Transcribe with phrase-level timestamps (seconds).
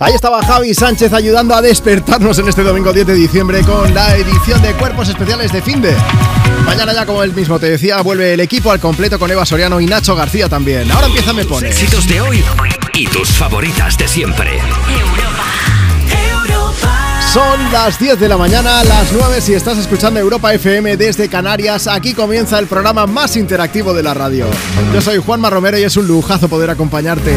[0.00, 4.14] Ahí estaba Javi Sánchez ayudando a despertarnos en este domingo 10 de diciembre con la
[4.16, 5.92] edición de Cuerpos Especiales de Finde.
[6.64, 9.80] Mañana ya, como él mismo te decía, vuelve el equipo al completo con Eva Soriano
[9.80, 10.88] y Nacho García también.
[10.92, 11.72] Ahora empieza Me Pones.
[11.72, 12.44] éxitos de hoy
[12.94, 14.60] y tus favoritas de siempre.
[17.32, 21.88] Son las 10 de la mañana, las 9 si estás escuchando Europa FM desde Canarias.
[21.88, 24.46] Aquí comienza el programa más interactivo de la radio.
[24.94, 27.36] Yo soy Juanma Romero y es un lujazo poder acompañarte.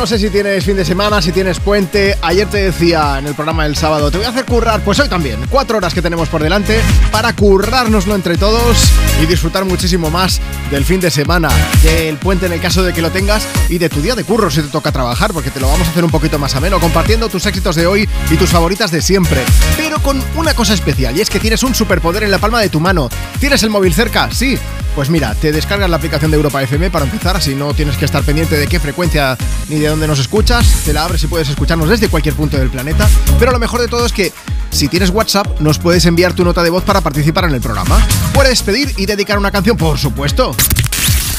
[0.00, 2.16] No sé si tienes fin de semana, si tienes puente.
[2.22, 5.10] Ayer te decía en el programa del sábado, te voy a hacer currar, pues hoy
[5.10, 5.38] también.
[5.50, 6.80] Cuatro horas que tenemos por delante
[7.12, 8.78] para currárnoslo entre todos
[9.22, 11.50] y disfrutar muchísimo más del fin de semana,
[11.82, 14.50] del puente en el caso de que lo tengas y de tu día de curro
[14.50, 17.28] si te toca trabajar, porque te lo vamos a hacer un poquito más ameno, compartiendo
[17.28, 19.42] tus éxitos de hoy y tus favoritas de siempre.
[19.76, 22.70] Pero con una cosa especial, y es que tienes un superpoder en la palma de
[22.70, 23.10] tu mano.
[23.38, 24.30] ¿Tienes el móvil cerca?
[24.32, 24.58] Sí.
[24.94, 28.04] Pues mira, te descargas la aplicación de Europa FM para empezar, así no tienes que
[28.04, 29.36] estar pendiente de qué frecuencia
[29.68, 30.66] ni de dónde nos escuchas.
[30.84, 33.08] Te la abres y puedes escucharnos desde cualquier punto del planeta.
[33.38, 34.32] Pero lo mejor de todo es que
[34.70, 37.98] si tienes WhatsApp, nos puedes enviar tu nota de voz para participar en el programa.
[38.34, 40.54] Puedes pedir y dedicar una canción, por supuesto.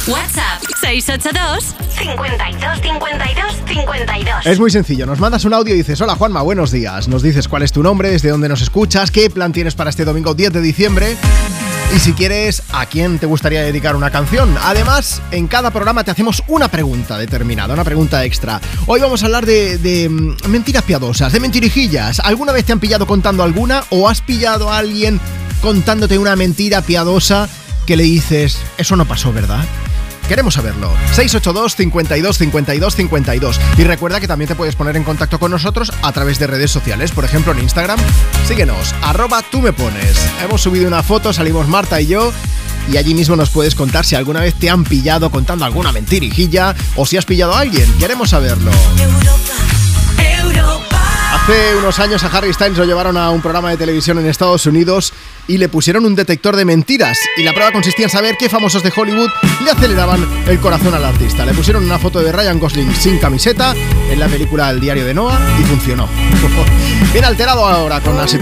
[0.07, 4.45] WhatsApp 682 52 52 52.
[4.45, 7.07] Es muy sencillo, nos mandas un audio y dices, hola Juanma, buenos días.
[7.07, 10.05] Nos dices cuál es tu nombre, desde dónde nos escuchas, qué plan tienes para este
[10.05, 11.17] domingo 10 de diciembre
[11.93, 14.55] y si quieres, a quién te gustaría dedicar una canción.
[14.61, 18.61] Además, en cada programa te hacemos una pregunta determinada, una pregunta extra.
[18.85, 22.19] Hoy vamos a hablar de, mm, mentiras piadosas, de mentirijillas.
[22.21, 25.19] ¿Alguna vez te han pillado contando alguna o has pillado a alguien
[25.61, 27.49] contándote una mentira piadosa
[27.85, 29.65] que le dices, eso no pasó, ¿verdad?
[30.31, 30.93] Queremos saberlo.
[31.11, 33.59] 682 52 52 52.
[33.77, 36.71] Y recuerda que también te puedes poner en contacto con nosotros a través de redes
[36.71, 37.99] sociales, por ejemplo en Instagram.
[38.47, 40.15] Síguenos, arroba tú me pones.
[40.41, 42.31] Hemos subido una foto, salimos Marta y yo.
[42.89, 46.75] Y allí mismo nos puedes contar si alguna vez te han pillado contando alguna mentirijilla
[46.95, 47.93] o si has pillado a alguien.
[47.99, 48.71] Queremos saberlo.
[51.43, 54.67] Hace unos años a Harry Styles lo llevaron a un programa de televisión en Estados
[54.67, 55.11] Unidos
[55.47, 57.17] y le pusieron un detector de mentiras.
[57.35, 59.29] Y la prueba consistía en saber qué famosos de Hollywood
[59.65, 61.43] le aceleraban el corazón al artista.
[61.43, 63.73] Le pusieron una foto de Ryan Gosling sin camiseta
[64.11, 66.07] en la película El diario de Noah y funcionó.
[67.11, 68.41] Bien alterado ahora con As It.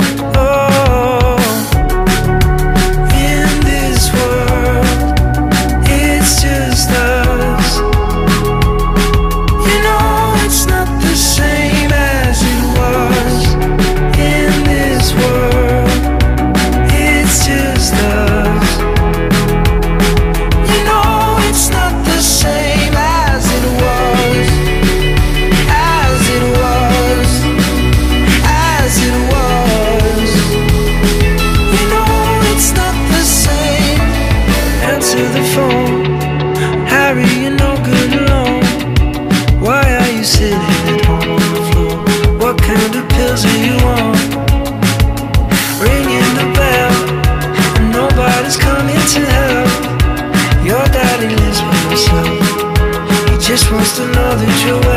[54.41, 54.90] Tu nota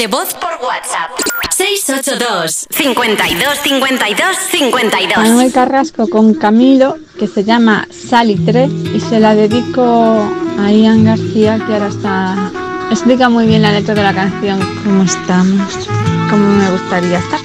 [0.00, 1.10] de voz por WhatsApp.
[1.54, 9.34] 682 52 52 52 Manuel Carrasco con Camilo, que se llama Salitre, y se la
[9.34, 10.26] dedico
[10.58, 12.50] a Ian García, que ahora está.
[12.90, 15.86] Explica muy bien la letra de la canción, cómo estamos,
[16.30, 17.40] cómo me gustaría estar.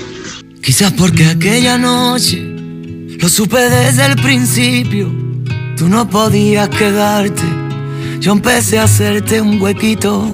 [0.63, 2.37] Quizás porque aquella noche
[3.19, 5.11] lo supe desde el principio,
[5.75, 7.43] tú no podías quedarte.
[8.21, 10.33] Yo empecé a hacerte un huequito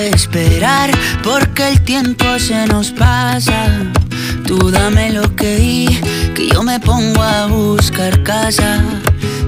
[0.21, 0.91] esperar
[1.23, 3.59] porque el tiempo se nos pasa.
[4.45, 5.87] Tú dame lo que di,
[6.35, 8.83] que yo me pongo a buscar casa.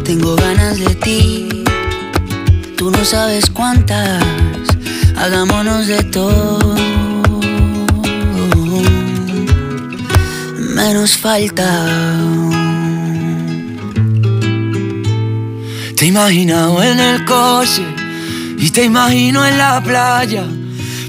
[0.03, 1.63] Tengo ganas de ti,
[2.75, 4.23] tú no sabes cuántas.
[5.15, 6.75] Hagámonos de todo.
[10.75, 11.69] Menos falta.
[15.95, 16.41] Te he
[16.91, 17.85] en el coche
[18.57, 20.45] y te imagino en la playa.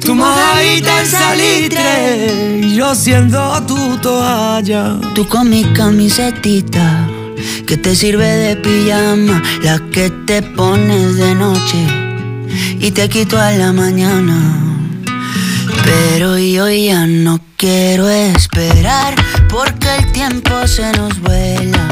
[0.05, 4.99] Tu mojadita en salitre y yo siendo tu toalla.
[5.15, 7.09] Tú con mi camisetita
[7.67, 11.87] que te sirve de pijama, la que te pones de noche
[12.81, 14.37] y te quito a la mañana.
[15.85, 19.15] Pero yo ya no quiero esperar
[19.49, 21.89] porque el tiempo se nos vuela.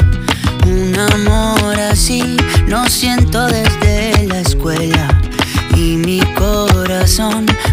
[0.67, 2.37] Un amor así
[2.67, 5.07] no siento desde la escuela.
[5.75, 7.47] Y mi corazón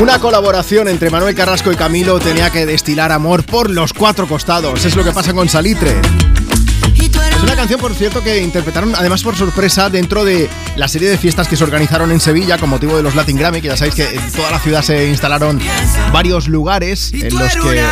[0.00, 4.86] Una colaboración entre Manuel Carrasco y Camilo tenía que destilar amor por los cuatro costados.
[4.86, 5.94] Es lo que pasa con Salitre.
[7.40, 11.18] Es una canción, por cierto, que interpretaron además por sorpresa dentro de la serie de
[11.18, 13.94] fiestas que se organizaron en Sevilla con motivo de los Latin Grammy, que ya sabéis
[13.94, 15.60] que en toda la ciudad se instalaron
[16.12, 17.84] varios lugares en los que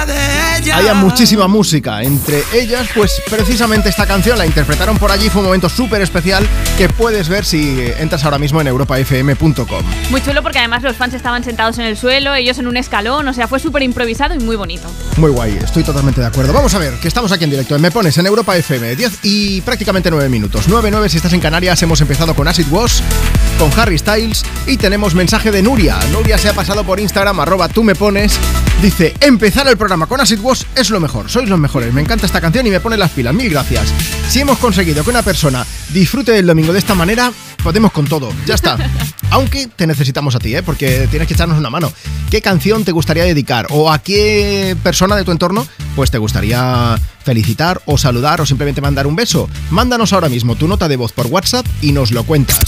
[0.72, 2.02] haya muchísima música.
[2.02, 5.28] Entre ellas, pues precisamente esta canción la interpretaron por allí.
[5.28, 6.46] Fue un momento súper especial
[6.76, 9.84] que puedes ver si entras ahora mismo en europafm.com.
[10.10, 13.26] Muy chulo porque además los fans estaban sentados en el suelo, ellos en un escalón,
[13.28, 14.88] o sea, fue súper improvisado y muy bonito.
[15.16, 16.52] Muy guay, estoy totalmente de acuerdo.
[16.52, 17.78] Vamos a ver, que estamos aquí en directo.
[17.78, 20.68] Me pones en Europa FM 10 y prácticamente 9 minutos.
[20.68, 21.82] 9-9 si estás en Canarias.
[21.82, 23.00] Hemos empezado con Acid Wash,
[23.58, 25.98] con Harry Styles y tenemos mensaje de Nuria.
[26.12, 28.38] Nuria se ha pasado por Instagram, arroba tú me pones.
[28.80, 31.92] Dice, empezar el programa con Acid Wash es lo mejor, sois los mejores.
[31.92, 33.34] Me encanta esta canción y me pone las pilas.
[33.34, 33.92] Mil gracias.
[34.28, 38.32] Si hemos conseguido que una persona disfrute del domingo de esta manera, podemos con todo.
[38.46, 38.76] Ya está.
[39.30, 40.62] Aunque te necesitamos a ti, ¿eh?
[40.62, 41.92] porque tienes que echarnos una mano.
[42.30, 43.66] ¿Qué canción te gustaría dedicar?
[43.70, 48.80] ¿O a qué persona de tu entorno pues te gustaría felicitar o saludar o simplemente
[48.80, 49.50] mandar un beso?
[49.70, 52.64] Mándanos ahora mismo tu nota de voz por WhatsApp y nos lo cuentas.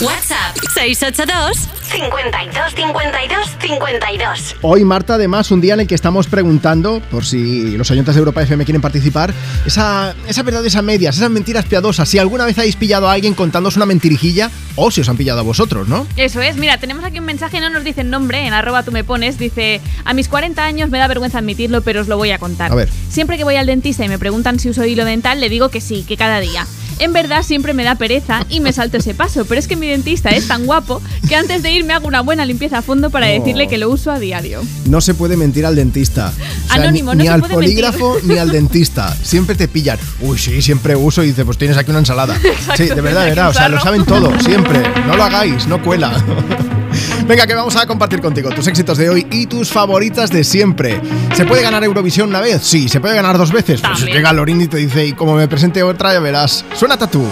[0.00, 7.00] WhatsApp 682 52 52 52 Hoy, Marta, además, un día en el que estamos preguntando,
[7.10, 9.32] por si los oyentes de Europa FM quieren participar,
[9.66, 12.08] esa, esa verdad, esas medias, esas mentiras piadosas.
[12.08, 15.40] Si alguna vez habéis pillado a alguien contándoos una mentirijilla o si os han pillado
[15.40, 16.06] a vosotros, ¿no?
[16.16, 19.04] Eso es, mira, tenemos aquí un mensaje, no nos dicen nombre, en arroba tú me
[19.04, 22.38] pones, dice, a mis 40 años me da vergüenza admitirlo, pero os lo voy a
[22.38, 22.72] contar.
[22.72, 22.88] A ver.
[23.10, 25.80] Siempre que voy al dentista y me preguntan si uso hilo dental, le digo que
[25.80, 26.66] sí, que cada día.
[26.98, 29.88] En verdad siempre me da pereza y me salto ese paso, pero es que mi
[29.92, 33.26] dentista es tan guapo que antes de irme hago una buena limpieza a fondo para
[33.26, 34.62] decirle que lo uso a diario.
[34.86, 36.32] No se puede mentir al dentista.
[36.68, 39.14] Anónimo, ni, no se al puede polígrafo ni al dentista.
[39.22, 39.98] Siempre te pillan.
[40.20, 42.38] Uy, sí, siempre uso y dice, pues tienes aquí una ensalada.
[42.76, 43.50] sí, de verdad, de verdad.
[43.50, 44.82] O sea, lo saben todo, siempre.
[45.06, 46.12] No lo hagáis, no cuela.
[47.26, 51.00] Venga, que vamos a compartir contigo tus éxitos de hoy y tus favoritas de siempre.
[51.34, 52.62] ¿Se puede ganar Eurovisión una vez?
[52.62, 52.88] Sí.
[52.88, 53.80] ¿Se puede ganar dos veces?
[53.80, 54.16] Pues También.
[54.18, 56.64] llega Lorín y te dice, y como me presente otra, ya verás.
[56.74, 57.28] Suena tatú.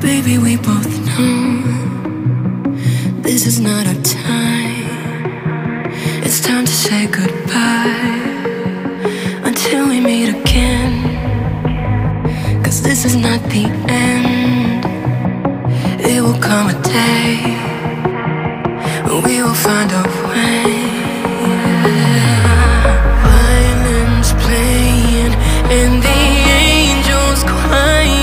[0.00, 1.62] Baby, we both know
[3.22, 5.90] this is not our time.
[6.22, 8.22] It's time to say goodbye
[9.44, 10.92] until we meet again.
[12.62, 14.84] Cause this is not the end.
[16.00, 17.56] It will come a day
[19.06, 20.64] when we will find a way.
[23.24, 25.32] Violins playing
[25.78, 26.20] and the
[26.68, 28.15] angels crying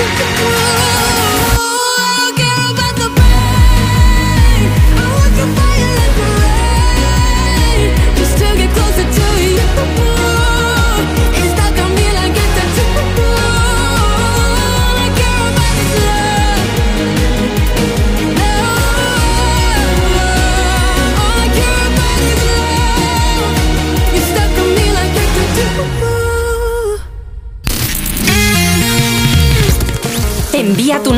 [0.00, 0.57] like a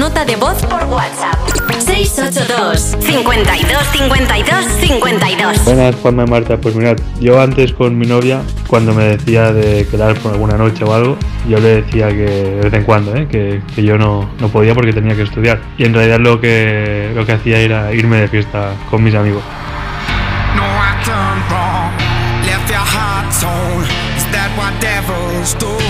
[0.01, 1.37] nota de voz por WhatsApp.
[1.79, 6.57] 682 52 52 52 Buenas, Juanma y Marta.
[6.57, 10.85] Pues mirad, yo antes con mi novia, cuando me decía de quedar por alguna noche
[10.85, 13.29] o algo, yo le decía que de vez en cuando, ¿eh?
[13.29, 15.61] que, que yo no, no podía porque tenía que estudiar.
[15.77, 19.43] Y en realidad lo que, lo que hacía era irme de fiesta con mis amigos.
[20.57, 21.93] No, I done wrong.
[22.47, 23.85] Left your heart torn.
[24.17, 25.90] Is that what devils do?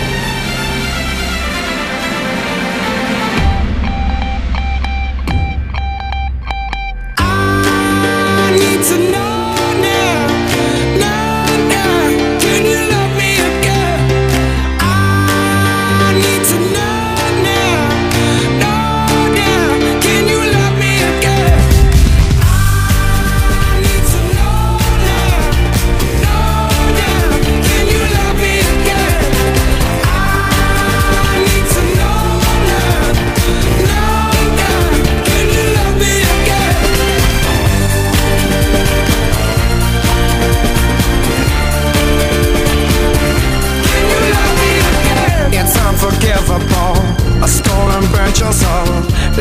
[8.83, 9.30] To know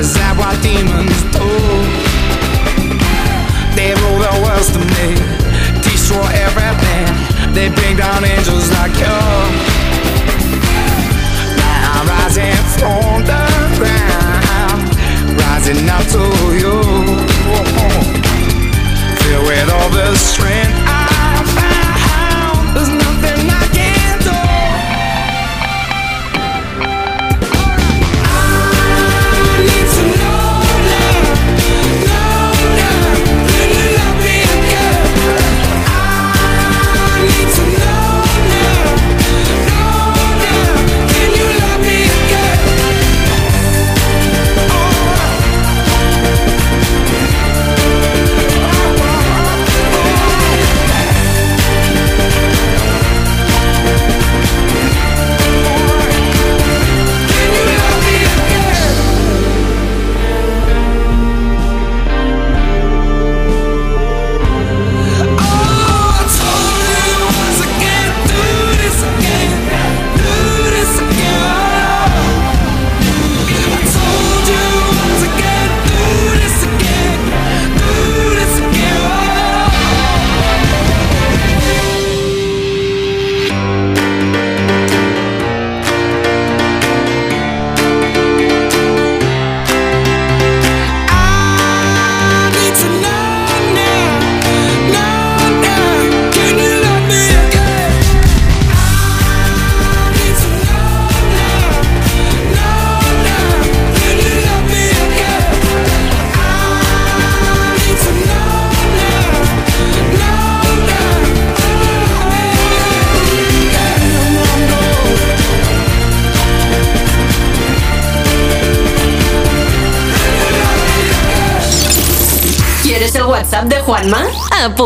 [0.00, 1.44] Is that what demons do?
[3.76, 5.12] They rule the world to me,
[5.84, 7.52] destroy everything.
[7.52, 9.49] They bring down angels like you.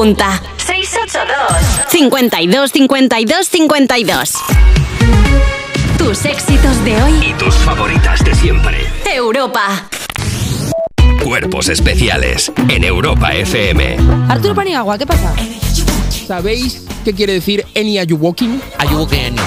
[0.05, 0.39] Apunta.
[0.59, 4.33] 682 52 52 52
[5.97, 7.29] Tus éxitos de hoy.
[7.31, 8.87] Y tus favoritas de siempre.
[9.11, 9.89] Europa.
[11.23, 13.97] Cuerpos especiales en Europa FM.
[14.29, 15.35] Arturo Paniagua, ¿qué pasa?
[16.27, 18.59] ¿Sabéis qué quiere decir Any Are You Walking?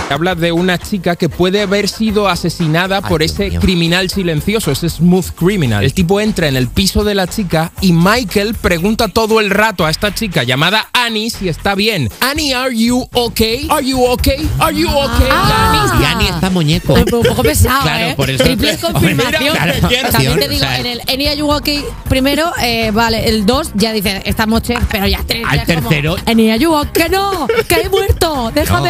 [0.10, 5.28] Habla de una chica que puede haber sido asesinada por ese criminal silencioso, ese smooth
[5.36, 5.84] criminal.
[5.84, 9.86] El tipo entra en el piso de la chica y Michael pregunta todo el rato
[9.86, 12.10] a esta chica llamada Annie si está bien.
[12.20, 13.68] Annie, are you okay?
[13.70, 14.50] Are you okay?
[14.60, 15.28] Are you okay?
[15.30, 16.02] Annie?
[16.02, 16.94] Y Annie está muñeco.
[16.94, 18.14] Un poco pesado, Claro, ¿eh?
[18.16, 19.44] por eso- Triple confirmación.
[19.44, 19.74] Mira, claro,
[20.12, 23.92] También te o digo, sea, en el Enya Yuwoki primero, eh, vale, el 2 ya
[23.94, 25.44] dice, estamos che, pero ya tres.
[25.48, 28.90] Al ya es como, tercero- Enya Yuwoki, que no, que he muerto, déjame.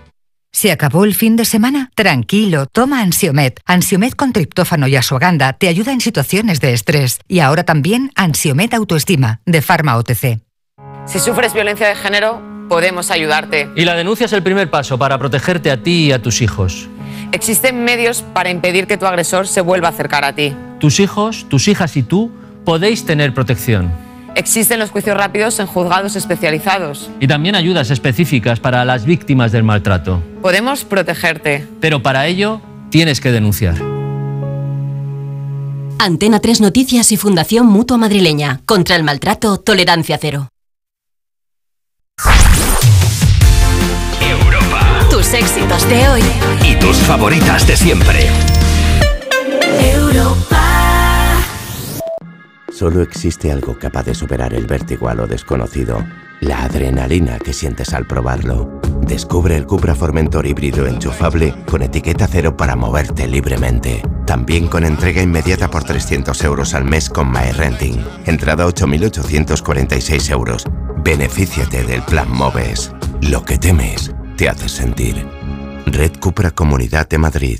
[0.53, 1.91] ¿Se acabó el fin de semana?
[1.95, 3.59] Tranquilo, toma Ansiomet.
[3.65, 7.19] Ansiomet con triptófano y asuaganda te ayuda en situaciones de estrés.
[7.27, 10.39] Y ahora también Ansiomet Autoestima, de Pharma OTC.
[11.05, 13.69] Si sufres violencia de género, podemos ayudarte.
[13.75, 16.89] Y la denuncia es el primer paso para protegerte a ti y a tus hijos.
[17.31, 20.53] Existen medios para impedir que tu agresor se vuelva a acercar a ti.
[20.79, 22.29] Tus hijos, tus hijas y tú
[22.65, 23.91] podéis tener protección.
[24.35, 27.09] Existen los juicios rápidos en juzgados especializados.
[27.19, 30.23] Y también ayudas específicas para las víctimas del maltrato.
[30.41, 31.67] Podemos protegerte.
[31.79, 33.75] Pero para ello tienes que denunciar.
[35.99, 38.61] Antena 3 Noticias y Fundación Mutua Madrileña.
[38.65, 40.49] Contra el maltrato, tolerancia cero.
[45.11, 46.21] Tus éxitos de hoy.
[46.65, 48.29] Y tus favoritas de siempre.
[52.81, 56.03] Solo existe algo capaz de superar el vértigo a lo desconocido.
[56.39, 58.81] La adrenalina que sientes al probarlo.
[59.01, 64.01] Descubre el Cupra Formentor híbrido enchufable con etiqueta cero para moverte libremente.
[64.25, 68.03] También con entrega inmediata por 300 euros al mes con MyRenting.
[68.25, 70.65] Entrada 8.846 euros.
[71.03, 72.91] Benefíciate del plan Moves.
[73.21, 75.23] Lo que temes te hace sentir.
[75.85, 77.59] Red Cupra Comunidad de Madrid.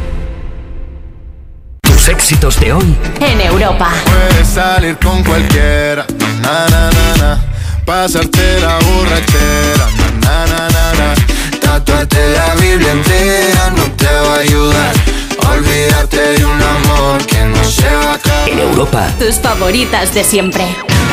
[2.01, 3.91] Tus éxitos de hoy En Europa.
[4.05, 6.03] Puedes salir con cualquiera,
[6.41, 7.45] na na na na.
[7.85, 9.85] Pasarte la borrachera,
[10.23, 11.59] na na na na.
[11.59, 14.93] Tatuarte la Biblia entera no te va a ayudar.
[15.51, 18.49] Olvídate de un amor que no se va a acabar.
[18.49, 20.63] En Europa, Tus favoritas de siempre.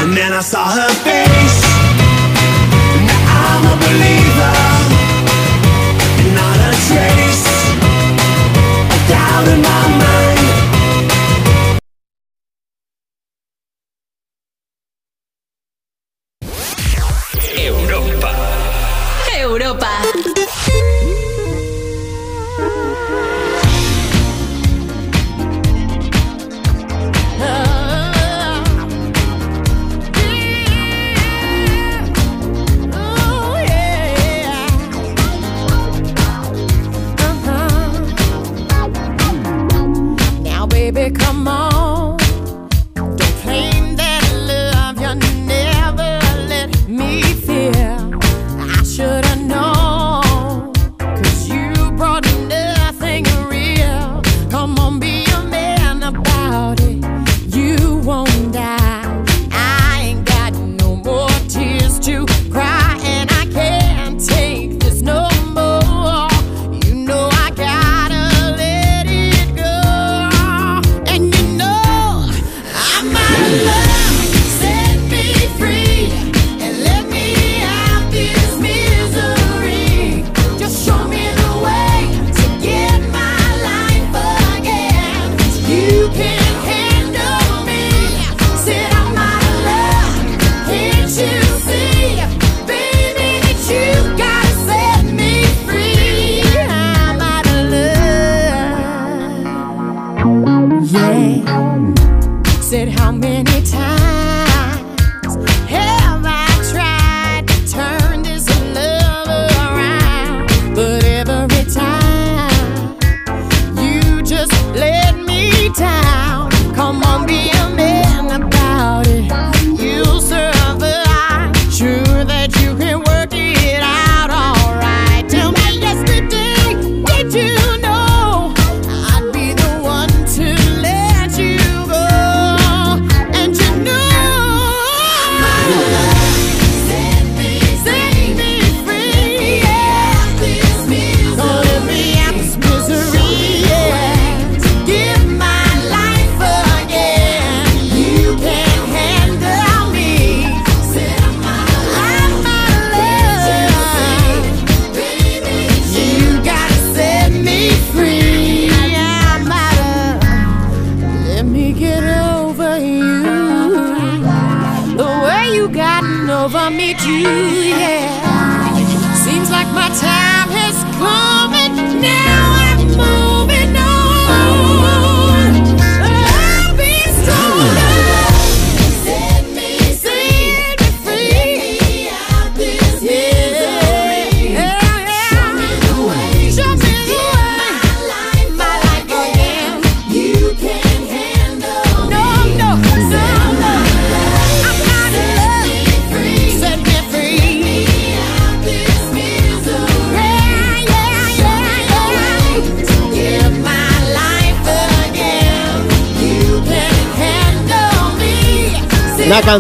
[0.00, 1.60] And then I saw her face.
[3.04, 4.54] Now I'm a believer.
[6.20, 7.46] And not a trace
[8.94, 9.87] of doubt in my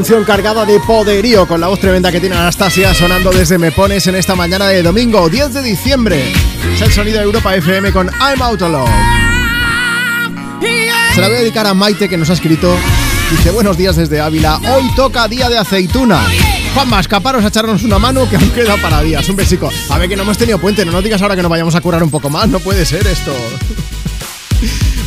[0.08, 4.06] canción cargada de poderío con la voz tremenda que tiene Anastasia sonando desde Me Pones
[4.06, 6.32] en esta mañana de domingo 10 de diciembre.
[6.72, 8.88] Es el sonido de Europa FM con I'm Out of Love.
[11.14, 12.74] Se la voy a dedicar a Maite que nos ha escrito.
[13.30, 14.58] Dice buenos días desde Ávila.
[14.74, 16.22] Hoy toca día de aceituna.
[16.72, 19.28] Juanma, escaparos a echarnos una mano que aún queda para días.
[19.28, 19.70] Un besico.
[19.90, 20.86] A ver que no hemos tenido puente.
[20.86, 22.48] No nos digas ahora que nos vayamos a curar un poco más.
[22.48, 23.34] No puede ser esto.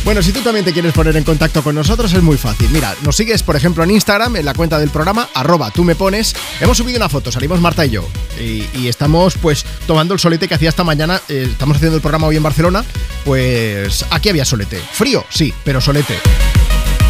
[0.04, 2.68] Bueno, si tú también te quieres poner en contacto con nosotros es muy fácil.
[2.70, 5.94] Mira, nos sigues por ejemplo en Instagram, en la cuenta del programa, arroba tú me
[5.94, 6.34] pones.
[6.60, 8.08] Hemos subido una foto, salimos Marta y yo.
[8.40, 11.20] Y, estamos pues tomando el solete que hacía esta mañana.
[11.28, 12.84] Eh, estamos haciendo el programa hoy en Barcelona.
[13.24, 14.80] Pues aquí había solete.
[14.92, 16.18] Frío, sí, pero solete.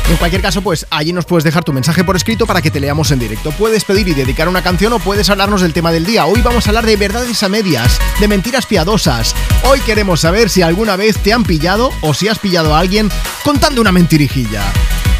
[0.08, 2.80] En cualquier caso, pues allí nos puedes dejar tu mensaje por escrito para que te
[2.80, 3.50] leamos en directo.
[3.52, 6.26] Puedes pedir y dedicar una canción o puedes hablarnos del tema del día.
[6.26, 9.34] Hoy vamos a hablar de verdades a medias, de mentiras piadosas.
[9.64, 13.10] Hoy queremos saber si alguna vez te han pillado o si has pillado a alguien
[13.44, 14.62] contando una mentirijilla.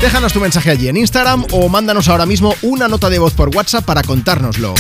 [0.01, 3.55] Déjanos tu mensaje allí en Instagram o mándanos ahora mismo una nota de voz por
[3.55, 4.75] WhatsApp para contárnoslo.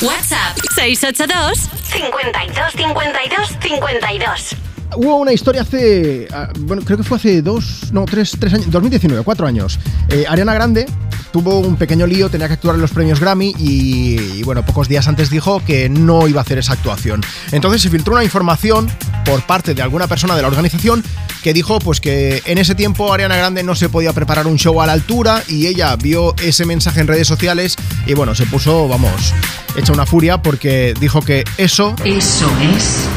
[0.00, 4.59] WhatsApp 682 52 52 52.
[4.96, 8.70] Hubo una historia hace, ah, bueno, creo que fue hace dos, no, tres, tres años,
[8.70, 9.78] 2019, cuatro años.
[10.08, 10.86] Eh, Ariana Grande
[11.32, 14.88] tuvo un pequeño lío, tenía que actuar en los premios Grammy y, y, bueno, pocos
[14.88, 17.22] días antes dijo que no iba a hacer esa actuación.
[17.52, 18.90] Entonces se filtró una información
[19.24, 21.04] por parte de alguna persona de la organización
[21.42, 24.80] que dijo pues que en ese tiempo Ariana Grande no se podía preparar un show
[24.82, 27.76] a la altura y ella vio ese mensaje en redes sociales
[28.06, 29.32] y bueno, se puso, vamos,
[29.76, 31.94] hecha una furia porque dijo que eso...
[32.04, 33.08] Eso es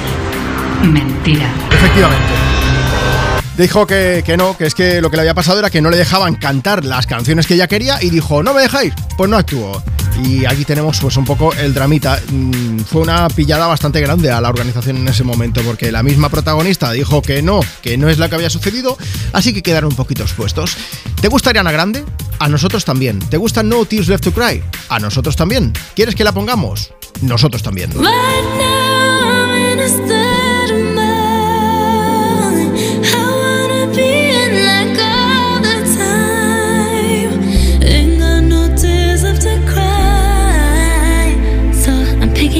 [0.83, 1.51] mentira.
[1.71, 2.33] Efectivamente.
[3.57, 5.91] Dijo que, que, no, que es que lo que le había pasado era que no
[5.91, 9.37] le dejaban cantar las canciones que ella quería y dijo, no me dejáis, pues no
[9.37, 9.83] actuó.
[10.23, 12.19] Y aquí tenemos pues un poco el dramita.
[12.31, 16.29] Mm, fue una pillada bastante grande a la organización en ese momento porque la misma
[16.29, 18.97] protagonista dijo que no, que no es la que había sucedido,
[19.33, 20.75] así que quedaron un poquito expuestos.
[21.21, 22.03] ¿Te gusta Ariana Grande?
[22.39, 23.19] A nosotros también.
[23.19, 24.63] ¿Te gusta No Tears Left to Cry?
[24.89, 25.73] A nosotros también.
[25.95, 26.91] ¿Quieres que la pongamos?
[27.21, 27.91] Nosotros también.
[27.91, 28.03] Right
[28.57, 30.42] now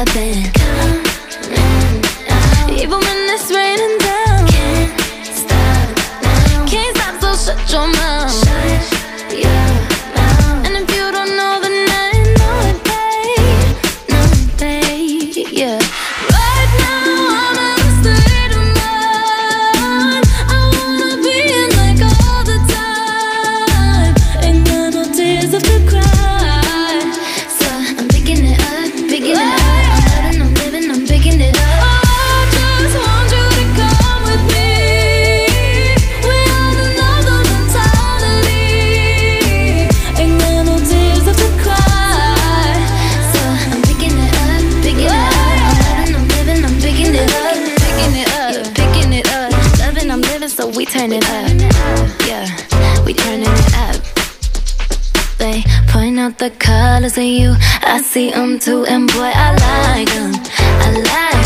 [0.00, 0.59] We vibing.
[57.10, 57.56] Colors of you.
[57.82, 60.32] I see them too, and boy, I like them.
[60.58, 61.39] I like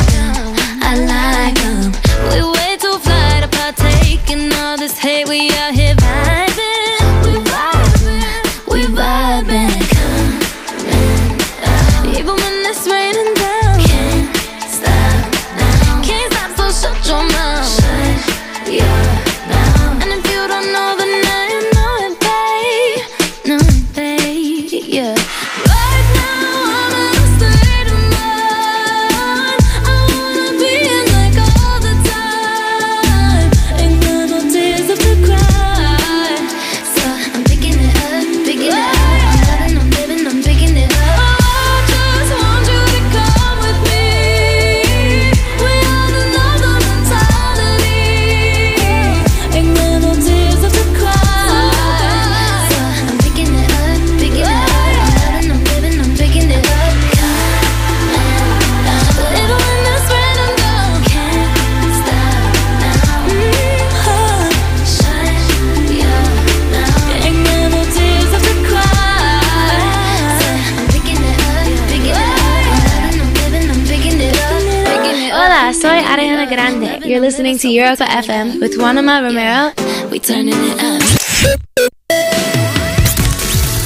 [75.75, 77.05] Soy Ariana Grande.
[77.05, 79.73] You're listening to Europa FM with Juanma Romero.
[80.11, 81.03] We turning it up.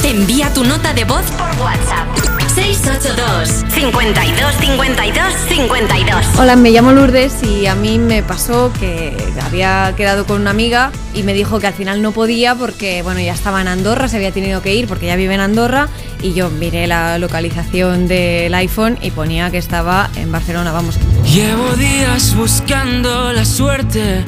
[0.05, 2.38] Envía tu nota de voz por WhatsApp.
[2.49, 9.95] 682 52 52 52 Hola, me llamo Lourdes y a mí me pasó que había
[9.97, 13.33] quedado con una amiga y me dijo que al final no podía porque, bueno, ya
[13.33, 15.89] estaba en Andorra, se había tenido que ir porque ya vive en Andorra
[16.23, 20.99] y yo miré la localización del iPhone y ponía que estaba en Barcelona, vamos.
[21.25, 24.25] Llevo días buscando la suerte,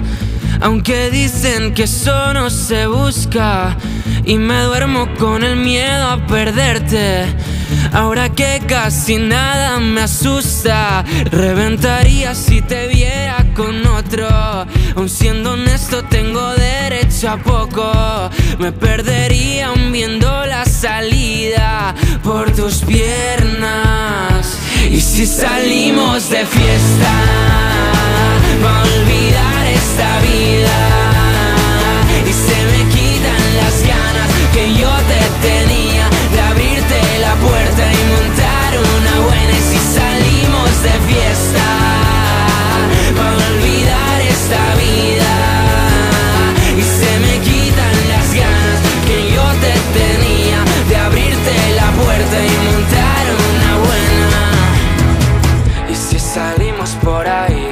[0.61, 3.77] aunque dicen que eso no se busca.
[4.25, 7.25] Y me duermo con el miedo a perderte.
[7.93, 14.29] Ahora que casi nada me asusta, reventaría si te viera con otro.
[14.97, 18.31] Aun siendo honesto, tengo derecho a poco.
[18.59, 24.59] Me perdería aún viendo la salida por tus piernas.
[24.91, 27.13] Y si salimos de fiesta,
[28.65, 30.79] va a olvidar esta vida.
[32.29, 35.60] Y se me quitan las ganas que yo te tenía
[40.83, 41.67] de fiesta,
[43.19, 45.33] va a olvidar esta vida.
[46.77, 52.53] Y se me quitan las ganas que yo te tenía de abrirte la puerta y
[52.69, 54.43] montar una buena.
[55.91, 57.69] Y si salimos por ahí,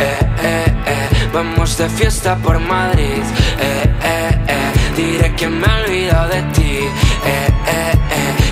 [0.00, 3.24] eh, eh, eh, vamos de fiesta por Madrid,
[3.60, 6.78] eh, eh, eh, diré que me he olvidado de ti,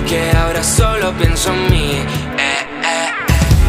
[0.08, 1.92] que ahora solo pienso en mí,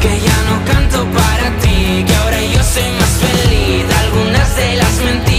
[0.02, 4.96] que ya no canto para ti, que ahora yo soy más feliz, algunas de las
[5.06, 5.31] mentiras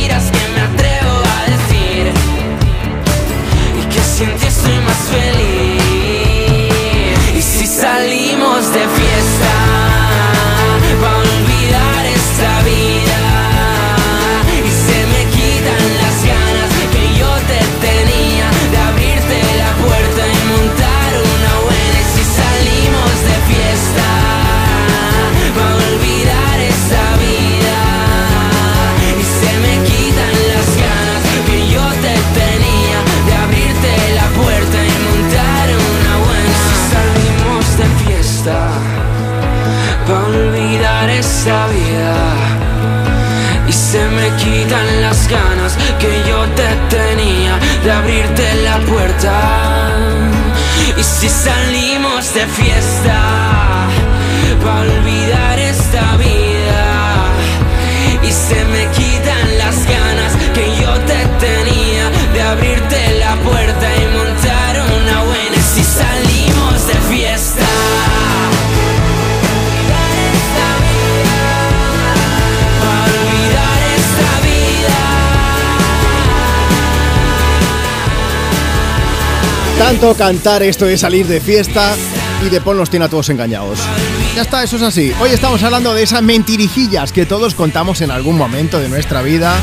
[46.93, 49.33] de abrirte la puerta.
[50.99, 53.19] Y si salimos de fiesta,
[54.65, 57.33] va a olvidar esta vida.
[58.23, 63.89] Y se me quitan las ganas que yo te tenía de abrirte la puerta
[79.83, 81.97] Tanto cantar esto de salir de fiesta
[82.47, 83.81] y de Paul nos tiene a todos engañados.
[84.37, 85.13] Ya está, eso es así.
[85.21, 89.57] Hoy estamos hablando de esas mentirijillas que todos contamos en algún momento de nuestra vida.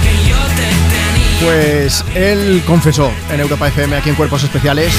[1.42, 4.92] Pues él confesó en Europa FM aquí en Cuerpos Especiales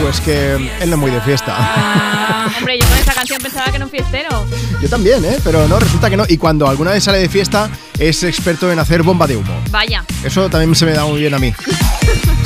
[0.00, 2.50] pues que él no es muy de fiesta.
[2.58, 4.46] Hombre, yo con esta canción pensaba que era un fiestero.
[4.80, 5.38] Yo también, ¿eh?
[5.44, 6.24] Pero no, resulta que no.
[6.28, 9.62] Y cuando alguna vez sale de fiesta es experto en hacer bomba de humo.
[9.70, 10.04] Vaya.
[10.24, 11.52] Eso también se me da muy bien a mí.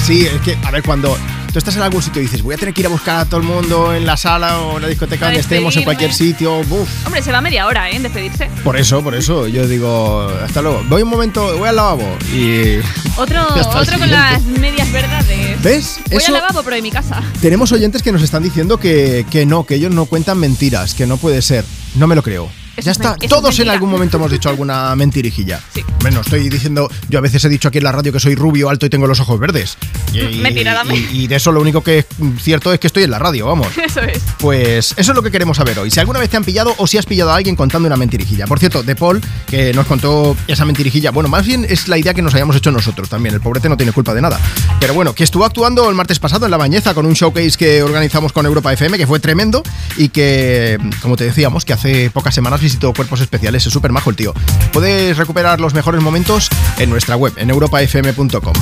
[0.02, 1.16] Sí, es que, a ver, cuando
[1.52, 3.24] tú estás en algún sitio y dices, voy a tener que ir a buscar a
[3.24, 6.62] todo el mundo en la sala o en la discoteca donde estemos, en cualquier sitio,
[6.64, 6.88] buf.
[7.06, 7.96] Hombre, se va media hora, ¿eh?
[7.96, 8.48] En despedirse.
[8.64, 10.82] Por eso, por eso, yo digo, hasta luego.
[10.88, 12.78] Voy un momento, voy al lavabo y...
[13.16, 13.42] Otro,
[13.74, 15.62] otro con las medias verdades.
[15.62, 16.00] ¿Ves?
[16.08, 17.22] Voy Eso- al lavabo, pero de mi casa.
[17.42, 21.06] Tenemos oyentes que nos están diciendo que, que no, que ellos no cuentan mentiras, que
[21.06, 21.64] no puede ser.
[21.96, 22.48] No me lo creo.
[22.84, 23.16] Ya es está.
[23.20, 25.60] es Todos en algún momento hemos dicho alguna mentirijilla.
[26.00, 28.68] Bueno, estoy diciendo, yo a veces he dicho aquí en la radio que soy rubio,
[28.70, 29.76] alto y tengo los ojos verdes.
[30.12, 32.06] Y, Mentira y- y de eso lo único que es
[32.42, 33.68] cierto es que estoy en la radio, vamos.
[33.84, 34.22] Eso es.
[34.38, 35.90] Pues eso es lo que queremos saber hoy.
[35.90, 38.46] Si alguna vez te han pillado o si has pillado a alguien contando una mentirijilla.
[38.46, 42.14] Por cierto, De Paul, que nos contó esa mentirijilla, bueno, más bien es la idea
[42.14, 43.34] que nos hayamos hecho nosotros también.
[43.34, 44.40] El pobrete no tiene culpa de nada.
[44.80, 47.82] Pero bueno, que estuvo actuando el martes pasado en La Bañeza con un showcase que
[47.82, 49.62] organizamos con Europa FM, que fue tremendo
[49.96, 53.66] y que, como te decíamos, que hace pocas semanas visitó Cuerpos Especiales.
[53.66, 54.32] Es súper majo el tío.
[54.72, 56.48] Puedes recuperar los mejores momentos
[56.78, 58.52] en nuestra web, en europafm.com.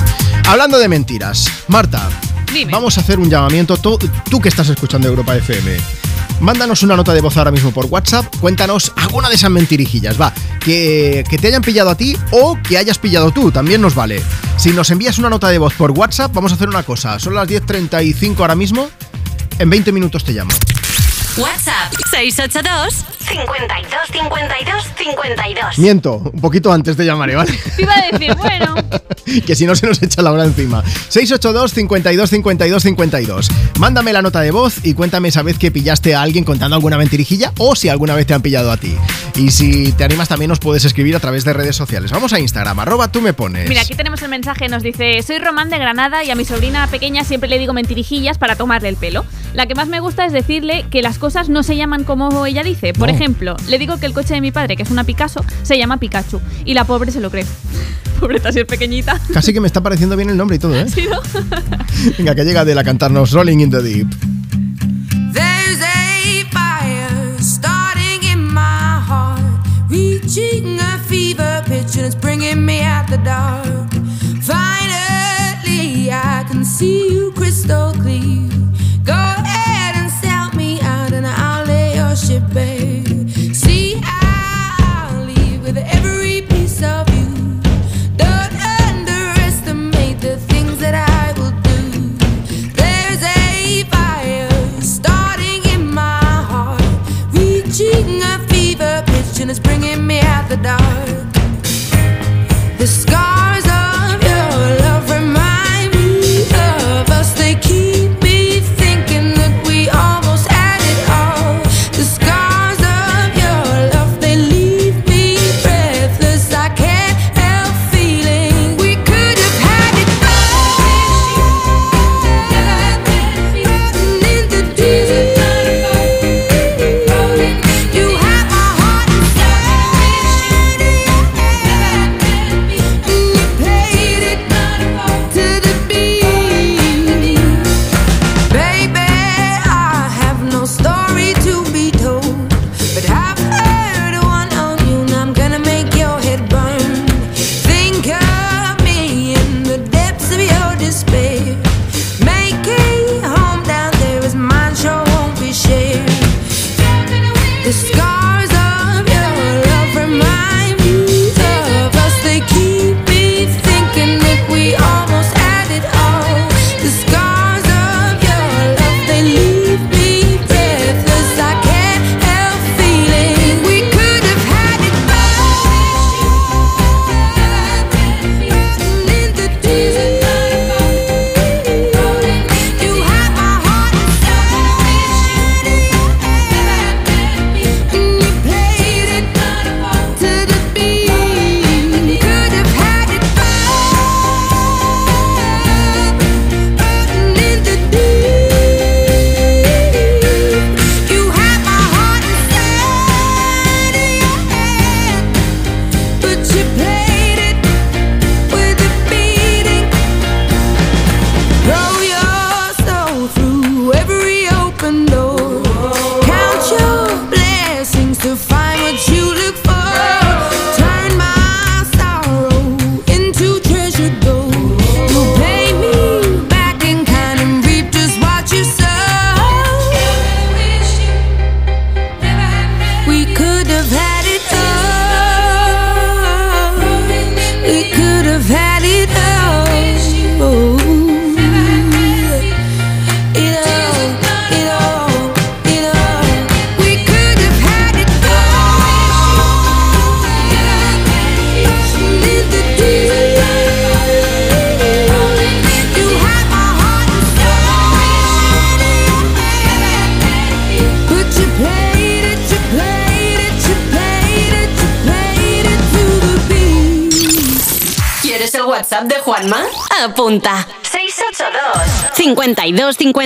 [0.47, 2.09] Hablando de mentiras, Marta,
[2.51, 2.71] Dime.
[2.71, 3.77] vamos a hacer un llamamiento.
[3.77, 3.99] Tú,
[4.29, 5.77] tú que estás escuchando Europa FM.
[6.39, 8.25] Mándanos una nota de voz ahora mismo por WhatsApp.
[8.39, 10.33] Cuéntanos alguna de esas mentirijillas, va.
[10.59, 14.23] Que, que te hayan pillado a ti o que hayas pillado tú, también nos vale.
[14.57, 17.19] Si nos envías una nota de voz por WhatsApp, vamos a hacer una cosa.
[17.19, 18.89] Son las 10.35 ahora mismo.
[19.59, 20.51] En 20 minutos te llamo.
[21.39, 25.79] WhatsApp 682 52 52 52.
[25.79, 27.57] Miento, un poquito antes de llamaré, ¿vale?
[27.75, 28.75] Te iba a decir, bueno.
[29.45, 30.83] que si no se nos echa la hora encima.
[30.83, 33.49] 682 52 52 52.
[33.79, 36.97] Mándame la nota de voz y cuéntame esa vez que pillaste a alguien contando alguna
[36.97, 38.97] mentirijilla o si alguna vez te han pillado a ti.
[39.35, 42.11] Y si te animas también nos puedes escribir a través de redes sociales.
[42.11, 43.69] Vamos a Instagram, arroba tú me pones.
[43.69, 46.85] Mira, aquí tenemos el mensaje, nos dice, soy Román de Granada y a mi sobrina
[46.87, 49.25] pequeña siempre le digo mentirijillas para tomarle el pelo.
[49.53, 52.63] La que más me gusta es decirle que las cosas no se llaman como ella
[52.63, 52.93] dice.
[52.93, 53.13] Por No.
[53.15, 55.97] ejemplo, le digo que el coche de mi padre, que es una Picasso, se llama
[55.97, 56.41] Pikachu.
[56.65, 57.45] Y la pobre se lo cree.
[58.19, 59.19] Pobreta, si es pequeñita.
[59.33, 60.85] Casi que me está pareciendo bien el nombre y todo, ¿eh?
[60.93, 61.19] Sí, ¿no?
[62.17, 64.07] Venga, que llega de a cantarnos Rolling in the Deep.
[65.33, 69.41] There's a fire starting in my heart,
[69.89, 73.89] reaching a fever pitch, and it's bringing me out the dark.
[74.41, 78.49] Finally, I can see you crystal clear.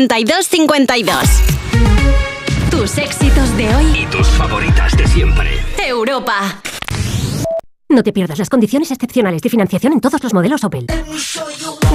[0.08, 1.18] 52 52 52.
[2.70, 3.86] Tus éxitos de hoy.
[4.02, 5.50] Y tus favoritas de siempre.
[5.78, 6.62] Europa.
[7.88, 10.88] No te pierdas las condiciones excepcionales de financiación en todos los modelos Opel.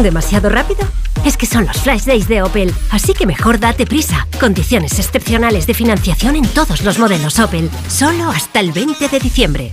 [0.02, 0.80] ¿Demasiado rápido?
[1.26, 4.26] Es que son los Flash Days de Opel, así que mejor date prisa.
[4.40, 9.72] Condiciones excepcionales de financiación en todos los modelos Opel, solo hasta el 20 de diciembre.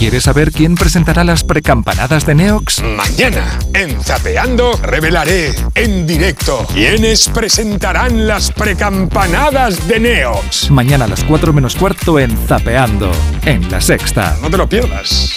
[0.00, 2.82] ¿Quieres saber quién presentará las precampanadas de Neox?
[2.82, 10.70] Mañana, en Zapeando, revelaré en directo quiénes presentarán las precampanadas de Neox.
[10.70, 13.12] Mañana a las 4 menos cuarto en Zapeando,
[13.44, 14.38] en la sexta.
[14.40, 15.34] No te lo pierdas.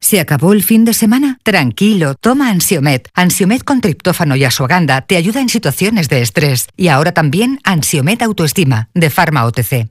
[0.00, 1.38] ¿Se acabó el fin de semana?
[1.42, 3.10] Tranquilo, toma Ansiomet.
[3.12, 6.68] Ansiomet con triptófano y asuaganda te ayuda en situaciones de estrés.
[6.78, 9.90] Y ahora también Ansiomet Autoestima, de Pharma OTC.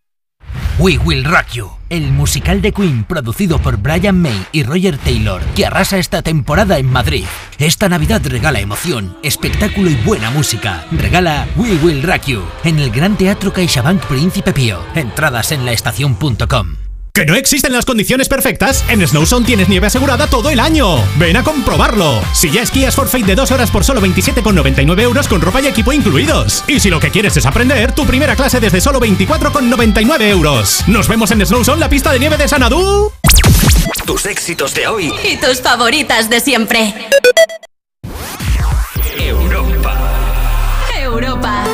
[0.79, 5.41] We Will Rock You, el musical de Queen producido por Brian May y Roger Taylor,
[5.55, 7.25] que arrasa esta temporada en Madrid.
[7.59, 10.85] Esta Navidad regala emoción, espectáculo y buena música.
[10.91, 14.79] Regala We Will Rock You en el Gran Teatro CaixaBank Príncipe Pío.
[14.95, 16.80] Entradas en laestacion.com.
[17.13, 18.85] ¿Que no existen las condiciones perfectas?
[18.87, 20.95] En Snowzone tienes nieve asegurada todo el año.
[21.17, 22.21] Ven a comprobarlo.
[22.33, 25.91] Si ya esquías Forfait de dos horas por solo 27,99 euros con ropa y equipo
[25.91, 26.63] incluidos.
[26.67, 30.85] Y si lo que quieres es aprender, tu primera clase desde solo 24,99 euros.
[30.87, 33.11] Nos vemos en Snowzone, la pista de nieve de Sanadú.
[34.05, 35.13] Tus éxitos de hoy.
[35.29, 36.93] y tus favoritas de siempre.
[39.19, 39.97] Europa.
[40.97, 41.65] Europa.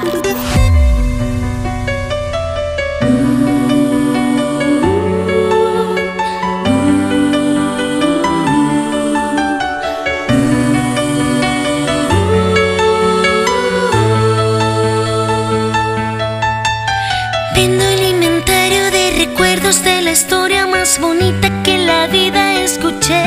[19.84, 23.24] De la historia más bonita que la vida escuché.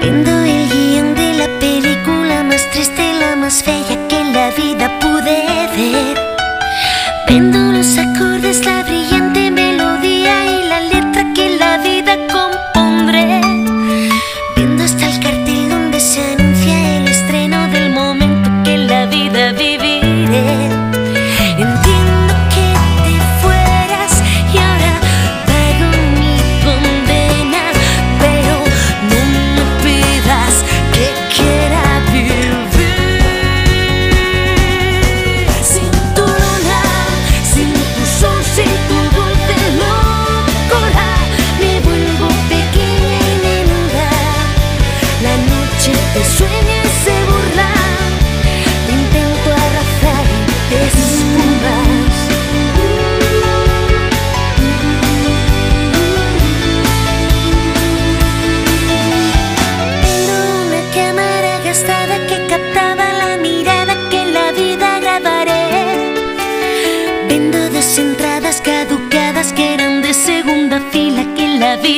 [0.00, 5.44] Viendo el guion de la película más triste, la más bella que la vida pude
[5.76, 6.18] ver.
[7.26, 9.45] Viendo los acordes, la brillante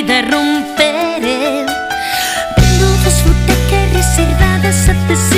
[0.09, 1.67] vida romperé.
[3.25, 5.38] Butacas reservadas hace siglos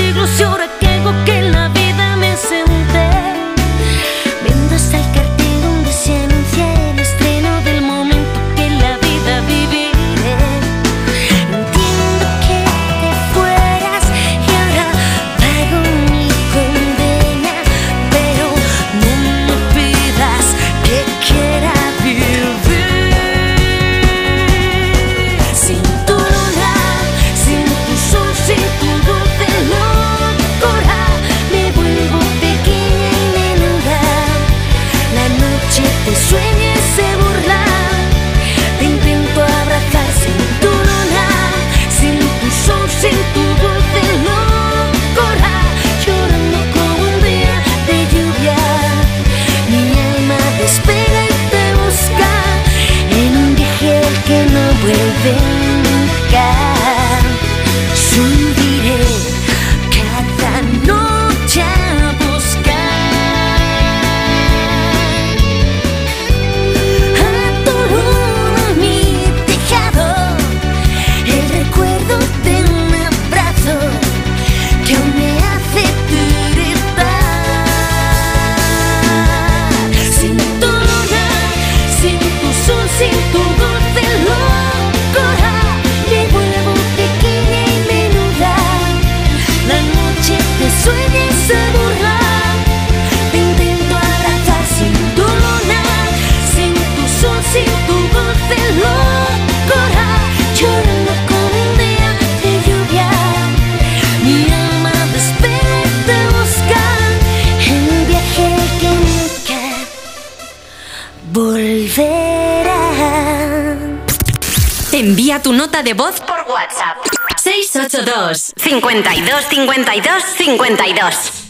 [119.48, 121.40] 52 52 52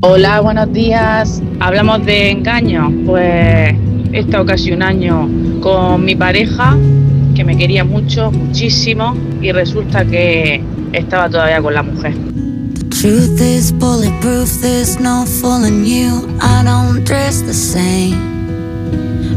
[0.00, 1.42] Hola, buenos días.
[1.60, 2.92] Hablamos de engaño.
[3.06, 3.74] Pues
[4.12, 5.28] he estado casi un año
[5.60, 6.76] con mi pareja,
[7.34, 10.62] que me quería mucho, muchísimo, y resulta que
[10.92, 12.14] estaba todavía con la mujer.
[12.90, 16.28] Truth is bulletproof, there's no fooling you.
[16.40, 18.16] I don't dress the same.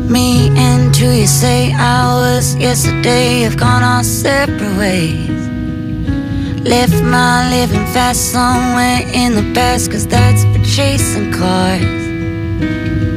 [0.10, 5.29] Me and who you say I was yesterday have gone our separate ways.
[6.64, 11.99] Left my living fast somewhere in the past, cause that's for chasing cars.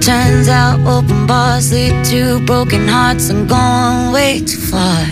[0.04, 5.06] Turns out open bars lead to broken hearts I'm going way too far.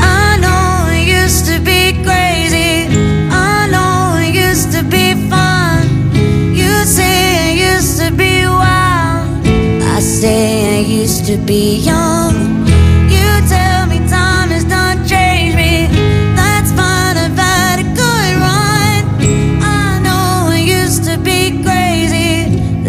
[0.00, 2.86] I know it used to be crazy.
[3.30, 5.82] I know it used to be fun.
[6.54, 9.46] You say it used to be wild.
[9.82, 12.66] I say I used to be young.
[13.08, 13.65] You tell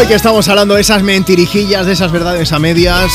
[0.00, 3.12] Hoy que estamos hablando de esas mentirijillas, de esas verdades a medias.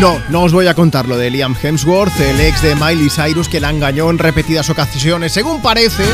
[0.00, 3.50] No, no os voy a contar lo de Liam Hemsworth, el ex de Miley Cyrus,
[3.50, 6.04] que la engañó en repetidas ocasiones, según parece.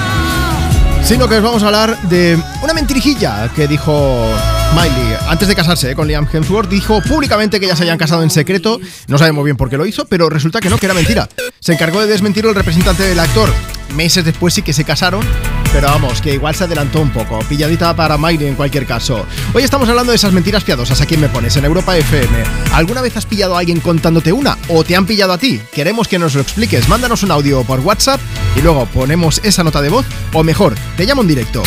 [1.04, 4.26] Sino que os vamos a hablar de una mentirijilla que dijo
[4.74, 6.68] Miley antes de casarse eh, con Liam Hemsworth.
[6.68, 8.80] Dijo públicamente que ya se habían casado en secreto.
[9.06, 11.28] No sabemos bien por qué lo hizo, pero resulta que no, que era mentira.
[11.60, 13.54] Se encargó de desmentirlo el representante del actor.
[13.94, 15.24] Meses después sí que se casaron,
[15.72, 17.38] pero vamos, que igual se adelantó un poco.
[17.40, 19.26] Pilladita para Miley en cualquier caso.
[19.52, 21.00] Hoy estamos hablando de esas mentiras piadosas.
[21.00, 21.56] ¿A quién me pones?
[21.56, 22.44] En Europa FM.
[22.72, 24.56] ¿Alguna vez has pillado a alguien contándote una?
[24.68, 25.60] ¿O te han pillado a ti?
[25.72, 26.88] Queremos que nos lo expliques.
[26.88, 28.20] Mándanos un audio por WhatsApp
[28.56, 30.06] y luego ponemos esa nota de voz.
[30.32, 31.62] O mejor, te llamo en directo.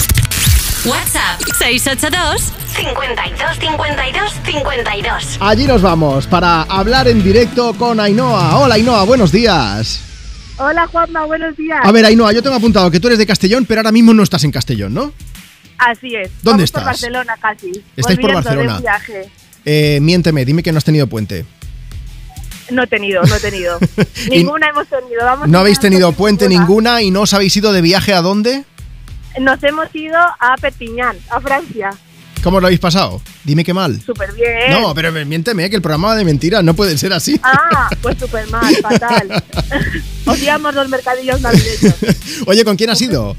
[0.85, 8.57] WhatsApp 682 52 52 52 Allí nos vamos para hablar en directo con Ainhoa.
[8.57, 10.10] Hola Ainhoa, buenos días.
[10.57, 11.79] Hola Juanma, buenos días.
[11.83, 14.23] A ver Ainhoa, yo tengo apuntado que tú eres de Castellón, pero ahora mismo no
[14.23, 15.11] estás en Castellón, ¿no?
[15.77, 16.29] Así es.
[16.43, 16.83] ¿Dónde Vamos estás?
[16.83, 17.71] Por Barcelona casi.
[17.97, 18.75] Estáis por Volviendo de Barcelona.
[18.75, 19.29] un viaje.
[19.65, 21.45] Eh, miénteme, dime que no has tenido puente.
[22.69, 23.79] No he tenido, no he tenido.
[24.29, 25.25] Ninguna hemos tenido.
[25.25, 28.63] Vamos No habéis tenido puente ninguna y no os habéis ido de viaje a dónde?
[29.39, 31.89] Nos hemos ido a Perpiñán, a Francia.
[32.43, 33.21] ¿Cómo lo habéis pasado?
[33.43, 34.01] Dime qué mal.
[34.01, 34.71] Súper bien.
[34.71, 37.39] No, pero miénteme, que el programa va de mentiras, no puede ser así.
[37.43, 39.43] Ah, pues súper mal, fatal.
[40.25, 41.95] Odiamos los mercadillos navideños.
[42.47, 43.35] Oye, ¿con quién has ido?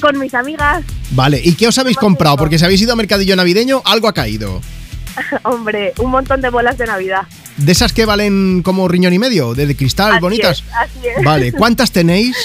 [0.00, 2.36] Con mis amigas, Vale, ¿y qué os habéis comprado?
[2.36, 4.60] Porque si habéis ido a mercadillo navideño, algo ha caído.
[5.42, 7.22] hombre, un montón de bolas de Navidad.
[7.56, 9.54] ¿De esas que valen como riñón y medio?
[9.54, 10.58] ¿De cristal, Así bonitas?
[10.58, 11.24] es, así es.
[11.24, 12.36] Vale, ¿cuántas tenéis?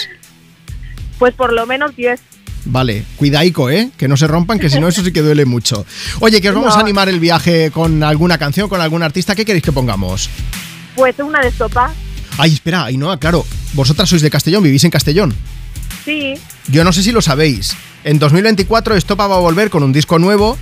[1.17, 2.19] Pues por lo menos 10.
[2.65, 3.91] Vale, cuidaico, ¿eh?
[3.95, 5.85] Que no se rompan, que si no eso sí que duele mucho.
[6.19, 9.35] Oye, que os vamos a animar el viaje con alguna canción, con algún artista.
[9.35, 10.29] ¿Qué queréis que pongamos?
[10.95, 11.93] Pues una de sopa.
[12.37, 13.45] Ay, espera, Ainhoa, claro.
[13.73, 15.33] Vosotras sois de Castellón, vivís en Castellón.
[16.03, 16.33] Sí.
[16.67, 17.75] Yo no sé si lo sabéis.
[18.03, 20.57] En 2024 Estopa va a volver con un disco nuevo.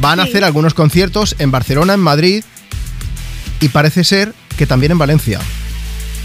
[0.00, 2.44] Van a hacer algunos conciertos en Barcelona, en Madrid
[3.60, 5.40] y parece ser que también en Valencia.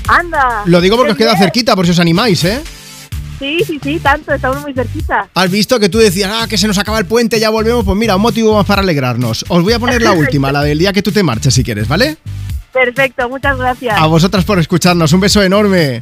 [0.08, 0.64] Anda.
[0.66, 1.44] Lo digo porque os queda bien.
[1.44, 2.62] cerquita, por si os animáis, ¿eh?
[3.40, 5.28] Sí, sí, sí, tanto, estamos muy cerquita.
[5.34, 7.84] Has visto que tú decías, ah, que se nos acaba el puente, ya volvemos.
[7.84, 9.46] Pues mira, un motivo más para alegrarnos.
[9.50, 11.88] Os voy a poner la última, la del día que tú te marches, si quieres,
[11.88, 12.18] ¿vale?
[12.72, 13.98] Perfecto, muchas gracias.
[13.98, 15.12] A vosotras por escucharnos.
[15.14, 16.02] Un beso enorme.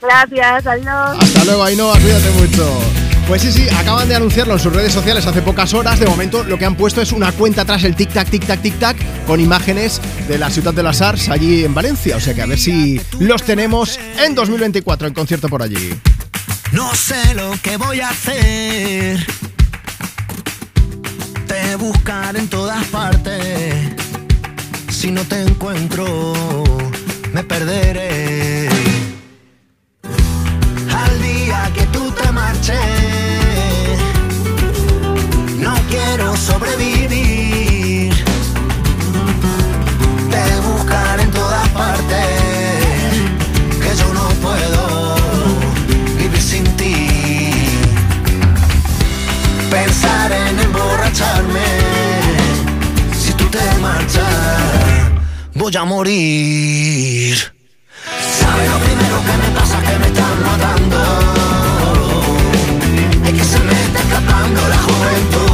[0.00, 1.18] Gracias, adiós.
[1.18, 2.80] Hasta luego, Ainhoa, cuídate mucho.
[3.28, 5.98] Pues sí, sí, acaban de anunciarlo en sus redes sociales hace pocas horas.
[5.98, 8.96] De momento lo que han puesto es una cuenta atrás, el tic-tac, tic-tac, tic-tac,
[9.26, 12.16] con imágenes de la ciudad de las Arts allí en Valencia.
[12.16, 15.92] O sea que a ver si los tenemos en 2024 en concierto por allí.
[16.72, 19.24] No sé lo que voy a hacer.
[21.46, 23.74] Te buscar en todas partes.
[24.90, 26.32] Si no te encuentro,
[27.32, 28.68] me perderé.
[30.90, 33.98] Al día que tú te marches,
[35.58, 36.95] no quiero sobrevivir.
[51.16, 51.64] Emborracharme,
[53.18, 55.10] si tú te marchas,
[55.54, 57.36] voy a morir.
[58.38, 59.80] ¿Sabes lo primero que me pasa?
[59.80, 60.96] Que me están matando.
[63.24, 65.45] Es que se me está escapando la juventud.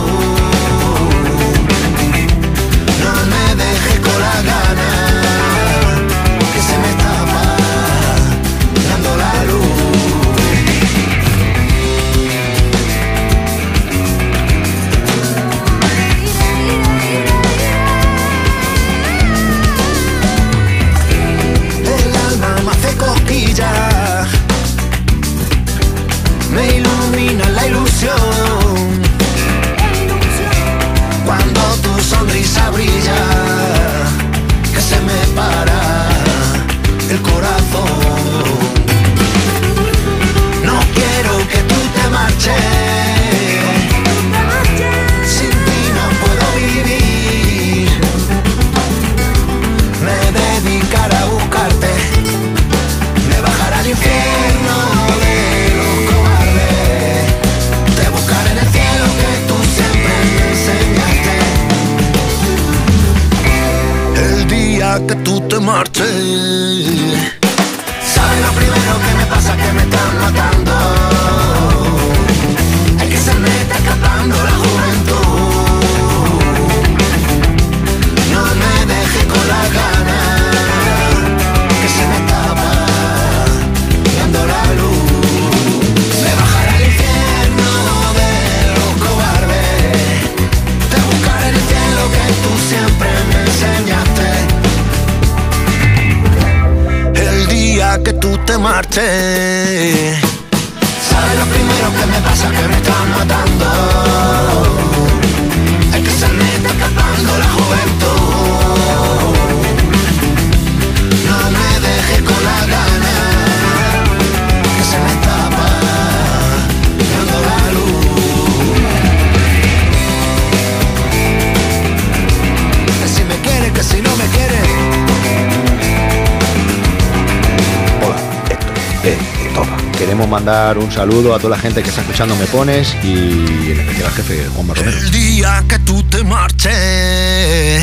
[131.02, 134.46] Saludo a toda la gente que está escuchando Me Pones y en especial al jefe
[134.54, 134.96] Juan Romero.
[134.96, 137.82] El día que tú te marches.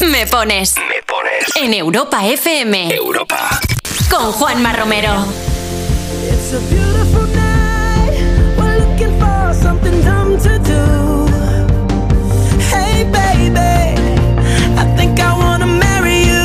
[0.00, 0.74] Me pones.
[0.76, 1.56] Me pones.
[1.56, 2.94] En Europa FM.
[2.94, 3.58] Europa.
[4.10, 5.24] Con Juanma Romero.
[6.30, 8.12] It's a beautiful night.
[8.58, 11.26] We're looking for something dumb to do.
[12.70, 13.96] Hey, baby,
[14.76, 16.44] I think I wanna marry you.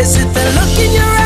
[0.00, 1.19] Is it the look in your eyes,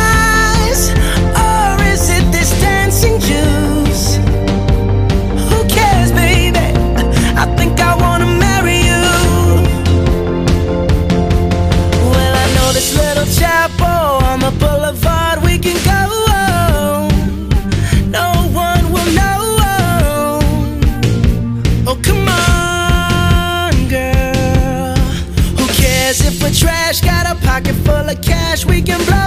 [28.84, 29.23] can blow.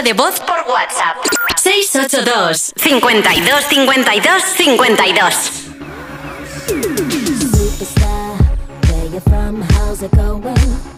[0.00, 1.16] nota de voz por WhatsApp.
[1.56, 5.70] 682 52 52 52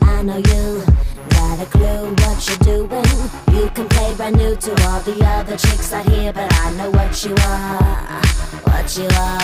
[0.02, 0.84] I know you
[1.30, 3.04] got a clue what you're doing.
[3.52, 6.90] You can play brand new to all the other chicks out here, but I know
[6.90, 8.22] what you are,
[8.64, 9.41] what you are.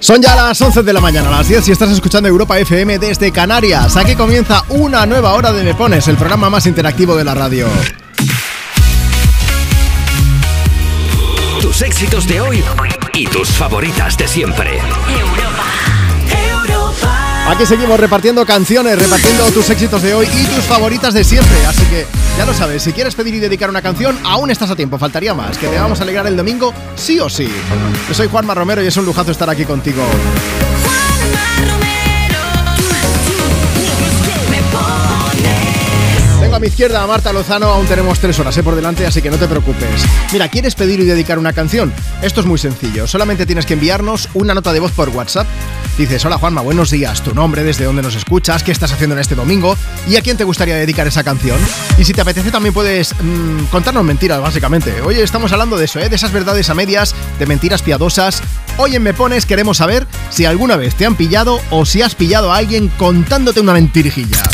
[0.00, 2.98] Son ya las 11 de la mañana, a las 10 si estás escuchando Europa FM
[2.98, 3.96] desde Canarias.
[3.96, 7.68] Aquí comienza una nueva hora de Me Pones, el programa más interactivo de la radio.
[11.60, 12.64] Tus éxitos de hoy
[13.14, 14.80] y tus favoritas de siempre.
[17.52, 21.66] Aquí seguimos repartiendo canciones, repartiendo tus éxitos de hoy y tus favoritas de siempre.
[21.66, 22.06] Así que
[22.38, 25.34] ya lo sabes, si quieres pedir y dedicar una canción, aún estás a tiempo, faltaría
[25.34, 25.58] más.
[25.58, 27.46] Que te vamos a alegrar el domingo, sí o sí.
[28.08, 30.02] Yo soy Juanma Romero y es un lujazo estar aquí contigo.
[36.62, 38.62] Mi izquierda a Marta Lozano, aún tenemos tres horas ¿eh?
[38.62, 40.04] por delante, así que no te preocupes.
[40.32, 41.92] Mira, ¿quieres pedir y dedicar una canción?
[42.22, 45.48] Esto es muy sencillo, solamente tienes que enviarnos una nota de voz por WhatsApp.
[45.98, 49.20] Dices, hola Juanma, buenos días, tu nombre, desde dónde nos escuchas, qué estás haciendo en
[49.20, 49.76] este domingo
[50.08, 51.58] y a quién te gustaría dedicar esa canción.
[51.98, 55.02] Y si te apetece también puedes mm, contarnos mentiras, básicamente.
[55.02, 56.08] Hoy estamos hablando de eso, ¿eh?
[56.08, 58.40] de esas verdades a medias, de mentiras piadosas.
[58.76, 62.14] Hoy en Me Pones queremos saber si alguna vez te han pillado o si has
[62.14, 64.44] pillado a alguien contándote una mentirijilla.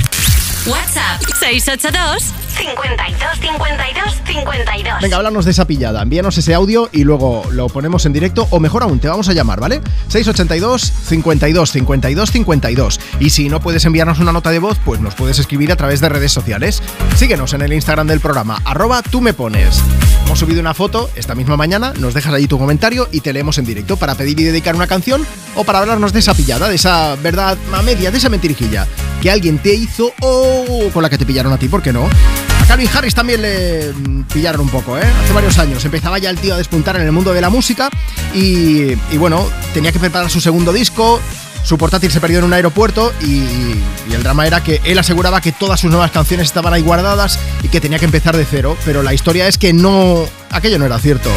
[0.66, 5.00] WhatsApp 682 52 52 52.
[5.00, 6.02] Venga, háblanos de esa pillada.
[6.02, 8.46] Envíanos ese audio y luego lo ponemos en directo.
[8.50, 9.80] O mejor aún, te vamos a llamar, ¿vale?
[10.08, 13.00] 682 52 52 52.
[13.20, 16.02] Y si no puedes enviarnos una nota de voz, pues nos puedes escribir a través
[16.02, 16.82] de redes sociales.
[17.16, 19.82] Síguenos en el Instagram del programa, arroba tú me pones.
[20.26, 23.56] Hemos subido una foto esta misma mañana, nos dejas ahí tu comentario y te leemos
[23.56, 26.74] en directo para pedir y dedicar una canción o para hablarnos de esa pillada, de
[26.74, 28.86] esa verdad a media, de esa mentirijilla
[29.22, 32.06] que alguien te hizo o con la que te pillaron a ti, ¿por qué no?
[32.06, 35.02] A Calvin Harris también le mm, pillaron un poco, ¿eh?
[35.24, 35.84] Hace varios años.
[35.84, 37.88] Empezaba ya el tío a despuntar en el mundo de la música
[38.34, 41.20] y, y bueno, tenía que preparar su segundo disco.
[41.62, 43.74] Su portátil se perdió en un aeropuerto y
[44.12, 47.68] el drama era que él aseguraba que todas sus nuevas canciones estaban ahí guardadas y
[47.68, 50.98] que tenía que empezar de cero, pero la historia es que no, aquello no era
[50.98, 51.30] cierto.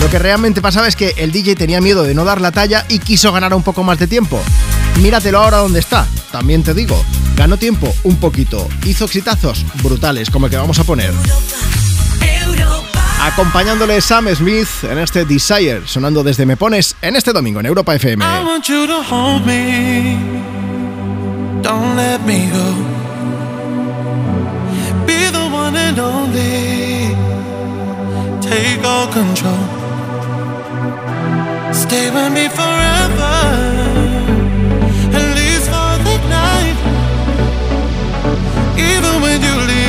[0.00, 2.84] Lo que realmente pasaba es que el DJ tenía miedo de no dar la talla
[2.88, 4.40] y quiso ganar un poco más de tiempo.
[5.00, 7.02] Míratelo ahora donde está, también te digo,
[7.36, 11.12] ganó tiempo un poquito, hizo exitazos brutales como el que vamos a poner.
[13.20, 17.94] Acompañándole Sam Smith en este Desire, sonando desde Me Pones en este domingo en Europa
[17.94, 18.22] FM.
[28.54, 29.64] Take all control.
[31.72, 33.34] Stay with me forever.
[35.18, 36.78] At least for the night.
[38.78, 39.83] Even when you leave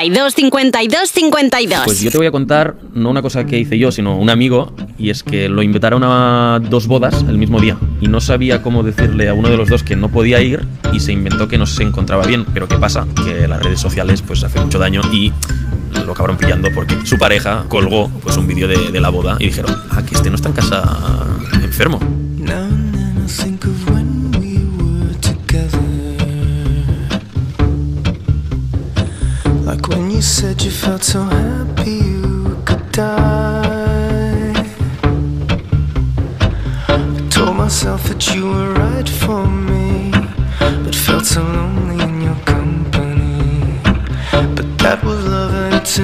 [0.00, 3.92] 52 52 52 Pues yo te voy a contar no una cosa que hice yo,
[3.92, 8.08] sino un amigo, y es que lo invitaron a dos bodas el mismo día y
[8.08, 11.12] no sabía cómo decirle a uno de los dos que no podía ir y se
[11.12, 12.46] inventó que no se encontraba bien.
[12.54, 13.06] Pero ¿qué pasa?
[13.26, 15.32] Que las redes sociales pues hacen mucho daño y
[16.06, 19.46] lo acabaron pillando porque su pareja colgó pues un vídeo de, de la boda y
[19.46, 21.28] dijeron, ah, que este no está en casa
[21.62, 22.19] enfermo.
[30.30, 34.52] Said you felt so happy you could die.
[36.88, 40.12] I told myself that you were right for me,
[40.84, 43.80] but felt so lonely in your company.
[44.56, 45.98] But that was love and it's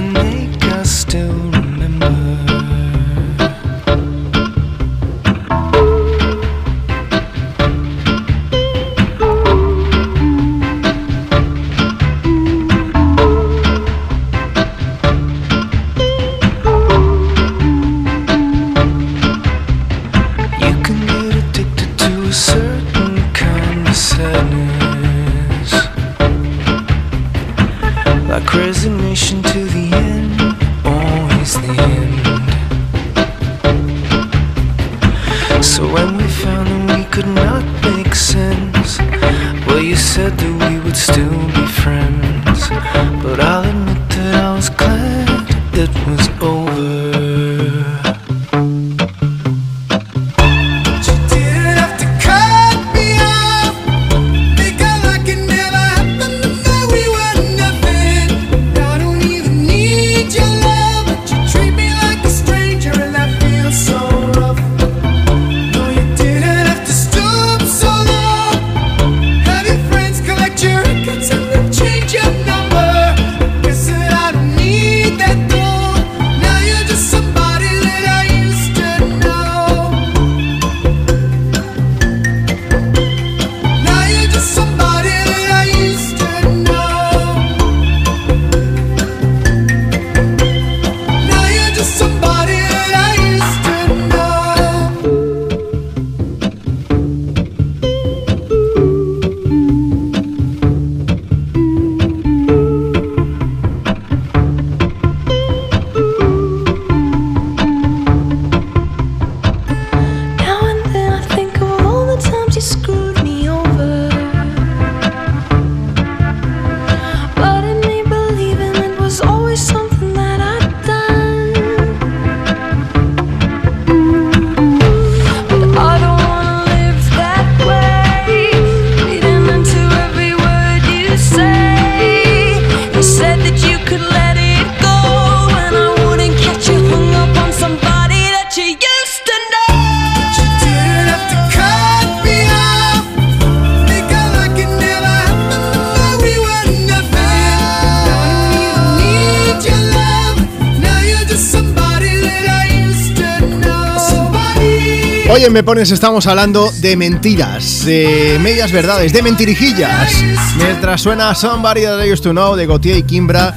[155.66, 160.12] pones, estamos hablando de mentiras, de medias verdades, de mentirijillas.
[160.56, 163.52] Mientras suena Somebody That I Used to Know de Gautier y Kimbra.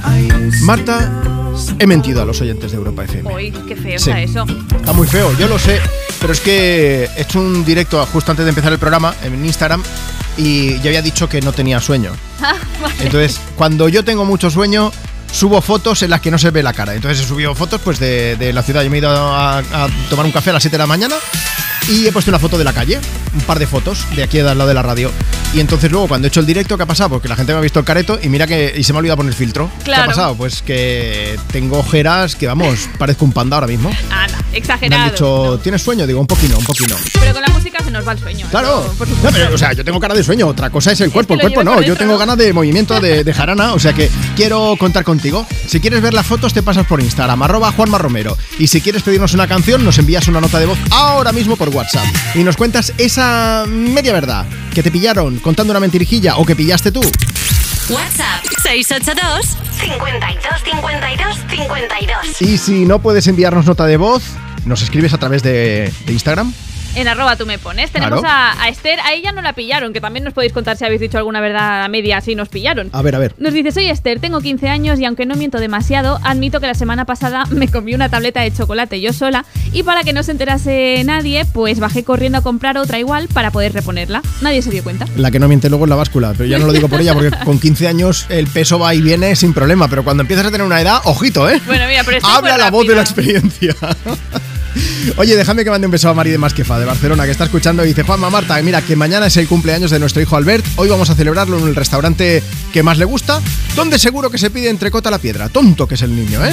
[0.62, 1.08] Marta,
[1.78, 3.32] he mentido a los oyentes de Europa FM.
[3.32, 4.10] Uy, qué feo Sí.
[4.10, 4.44] está eso.
[4.76, 5.80] Está muy feo, yo lo sé,
[6.20, 9.80] pero es que he hecho un directo justo antes de empezar el programa en Instagram
[10.36, 12.10] y ya había dicho que no tenía sueño.
[12.42, 12.94] Ah, vale.
[13.00, 14.90] Entonces, cuando yo tengo mucho sueño,
[15.30, 16.94] subo fotos en las que no se ve la cara.
[16.94, 18.82] Entonces he subido fotos pues de, de la ciudad.
[18.82, 21.16] Yo me he ido a, a tomar un café a las 7 de la mañana
[21.90, 23.00] y he puesto una foto de la calle,
[23.34, 25.10] un par de fotos de aquí al lado de la radio.
[25.52, 27.10] Y entonces luego cuando he hecho el directo, ¿qué ha pasado?
[27.10, 29.00] Porque la gente me ha visto el careto y mira que y se me ha
[29.00, 29.68] olvidado poner filtro.
[29.84, 30.36] ¿Qué ha pasado?
[30.36, 33.90] Pues que tengo ojeras que vamos, parezco un panda ahora mismo.
[34.50, 35.02] Anda, Me exagerado.
[35.04, 36.06] han dicho, ¿tienes sueño?
[36.06, 36.96] Digo, un poquito, un poquito.
[37.20, 38.46] Pero con la música se nos va el sueño.
[38.50, 38.80] Claro.
[38.84, 41.10] eso, por No, pero, o sea, yo tengo cara de sueño, otra cosa es el
[41.10, 41.36] cuerpo.
[41.36, 42.18] que el cuerpo no, yo tengo ¿no?
[42.18, 45.46] ganas de movimiento de, de jarana, o sea que quiero contar contigo.
[45.66, 48.36] Si quieres ver las fotos, te pasas por Instagram, arroba Juanma Romero.
[48.58, 51.68] Y si quieres pedirnos una canción, nos envías una nota de voz ahora mismo por
[51.70, 52.04] WhatsApp.
[52.34, 56.92] Y nos cuentas esa media verdad, que te pillaron contando una mentirijilla o que pillaste
[56.92, 57.00] tú.
[57.88, 58.29] WhatsApp
[58.62, 64.22] 682 52 52 52 Y si no puedes enviarnos nota de voz,
[64.66, 66.52] nos escribes a través de, de Instagram,
[66.96, 67.90] En arroba tú me pones.
[67.90, 68.34] Tenemos Claro.
[68.34, 71.00] a, a Esther, a ella no la pillaron, que también nos podéis contar si habéis
[71.00, 72.90] dicho alguna verdad a media así nos pillaron.
[72.92, 73.34] A ver, a ver.
[73.38, 76.74] Nos dice, soy Esther, tengo 15 años y aunque no miento demasiado, admito que la
[76.74, 80.32] semana pasada me comí una tableta de chocolate yo sola y para que no se
[80.32, 84.22] enterase nadie, pues bajé corriendo a comprar otra igual para poder reponerla.
[84.40, 85.06] Nadie se dio cuenta.
[85.16, 87.14] La que no miente luego es la báscula, pero ya no lo digo por ella,
[87.14, 90.50] porque con 15 años el peso va y viene sin problema, pero cuando empiezas a
[90.50, 91.60] tener una edad, ojito, ¿eh?
[91.66, 93.74] Bueno, mira, pero Habla la voz de la experiencia.
[95.16, 97.84] Oye, déjame que mande un beso a Mari de Masquefa, de Barcelona, que está escuchando
[97.84, 100.88] y dice, Juanma Marta, mira, que mañana es el cumpleaños de nuestro hijo Albert, hoy
[100.88, 102.42] vamos a celebrarlo en el restaurante
[102.72, 103.40] que más le gusta,
[103.76, 105.48] donde seguro que se pide entrecota la piedra.
[105.48, 106.52] Tonto que es el niño, ¿eh?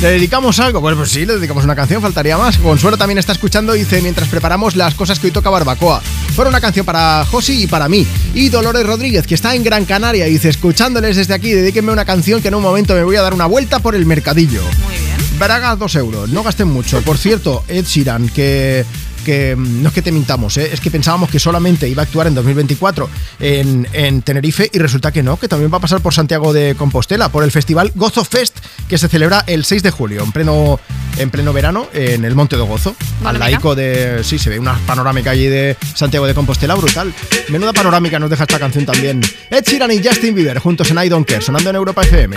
[0.00, 0.80] ¿Le dedicamos algo?
[0.80, 2.58] Pues, pues sí, le dedicamos una canción, faltaría más.
[2.58, 6.00] Consuelo también está escuchando y dice, mientras preparamos las cosas que hoy toca Barbacoa.
[6.34, 8.06] Fuera una canción para Josi y para mí.
[8.34, 12.40] Y Dolores Rodríguez, que está en Gran Canaria, dice, escuchándoles desde aquí, dedíquenme una canción
[12.40, 14.62] que en un momento me voy a dar una vuelta por el mercadillo.
[14.84, 15.17] Muy bien.
[15.38, 16.28] Braga, 2 euros.
[16.30, 17.00] No gasten mucho.
[17.02, 18.84] Por cierto, Ed Sheeran, que,
[19.24, 20.70] que mm, no es que te mintamos, ¿eh?
[20.72, 23.08] es que pensábamos que solamente iba a actuar en 2024
[23.38, 26.74] en, en Tenerife y resulta que no, que también va a pasar por Santiago de
[26.74, 28.58] Compostela, por el festival Gozo Fest,
[28.88, 30.80] que se celebra el 6 de julio, en pleno,
[31.18, 32.96] en pleno verano, en el Monte de Gozo.
[33.24, 34.24] Al laico de.
[34.24, 37.14] Sí, se ve una panorámica allí de Santiago de Compostela brutal.
[37.48, 39.20] Menuda panorámica nos deja esta canción también.
[39.50, 42.36] Ed Sheeran y Justin Bieber juntos en I Don't Care, sonando en Europa FM.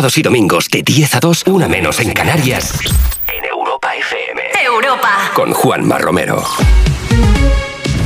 [0.00, 2.72] Sábados y domingos de 10 a 2, una menos en Canarias.
[3.26, 4.40] En Europa FM.
[4.64, 5.30] Europa.
[5.34, 6.42] Con Juanma Romero.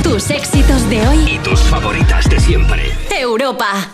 [0.03, 1.35] Tus éxitos de hoy.
[1.35, 2.91] Y tus favoritas de siempre.
[3.09, 3.93] Europa.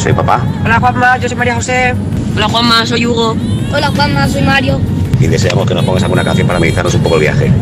[0.00, 0.40] Soy papá.
[0.64, 1.94] Hola Juanma, yo soy María José.
[2.34, 3.36] Hola Juanma, soy Hugo.
[3.72, 4.80] Hola Juanma, soy Mario.
[5.20, 7.52] Y deseamos que nos pongas alguna canción para meditarnos un poco el viaje.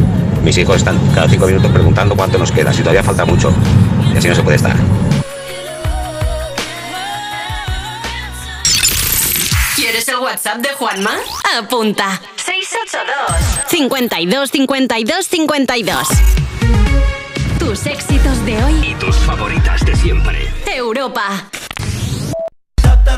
[0.43, 3.53] Mis hijos están cada cinco minutos preguntando cuánto nos queda, si todavía falta mucho.
[4.15, 4.77] Y así no se puede estar.
[9.75, 11.17] ¿Quieres el WhatsApp de Juanma?
[11.59, 12.21] Apunta.
[12.37, 16.09] 682 52 52 52.
[17.59, 18.91] Tus éxitos de hoy.
[18.91, 20.49] Y tus favoritas de siempre.
[20.67, 21.49] Europa.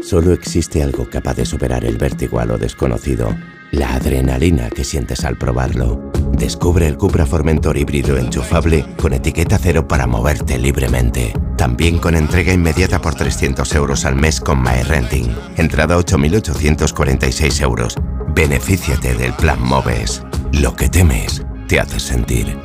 [0.00, 3.34] Solo existe algo capaz de superar el vértigo a lo desconocido.
[3.72, 6.12] La adrenalina que sientes al probarlo.
[6.32, 11.32] Descubre el Cupra Formentor híbrido enchufable con etiqueta cero para moverte libremente.
[11.56, 15.34] También con entrega inmediata por 300 euros al mes con MyRenting.
[15.56, 17.96] Entrada 8.846 euros.
[18.28, 20.22] Benefíciate del plan Moves.
[20.52, 22.56] Lo que temes te hace sentir.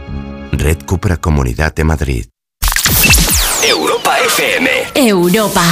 [0.52, 2.26] Red Cupra Comunidad de Madrid.
[3.68, 4.69] Europa FM.
[4.95, 5.64] Europa.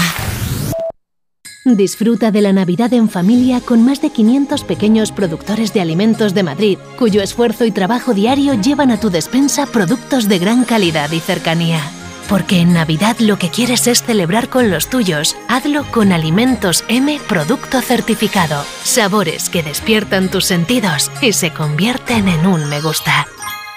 [1.65, 6.43] Disfruta de la Navidad en familia con más de 500 pequeños productores de alimentos de
[6.43, 11.19] Madrid, cuyo esfuerzo y trabajo diario llevan a tu despensa productos de gran calidad y
[11.19, 11.81] cercanía.
[12.27, 17.19] Porque en Navidad lo que quieres es celebrar con los tuyos, hazlo con Alimentos M
[17.27, 18.65] Producto Certificado.
[18.83, 23.27] Sabores que despiertan tus sentidos y se convierten en un me gusta.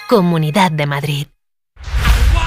[0.08, 1.26] Comunidad de Madrid.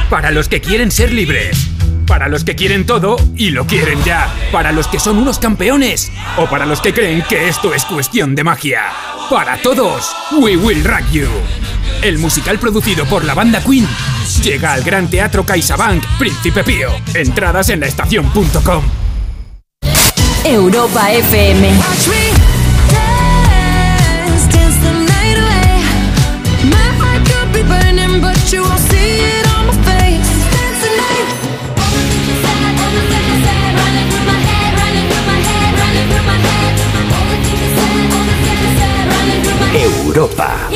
[0.10, 1.70] Para los que quieren ser libres.
[2.08, 4.28] Para los que quieren todo y lo quieren ya.
[4.52, 6.12] Para los que son unos campeones.
[6.38, 8.82] O para los que creen que esto es cuestión de magia.
[9.30, 11.30] Para todos, We Will Rock You.
[12.02, 13.88] El musical producido por la banda Queen
[14.44, 16.90] llega al Gran Teatro CaixaBank Príncipe Pío.
[17.14, 18.84] Entradas en laestacion.com.
[20.44, 21.72] Europa FM.
[40.12, 40.68] Europa.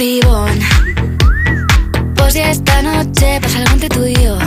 [0.00, 0.58] Pibón.
[2.16, 4.38] Pues ya esta noche pasa algo entre tú y yo.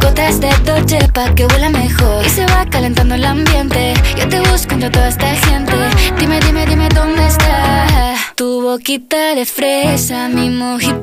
[0.00, 2.24] Gotas de Dolce pa' que huela mejor.
[2.24, 3.94] Y se va calentando el ambiente.
[4.16, 5.74] Yo te busco entre toda esta gente.
[6.20, 10.99] Dime, dime, dime dónde está Tu boquita de fresa, mi mojito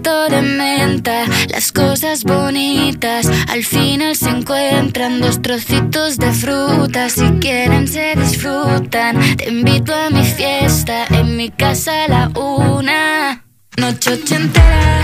[5.27, 9.19] Dos trocitos de fruta, si quieren se disfrutan.
[9.35, 13.43] Te invito a mi fiesta, en mi casa a la una.
[13.75, 15.03] Noche ochentera,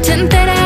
[0.00, 0.59] noche entera.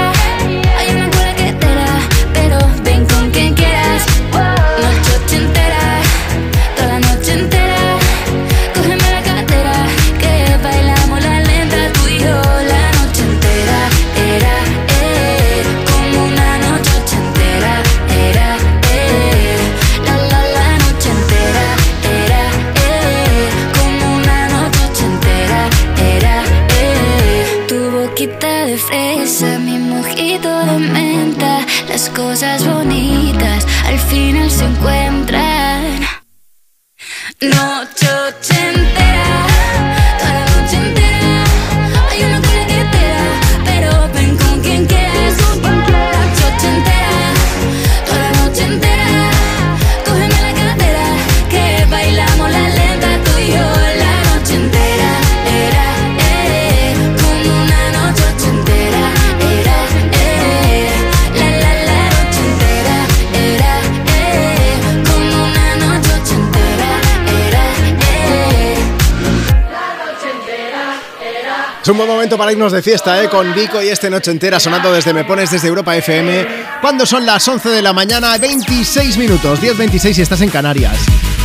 [71.84, 73.28] Es un buen momento para irnos de fiesta, ¿eh?
[73.28, 76.46] Con Vico y este noche entera sonando desde Me Pones desde Europa FM.
[76.80, 80.96] Cuando son las 11 de la mañana, 26 minutos, 10.26 si estás en Canarias.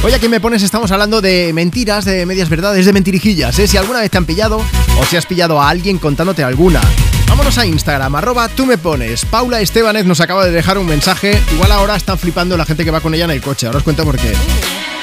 [0.02, 3.68] Hoy aquí en Me Pones estamos hablando de mentiras, de medias verdades, de mentirijillas, ¿eh?
[3.68, 4.60] Si alguna vez te han pillado
[4.98, 6.80] o si has pillado a alguien contándote alguna.
[7.28, 9.26] Vámonos a Instagram, arroba tú me pones.
[9.26, 11.38] Paula Estebanez nos acaba de dejar un mensaje.
[11.52, 13.68] Igual ahora están flipando la gente que va con ella en el coche.
[13.68, 14.32] Ahora os cuento por qué.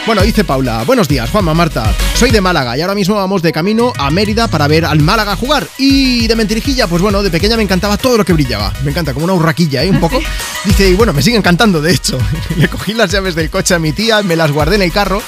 [0.07, 1.93] Bueno, dice Paula, buenos días, Juanma Marta.
[2.15, 5.35] Soy de Málaga y ahora mismo vamos de camino a Mérida para ver al Málaga
[5.35, 5.67] jugar.
[5.79, 8.73] Y de mentirijilla, pues bueno, de pequeña me encantaba todo lo que brillaba.
[8.85, 9.91] Me encanta, como una urraquilla, ¿eh?
[9.91, 10.21] Un poco.
[10.65, 12.19] Dice, y bueno, me sigue encantando, de hecho.
[12.57, 15.21] Le cogí las llaves del coche a mi tía, me las guardé en el carro.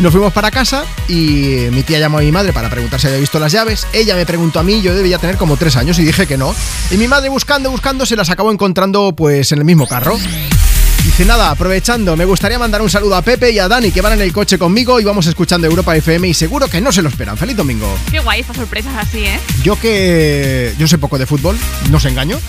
[0.00, 3.06] y Nos fuimos para casa y mi tía llamó a mi madre para preguntar si
[3.06, 3.86] había visto las llaves.
[3.92, 6.52] Ella me preguntó a mí, yo debía tener como tres años y dije que no.
[6.90, 10.18] Y mi madre buscando, buscando, se las acabó encontrando pues en el mismo carro.
[11.16, 14.14] Dice nada, aprovechando, me gustaría mandar un saludo a Pepe y a Dani que van
[14.14, 17.08] en el coche conmigo y vamos escuchando Europa FM y seguro que no se lo
[17.08, 17.36] esperan.
[17.36, 17.86] Feliz domingo.
[18.10, 19.38] Qué guay estas sorpresas así, ¿eh?
[19.62, 21.56] Yo que yo sé poco de fútbol,
[21.88, 22.40] no os engaño,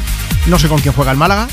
[0.47, 1.47] no sé con quién juega el Málaga,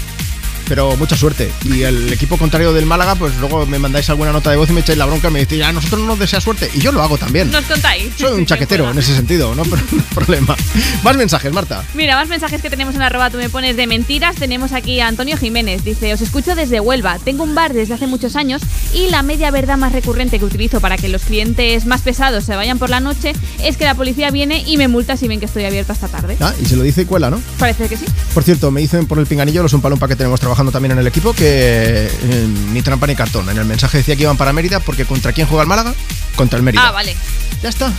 [0.68, 1.50] pero mucha suerte.
[1.64, 4.72] Y el equipo contrario del Málaga, pues luego me mandáis alguna nota de voz y
[4.72, 6.70] me echáis la bronca y me decís, a nosotros no nos desea suerte.
[6.74, 7.50] Y yo lo hago también.
[7.50, 8.12] Nos contáis.
[8.16, 10.56] Soy un chaquetero en ese sentido, no, Pero no hay problema.
[11.02, 11.84] Más mensajes, Marta.
[11.94, 14.36] Mira, más mensajes que tenemos en arroba tú me pones de mentiras.
[14.36, 15.84] Tenemos aquí a Antonio Jiménez.
[15.84, 17.18] Dice, os escucho desde Huelva.
[17.18, 18.62] Tengo un bar desde hace muchos años
[18.94, 22.54] y la media verdad más recurrente que utilizo para que los clientes más pesados se
[22.54, 23.32] vayan por la noche
[23.62, 26.36] es que la policía viene y me multa si ven que estoy abierto hasta tarde.
[26.40, 27.40] Ah, y se lo dice y cuela, ¿no?
[27.58, 28.04] Parece que sí.
[28.34, 30.98] Por cierto, me dicen por el pinganillo los un palompa que tenemos trabajando también en
[30.98, 33.48] el equipo que eh, ni trampa ni cartón.
[33.48, 35.94] En el mensaje decía que iban para Mérida porque ¿contra quién juega el Málaga?
[36.36, 36.86] Contra el Mérida.
[36.86, 37.16] Ah, vale.
[37.62, 37.92] Ya está.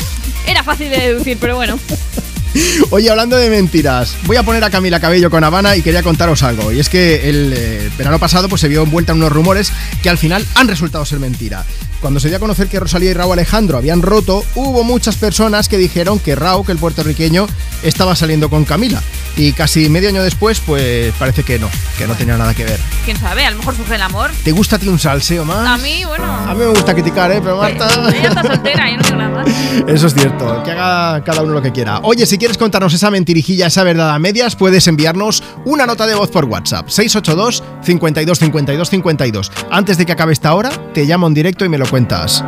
[0.45, 1.80] Era fácil de deducir, pero bueno.
[2.91, 6.43] Oye, hablando de mentiras, voy a poner a Camila Cabello con Habana y quería contaros
[6.43, 6.71] algo.
[6.71, 9.71] Y es que el eh, verano pasado pues, se vio envuelta en unos rumores
[10.01, 11.65] que al final han resultado ser mentira.
[11.99, 15.69] Cuando se dio a conocer que Rosalía y Raúl Alejandro habían roto, hubo muchas personas
[15.69, 17.47] que dijeron que Raúl, que el puertorriqueño,
[17.81, 19.01] estaba saliendo con Camila.
[19.38, 22.80] Y casi medio año después, pues parece que no, que no tenía nada que ver.
[23.05, 24.31] Quién sabe, a lo mejor surge el amor.
[24.43, 25.65] ¿Te gusta a ti un salseo más?
[25.65, 26.25] A mí, bueno.
[26.25, 27.39] A mí me gusta criticar, ¿eh?
[27.41, 27.88] Pero Marta...
[28.13, 29.47] Ella está soltera y no digo nada más.
[29.88, 31.99] Eso es cierto, que haga cada uno lo que quiera.
[32.03, 36.13] Oye, si quieres contarnos esa mentirijilla, esa verdad a medias, puedes enviarnos una nota de
[36.13, 36.89] voz por WhatsApp.
[36.89, 39.51] 682 52 52 52.
[39.71, 42.43] Antes de que acabe esta hora, te llamo en directo y me lo cuentas.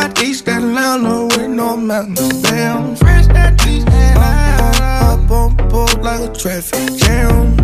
[0.00, 2.96] Out East Atlanta with no mountains down.
[2.96, 5.12] Fresh out East Atlanta.
[5.12, 7.56] Up on board like a traffic jam.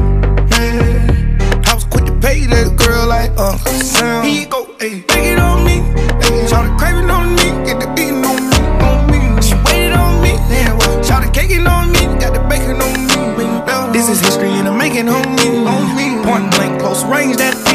[0.50, 4.24] Man, I was quick to pay that girl like Uncle Sam.
[4.24, 5.76] He go, hey, take it on me.
[6.22, 7.48] Hey, shout it craving on me.
[7.66, 8.58] Get the beating on me,
[8.88, 9.20] on me.
[9.42, 10.32] She waited on me.
[10.78, 11.04] What?
[11.04, 12.00] Shout it caking on me.
[12.20, 12.96] Got the bacon on
[13.38, 13.92] me.
[13.92, 15.12] This is history and I'm making me.
[15.12, 16.06] On me.
[16.24, 17.65] Point blank, close range, that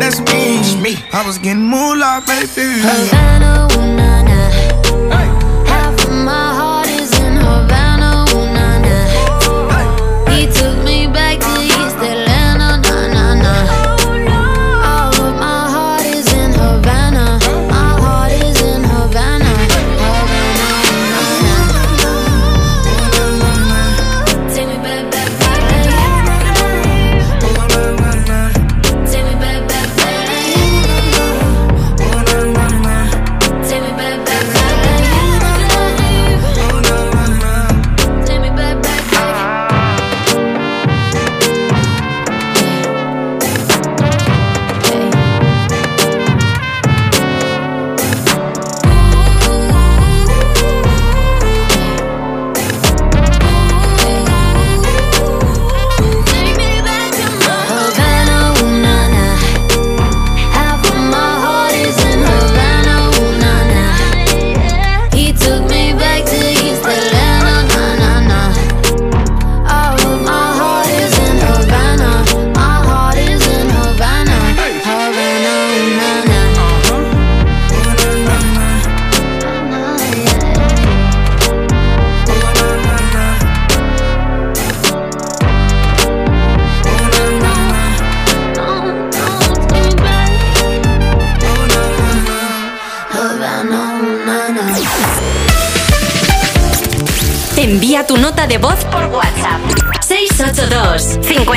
[0.00, 0.82] that's me.
[0.82, 0.96] me.
[1.12, 2.80] I was getting moolah, baby.
[2.80, 4.27] Havana, ooh na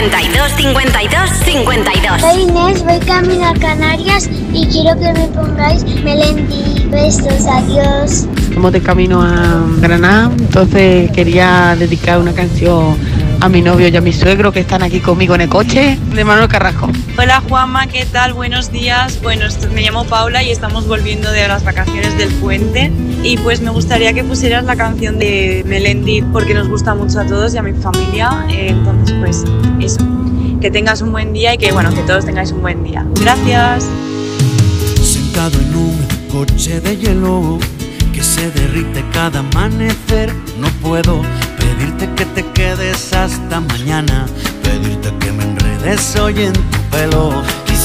[0.02, 6.88] 52 52 52 Soy Inés, voy camino a Canarias y quiero que me pongáis Melendi.
[6.90, 8.26] Besos, adiós.
[8.36, 12.98] Estamos de camino a Granada, entonces quería dedicar una canción
[13.42, 16.24] a mi novio y a mi suegro que están aquí conmigo en el coche, de
[16.24, 16.90] Manuel Carrasco.
[17.20, 18.34] Hola Juanma, ¿qué tal?
[18.34, 19.22] Buenos días.
[19.22, 22.92] Bueno, me llamo Paula y estamos volviendo de las vacaciones del puente
[23.24, 27.26] y pues me gustaría que pusieras la canción de Melendi porque nos gusta mucho a
[27.26, 28.46] todos y a mi familia.
[28.50, 29.44] Entonces pues
[29.80, 30.06] eso,
[30.60, 33.06] que tengas un buen día y que bueno, que todos tengáis un buen día.
[33.22, 33.86] Gracias.
[35.02, 37.60] Sentado en un coche de hielo
[38.14, 40.34] que se derrite cada amanecer.
[40.60, 41.22] No puedo
[41.60, 44.26] pedirte que te quedes hasta mañana,
[44.64, 47.61] pedirte que me enredes hoy en tu pelo.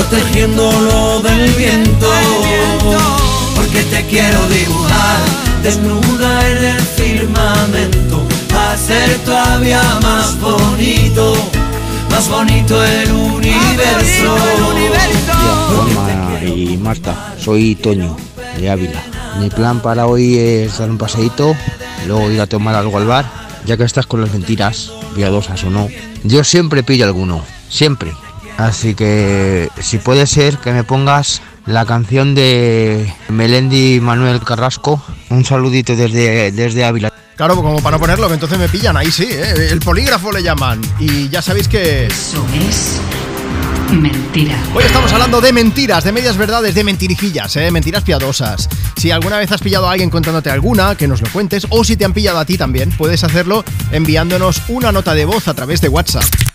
[0.00, 2.08] protegiéndolo del viento.
[3.54, 5.18] Porque te quiero dibujar
[5.62, 8.26] desnuda en el firmamento,
[8.72, 11.34] hacer todavía más bonito,
[12.10, 14.36] más bonito el universo.
[15.94, 18.16] Juanma y Marta, soy Toño
[18.58, 19.02] de Ávila.
[19.38, 21.54] Mi plan para hoy es dar un paseíto,
[22.06, 23.30] luego ir a tomar algo al bar,
[23.66, 25.88] ya que estás con las mentiras, piadosas o no.
[26.24, 28.12] Yo siempre pillo alguno, siempre.
[28.60, 35.46] Así que si puede ser que me pongas la canción de Melendi Manuel Carrasco, un
[35.46, 37.10] saludito desde, desde Ávila.
[37.36, 39.68] Claro, como para no ponerlo, que entonces me pillan ahí sí, ¿eh?
[39.70, 40.78] el polígrafo le llaman.
[40.98, 42.04] Y ya sabéis que...
[42.08, 43.00] Eso es
[43.94, 44.62] mentira.
[44.74, 47.70] Hoy estamos hablando de mentiras, de medias verdades, de mentirijillas, ¿eh?
[47.70, 48.68] mentiras piadosas.
[48.94, 51.96] Si alguna vez has pillado a alguien contándote alguna, que nos lo cuentes, o si
[51.96, 55.80] te han pillado a ti también, puedes hacerlo enviándonos una nota de voz a través
[55.80, 56.49] de WhatsApp.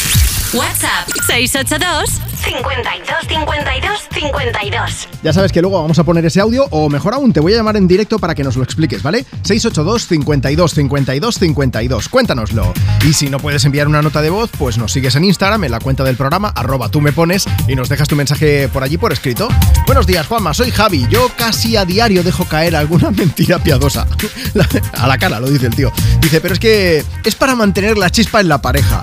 [0.56, 6.90] WhatsApp 682 52 52 52 Ya sabes que luego vamos a poner ese audio, o
[6.90, 9.26] mejor aún, te voy a llamar en directo para que nos lo expliques, ¿vale?
[9.42, 12.10] 682 52 52 52.
[12.10, 12.74] Cuéntanoslo.
[13.06, 15.72] Y si no puedes enviar una nota de voz, pues nos sigues en Instagram, en
[15.72, 18.98] la cuenta del programa, arroba tú me pones, y nos dejas tu mensaje por allí
[18.98, 19.50] por escrito.
[19.88, 21.06] Buenos días, Juanma, soy Javi.
[21.10, 24.08] Yo casi a diario dejo caer alguna mentira piadosa.
[24.94, 25.92] A la cara, lo dice el tío.
[26.22, 29.02] Dice, pero es que es para mantener la chispa en la pareja.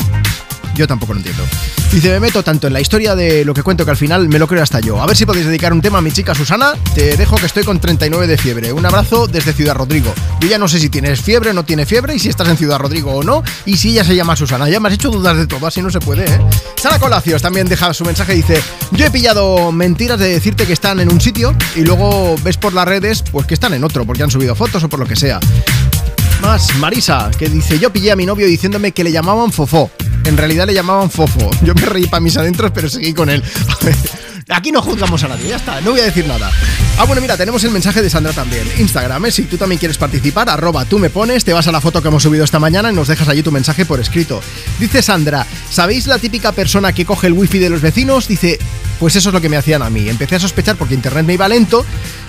[0.75, 1.45] Yo tampoco lo entiendo.
[1.93, 4.39] Dice, me meto tanto en la historia de lo que cuento que al final me
[4.39, 5.03] lo creo hasta yo.
[5.03, 6.73] A ver si podéis dedicar un tema a mi chica Susana.
[6.95, 8.73] Te dejo que estoy con 39 de fiebre.
[8.73, 10.15] Un abrazo desde Ciudad Rodrigo.
[10.41, 12.57] Yo ya no sé si tienes fiebre o no tienes fiebre y si estás en
[12.57, 13.43] Ciudad Rodrigo o no.
[13.67, 14.71] Y si ella se llama Susana.
[14.71, 16.41] Ya me has hecho dudas de todo, así no se puede, ¿eh?
[16.81, 18.35] Sara Colacios también deja su mensaje.
[18.35, 18.63] Dice,
[18.93, 22.73] yo he pillado mentiras de decirte que están en un sitio y luego ves por
[22.73, 25.17] las redes pues que están en otro porque han subido fotos o por lo que
[25.17, 25.41] sea.
[26.43, 29.93] Más, Marisa, que dice, yo pillé a mi novio diciéndome que le llamaban Fofó.
[30.25, 31.49] En realidad le llamaban Fofo.
[31.63, 33.43] Yo me reí para mis adentros, pero seguí con él.
[34.49, 36.51] Aquí no juzgamos a nadie, ya está, no voy a decir nada.
[36.99, 38.65] Ah, bueno, mira, tenemos el mensaje de Sandra también.
[38.77, 39.31] Instagram, ¿eh?
[39.31, 42.09] si tú también quieres participar, arroba tú me pones, te vas a la foto que
[42.09, 44.43] hemos subido esta mañana y nos dejas allí tu mensaje por escrito.
[44.81, 48.27] Dice Sandra, ¿sabéis la típica persona que coge el wifi de los vecinos?
[48.27, 48.59] Dice,
[49.03, 50.09] pues eso es lo que me hacían a mí.
[50.09, 51.85] Empecé a sospechar porque internet me iba lento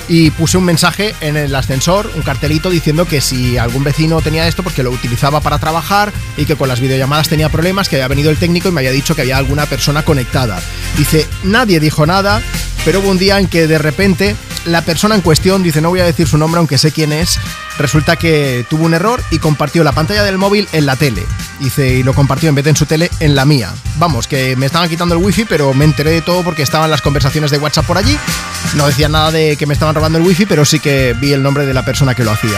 [0.08, 4.48] y puse un mensaje en el ascensor, un cartelito diciendo que si algún vecino tenía
[4.48, 7.98] esto, pues que lo utilizaba para trabajar y que con las videollamadas tenía problemas, que
[7.98, 10.64] había venido el técnico y me había dicho que había alguna persona conectada.
[10.98, 12.42] Dice, nadie dijo nada,
[12.86, 14.36] pero hubo un día en que de repente
[14.66, 17.38] la persona en cuestión, dice, no voy a decir su nombre aunque sé quién es,
[17.78, 21.24] resulta que tuvo un error y compartió la pantalla del móvil en la tele.
[21.60, 23.72] Dice, y lo compartió en vez de en su tele, en la mía.
[23.98, 27.02] Vamos, que me estaban quitando el wifi, pero me enteré de todo porque estaban las
[27.02, 28.18] conversaciones de WhatsApp por allí.
[28.76, 31.44] No decían nada de que me estaban robando el wifi, pero sí que vi el
[31.44, 32.58] nombre de la persona que lo hacía.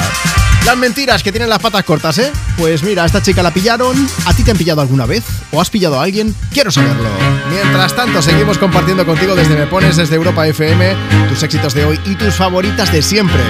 [0.66, 2.32] Las mentiras que tienen las patas cortas, ¿eh?
[2.58, 4.08] Pues mira, a esta chica la pillaron.
[4.26, 5.24] ¿A ti te han pillado alguna vez?
[5.52, 6.34] ¿O has pillado a alguien?
[6.52, 7.10] Quiero saberlo.
[7.52, 10.96] Mientras tanto, seguimos compartiendo contigo desde Me Pones, desde Europa FM,
[11.30, 13.44] tus éxitos de hoy y tus favoritas de siempre.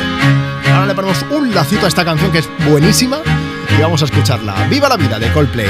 [0.76, 3.22] Ahora le ponemos un lacito a esta canción que es buenísima
[3.78, 4.68] y vamos a escucharla.
[4.70, 5.70] ¡Viva la vida de Coldplay!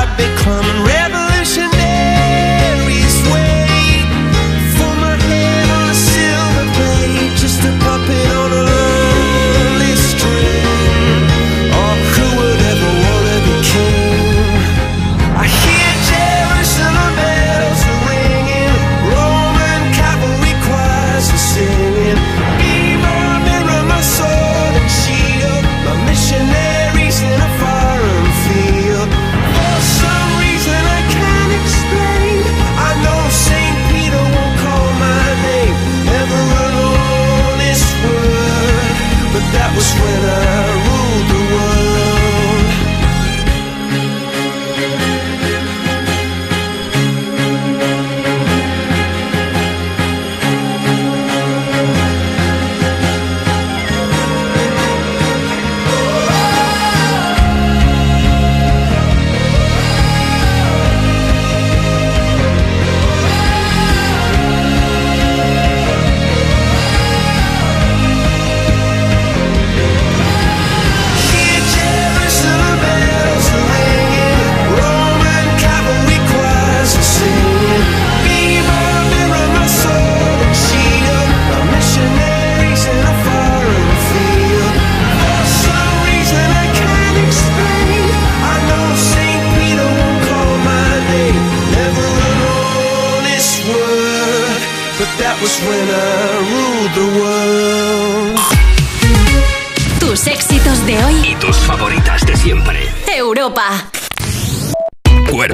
[103.41, 103.90] Europa.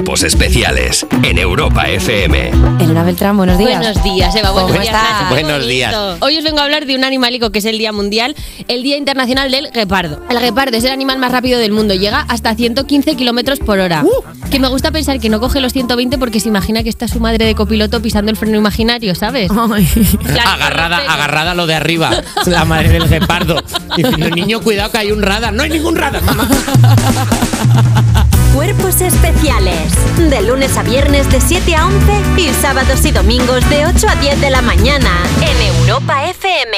[0.08, 2.50] Cuerpos especiales en Europa FM.
[2.80, 3.76] Elena Beltrán, buenos días.
[3.76, 4.52] Buenos días, Eva.
[4.52, 5.28] Buenos ¿Cómo días, estás?
[5.28, 5.94] Buenos días.
[6.20, 8.34] Hoy os vengo a hablar de un animalico que es el Día Mundial,
[8.68, 10.22] el Día Internacional del Guepardo.
[10.30, 14.02] El guepardo es el animal más rápido del mundo, llega hasta 115 kilómetros por hora.
[14.02, 14.48] Uh.
[14.50, 17.20] Que me gusta pensar que no coge los 120 porque se imagina que está su
[17.20, 19.50] madre de copiloto pisando el freno imaginario, ¿sabes?
[19.50, 23.62] Agarrada, agarrada a lo de arriba, la madre del guepardo.
[23.94, 25.52] Diciendo, niño, cuidado que hay un radar.
[25.52, 26.48] No hay ningún radar, mamá.
[28.54, 29.92] Cuerpos especiales.
[30.16, 34.16] De lunes a viernes de 7 a 11 y sábados y domingos de 8 a
[34.16, 35.10] 10 de la mañana
[35.40, 36.76] en Europa FM.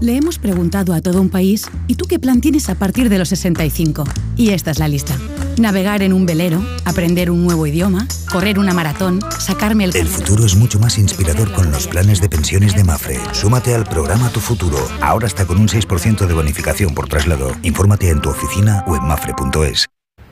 [0.00, 3.18] Le hemos preguntado a todo un país, ¿y tú qué plan tienes a partir de
[3.18, 4.04] los 65?
[4.36, 5.16] Y esta es la lista.
[5.58, 9.96] Navegar en un velero, aprender un nuevo idioma, correr una maratón, sacarme el...
[9.96, 13.18] El futuro es mucho más inspirador con los planes de pensiones de Mafre.
[13.32, 14.78] Súmate al programa Tu Futuro.
[15.00, 17.56] Ahora está con un 6% de bonificación por traslado.
[17.62, 19.88] Infórmate en tu oficina o en mafre.es.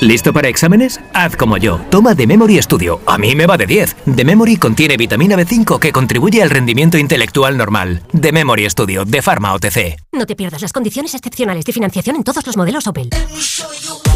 [0.00, 1.00] ¿Listo para exámenes?
[1.14, 1.80] Haz como yo.
[1.90, 3.00] Toma The Memory Studio.
[3.06, 3.96] A mí me va de 10.
[4.16, 8.02] The Memory contiene vitamina B5 que contribuye al rendimiento intelectual normal.
[8.20, 9.96] The Memory Studio de Pharma OTC.
[10.12, 13.08] No te pierdas las condiciones excepcionales de financiación en todos los modelos Opel.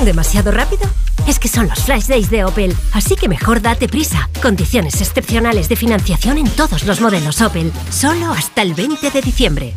[0.04, 0.82] ¿Demasiado rápido?
[1.26, 4.28] Es que son los Flash Days de Opel, así que mejor date prisa.
[4.42, 9.74] Condiciones excepcionales de financiación en todos los modelos Opel, solo hasta el 20 de diciembre.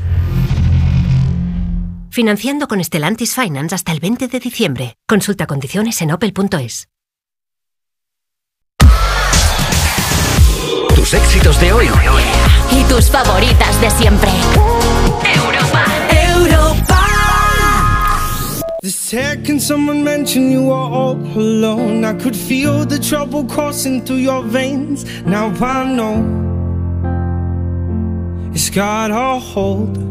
[2.14, 4.98] Financiando con Stellantis Finance hasta el 20 de diciembre.
[5.08, 6.90] Consulta condiciones en opel.es.
[10.94, 11.88] Tus éxitos de hoy
[12.78, 14.30] Y tus favoritas de siempre.
[15.42, 15.86] Europa.
[16.36, 17.00] Europa.
[18.82, 24.20] The second someone mentioned you were all alone, I could feel the trouble coursing through
[24.20, 25.06] your veins.
[25.26, 26.26] Now I know
[28.54, 30.11] it's got a hold.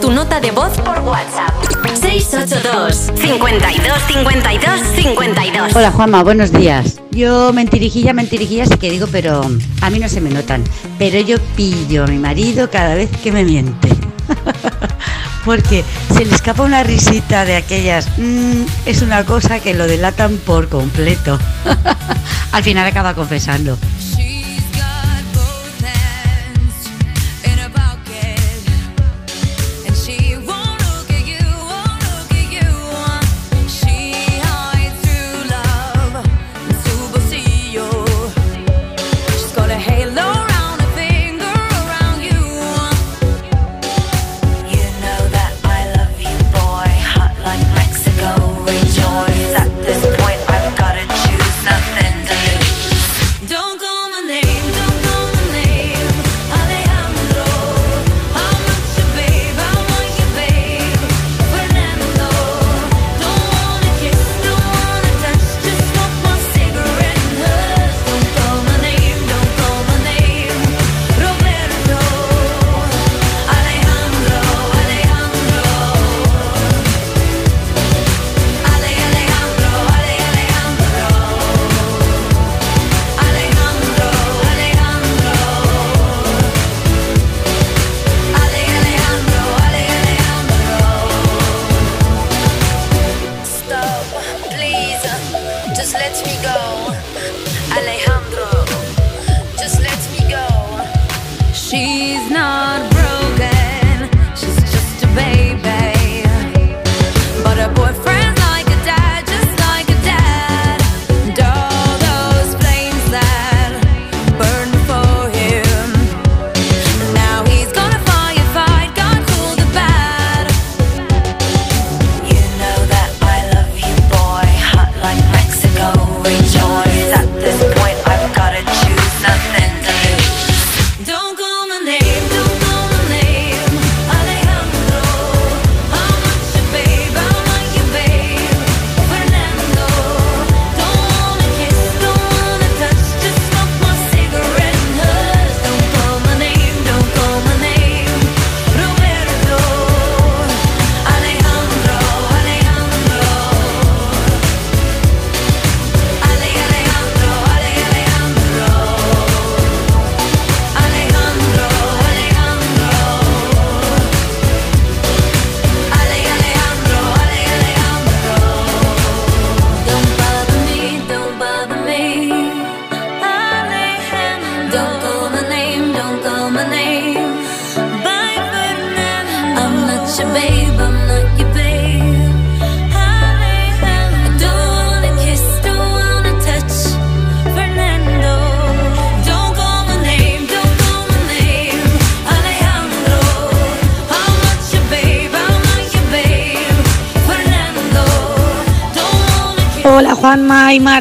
[0.00, 1.52] Tu nota de voz por WhatsApp.
[2.00, 5.76] 682 52 52 52.
[5.76, 7.00] Hola Juanma, buenos días.
[7.10, 9.42] Yo mentirijilla, mentirijilla sí que digo, pero
[9.82, 10.64] a mí no se me notan.
[10.98, 13.88] Pero yo pillo a mi marido cada vez que me miente.
[15.44, 18.08] porque se le escapa una risita de aquellas.
[18.16, 21.38] mm, es una cosa que lo delatan por completo.
[22.52, 23.76] Al final acaba confesando.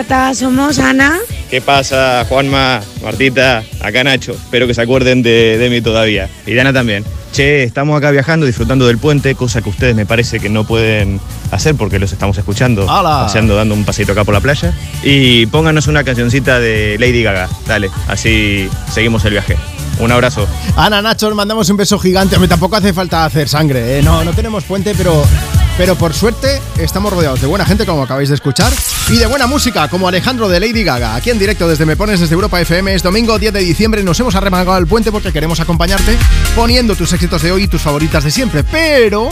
[0.10, 1.20] Marta, somos Ana.
[1.52, 3.64] ¿Qué pasa, Juanma, Martita?
[3.80, 4.32] Acá Nacho.
[4.32, 6.28] Espero que se acuerden de, de mí todavía.
[6.48, 7.06] Y Dana también.
[7.32, 11.20] Che, estamos acá viajando, disfrutando del puente, cosa que ustedes me parece que no pueden
[11.52, 13.26] hacer porque los estamos escuchando, ¡Hala!
[13.26, 14.74] paseando, dando un paseito acá por la playa.
[15.04, 17.48] Y pónganos una cancioncita de Lady Gaga.
[17.68, 19.58] Dale, así seguimos el viaje.
[20.00, 20.48] Un abrazo.
[20.76, 22.36] Ana, Nacho, os mandamos un beso gigante.
[22.36, 24.02] Hombre, tampoco hace falta hacer sangre, ¿eh?
[24.02, 25.24] No, no tenemos puente, pero,
[25.78, 28.74] pero por suerte estamos rodeados de buena gente, como acabáis de escuchar,
[29.12, 31.16] y de buena música, como Alejandro de Lady Gaga.
[31.16, 34.04] Aquí en directo desde Me Pones desde Europa FM es domingo 10 de diciembre.
[34.04, 36.16] Nos hemos arremangado el puente porque queremos acompañarte
[36.56, 38.64] poniendo tus éxitos de hoy y tus favoritas de siempre.
[38.64, 39.30] Pero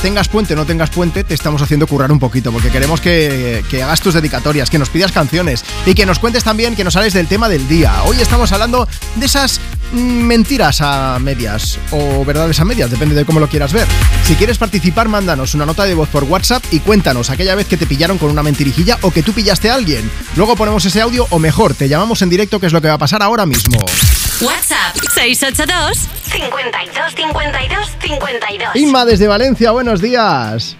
[0.00, 3.62] tengas puente o no tengas puente, te estamos haciendo currar un poquito, porque queremos que,
[3.68, 6.94] que hagas tus dedicatorias, que nos pidas canciones y que nos cuentes también que nos
[6.94, 8.02] sales del tema del día.
[8.04, 9.60] Hoy estamos hablando de esas
[9.92, 13.86] mm, mentiras a medias o verdades a medias, depende de cómo lo quieras ver.
[14.30, 17.76] Si quieres participar, mándanos una nota de voz por WhatsApp y cuéntanos aquella vez que
[17.76, 20.08] te pillaron con una mentirijilla o que tú pillaste a alguien.
[20.36, 22.94] Luego ponemos ese audio o mejor, te llamamos en directo, que es lo que va
[22.94, 23.80] a pasar ahora mismo.
[24.40, 28.76] WhatsApp 682 52 52 52.
[28.76, 30.76] Inma desde Valencia, buenos días.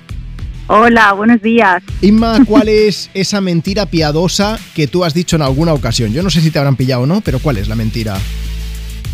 [0.69, 1.83] Hola, buenos días.
[2.03, 6.13] Inma, ¿cuál es esa mentira piadosa que tú has dicho en alguna ocasión?
[6.13, 8.17] Yo no sé si te habrán pillado o no, pero ¿cuál es la mentira?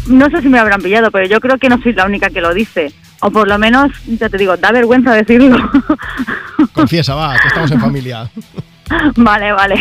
[0.07, 2.43] No sé si me habrán pillado, pero yo creo que no soy la única que
[2.43, 2.93] lo dice.
[3.21, 5.57] O por lo menos, ya te digo, da vergüenza decirlo.
[6.73, 8.31] Confiesa, va, que estamos en familia.
[9.17, 9.77] vale, vale.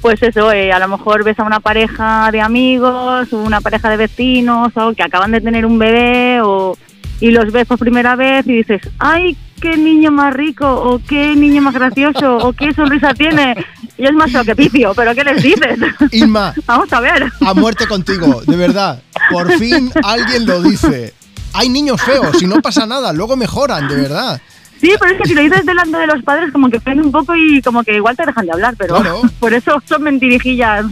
[0.00, 3.96] Pues eso, eh, a lo mejor ves a una pareja de amigos, una pareja de
[3.96, 6.76] vecinos, o que acaban de tener un bebé, o,
[7.20, 10.66] y los ves por primera vez y dices, ¡ay, qué niño más rico!
[10.68, 12.36] o ¡qué niño más gracioso!
[12.36, 13.56] o ¡qué sonrisa tiene!
[13.96, 15.78] Y es más feo que picio, ¿pero qué les dices?
[16.12, 16.54] Inma.
[16.66, 17.32] Vamos a ver.
[17.40, 19.02] A muerte contigo, de verdad.
[19.32, 21.14] Por fin alguien lo dice.
[21.58, 24.40] Hay niños feos y no pasa nada, luego mejoran, de verdad.
[24.80, 27.10] Sí, pero es que si lo dices delante de los padres, como que prende un
[27.12, 29.22] poco y como que igual te dejan de hablar, pero Claro.
[29.40, 30.84] por eso son mentirijillas.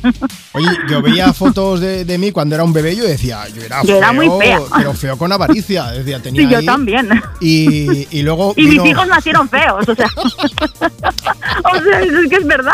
[0.53, 3.63] Oye, yo veía fotos de, de mí cuando era un bebé y yo decía, yo
[3.63, 4.59] era Yo feo, era muy fea.
[4.77, 5.85] pero feo con avaricia.
[5.93, 7.09] Decía, tenía Sí, yo ahí- también.
[7.41, 10.09] Y, y luego Y vino- mis hijos nacieron feos, o sea.
[10.17, 12.73] o sea, es que es verdad.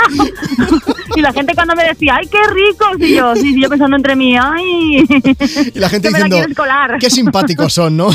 [1.16, 2.96] y la gente cuando me decía, ¡ay, qué ricos!
[3.00, 5.04] Y yo, sí, yo pensando entre mí, ¡ay!
[5.74, 6.96] y la gente la diciendo, colar.
[6.98, 8.08] qué simpáticos son, ¿no?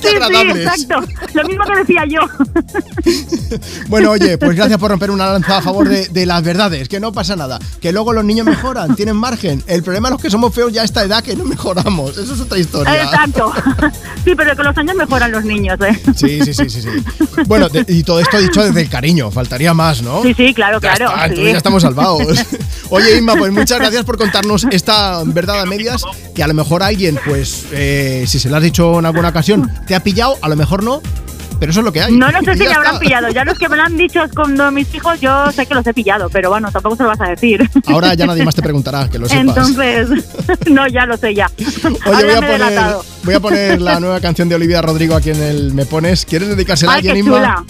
[0.00, 1.00] Sí, sí, exacto.
[1.34, 2.20] Lo mismo que decía yo.
[3.88, 7.00] Bueno, oye, pues gracias por romper una lanza a favor de, de las verdades, que
[7.00, 9.62] no pasa nada, que luego los niños mejoran, tienen margen.
[9.66, 12.34] El problema es los que somos feos ya a esta edad que no mejoramos, eso
[12.34, 13.02] es otra historia.
[13.02, 13.52] Exacto.
[14.24, 15.98] Sí, pero con los años mejoran los niños, ¿eh?
[16.14, 16.88] Sí, sí, sí, sí, sí.
[17.46, 20.22] Bueno, de- y todo esto dicho desde el cariño, faltaría más, ¿no?
[20.22, 21.14] Sí, sí, claro, Ya claro.
[21.16, 21.42] está, sí.
[21.44, 22.38] ya estamos salvados.
[22.90, 26.02] Oye, Inma, pues muchas gracias por contarnos esta verdad a medias,
[26.34, 29.70] que a lo mejor alguien, pues, eh, si se lo has dicho en alguna ocasión,
[29.86, 31.00] te ha pillado, a lo mejor no,
[31.60, 32.16] pero eso es lo que hay.
[32.16, 33.28] No, no sé si me habrán pillado.
[33.28, 35.92] Ya los que me lo han dicho con mis hijos, yo sé que los he
[35.92, 37.68] pillado, pero bueno, tampoco se lo vas a decir.
[37.86, 39.42] Ahora ya nadie más te preguntará, que lo sepas.
[39.46, 40.08] Entonces,
[40.70, 41.50] no, ya lo sé ya.
[41.84, 43.04] Oye, voy a, poner, delatado.
[43.22, 46.24] voy a poner la nueva canción de Olivia Rodrigo aquí en el Me Pones.
[46.24, 47.64] ¿Quieres dedicársela a Ay, alguien, qué Inma?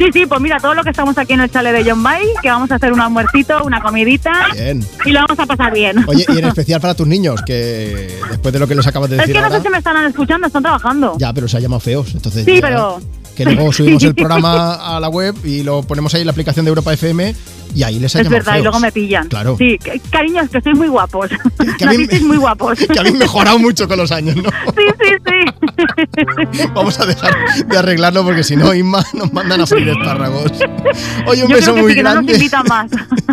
[0.00, 2.24] Sí, sí, pues mira, todo lo que estamos aquí en el chale de John Bay,
[2.40, 4.82] que vamos a hacer un almuercito, una comidita Bien.
[5.04, 6.02] y lo vamos a pasar bien.
[6.08, 9.16] Oye, y en especial para tus niños, que después de lo que los acabas de
[9.16, 11.16] es decir que no ahora, sé si me están escuchando, están trabajando.
[11.18, 13.00] ya, pero se ha llamado feos, entonces Sí, ya- pero...
[13.36, 16.64] que luego subimos el programa a la web y lo ponemos ahí en la aplicación
[16.64, 17.34] de Europa FM
[17.74, 18.64] y ahí les ha Es verdad, y feos.
[18.64, 19.28] luego me pillan.
[19.28, 19.56] Claro.
[19.58, 19.78] Sí,
[20.10, 21.28] cariños, que sois muy guapos.
[21.78, 22.78] que a mí me- muy guapos.
[22.78, 24.42] que habéis mejorado mucho con los años, ¿no?
[24.76, 26.66] Sí, sí, sí.
[26.74, 27.34] Vamos a dejar
[27.66, 30.52] de arreglarlo porque si no, Inma, nos mandan a freír espárragos.
[31.26, 32.90] Oye, un Yo beso creo que muy sí, que no nos grande invitan más.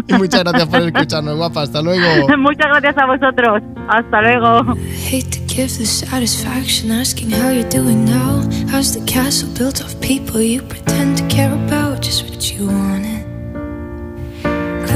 [0.08, 1.62] y muchas gracias por escucharnos, guapa.
[1.64, 2.38] Hasta luego.
[2.38, 3.64] Muchas gracias a vosotros.
[3.90, 4.76] Hasta luego.
[5.12, 8.42] Hate to give the satisfaction asking how you're doing now.
[8.72, 12.02] How's the castle built of people you pretend to care about?
[12.02, 13.17] Just what you wanted.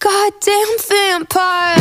[0.00, 1.79] goddamn vampire.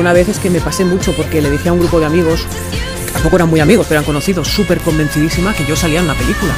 [0.00, 2.40] Una vez es que me pasé mucho porque le dije a un grupo de amigos,
[3.12, 6.52] tampoco eran muy amigos, pero eran conocidos, súper convencidísima que yo salía en una película,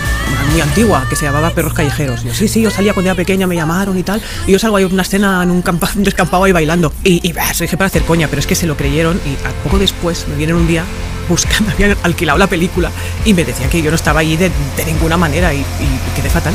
[0.52, 2.22] muy antigua, que se llamaba Perros Callejeros.
[2.22, 4.76] Yo, sí, sí, yo salía cuando era pequeña, me llamaron y tal, y yo salgo
[4.76, 6.92] ahí en una escena en un, campa- un descampado ahí bailando.
[7.04, 10.26] Y, se dije para hacer coña, pero es que se lo creyeron y poco después
[10.28, 10.84] me vienen un día
[11.28, 12.90] buscando, habían alquilado la película
[13.24, 16.54] y me decían que yo no estaba de, de ninguna manera y, y quedé fatal.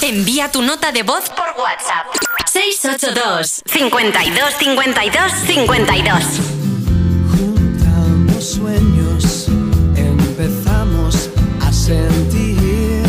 [0.00, 2.27] Envía tu nota de voz por WhatsApp.
[2.58, 6.24] 682 52 52 52
[7.30, 9.46] Juntamos sueños,
[9.94, 11.30] empezamos
[11.64, 13.04] a sentir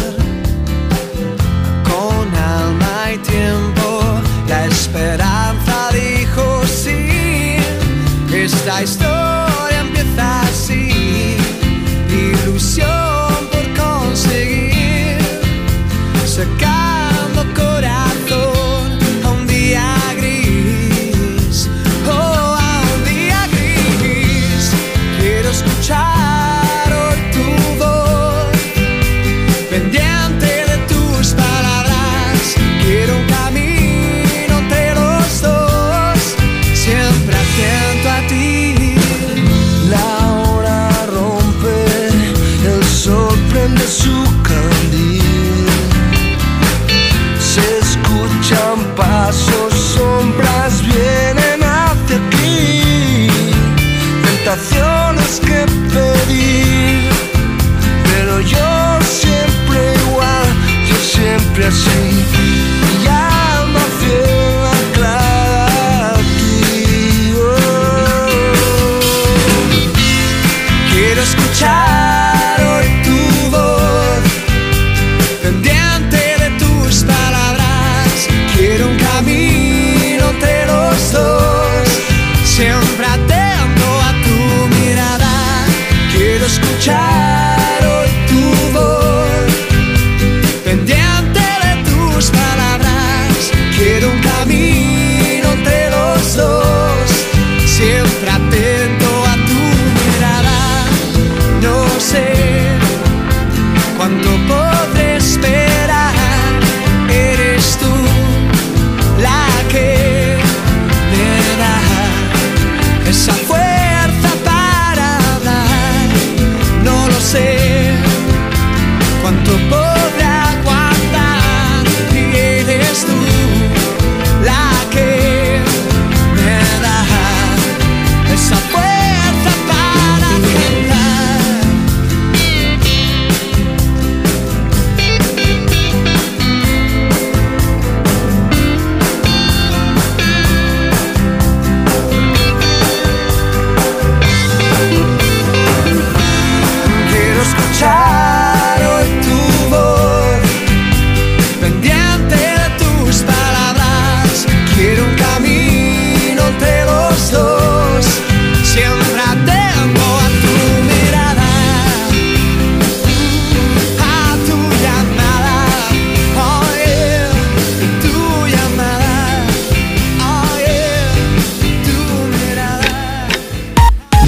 [1.83, 4.21] con alma y tiempo.
[4.47, 7.57] La esperanza dijo sí.
[8.31, 9.18] Esta historia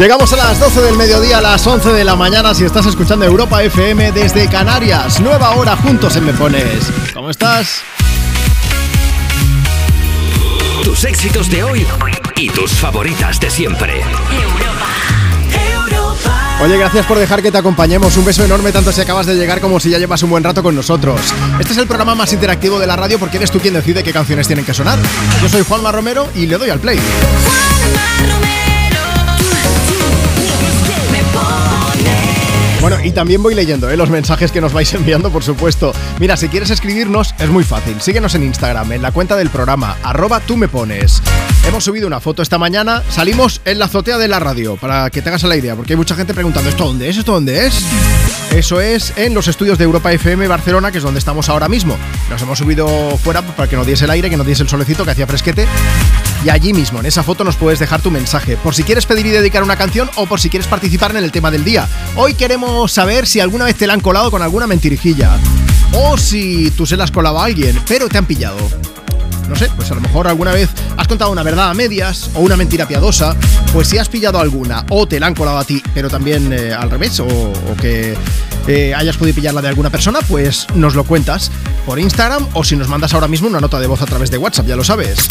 [0.02, 3.24] Llegamos a las 12 del mediodía, a las 11 de la mañana si estás escuchando
[3.24, 5.20] Europa FM desde Canarias.
[5.20, 6.92] Nueva hora juntos en Me Pones.
[7.14, 7.84] ¿Cómo estás?
[10.84, 11.86] Tus éxitos de hoy
[12.36, 14.02] y tus favoritas de siempre.
[16.64, 18.18] Oye, gracias por dejar que te acompañemos.
[18.18, 20.64] Un beso enorme tanto si acabas de llegar como si ya llevas un buen rato
[20.64, 21.22] con nosotros.
[21.60, 24.12] Este es el programa más interactivo de la radio porque eres tú quien decide qué
[24.12, 24.98] canciones tienen que sonar.
[25.44, 27.00] Yo soy Juanma Romero y le doy al play.
[32.82, 33.96] Bueno, y también voy leyendo ¿eh?
[33.96, 35.94] los mensajes que nos vais enviando, por supuesto.
[36.20, 38.02] Mira, si quieres escribirnos, es muy fácil.
[38.02, 41.22] Síguenos en Instagram, en la cuenta del programa, arroba tú me pones.
[41.68, 45.22] Hemos subido una foto esta mañana, salimos en la azotea de la radio, para que
[45.22, 47.18] te hagas la idea, porque hay mucha gente preguntando, ¿esto dónde es?
[47.18, 47.86] ¿Esto dónde es?
[48.50, 51.96] Eso es en los estudios de Europa FM Barcelona, que es donde estamos ahora mismo.
[52.32, 52.88] Nos hemos subido
[53.18, 55.68] fuera para que nos diese el aire, que nos diese el solecito, que hacía fresquete.
[56.44, 59.28] Y allí mismo, en esa foto, nos puedes dejar tu mensaje, por si quieres pedir
[59.28, 61.88] y dedicar una canción o por si quieres participar en el tema del día.
[62.16, 65.38] Hoy queremos saber si alguna vez te la han colado con alguna mentirijilla.
[65.94, 68.58] O si tú se la has colado a alguien, pero te han pillado.
[69.50, 72.40] No sé, pues a lo mejor alguna vez has contado una verdad a medias o
[72.40, 73.36] una mentira piadosa.
[73.74, 76.74] Pues si has pillado alguna o te la han colado a ti, pero también eh,
[76.74, 77.28] al revés, o,
[77.80, 78.16] que
[78.68, 81.52] eh, hayas podido pillarla de alguna persona, pues nos lo cuentas
[81.86, 84.38] por Instagram o si nos mandas ahora mismo una nota de voz a través de
[84.38, 85.28] WhatsApp, ya lo sabes.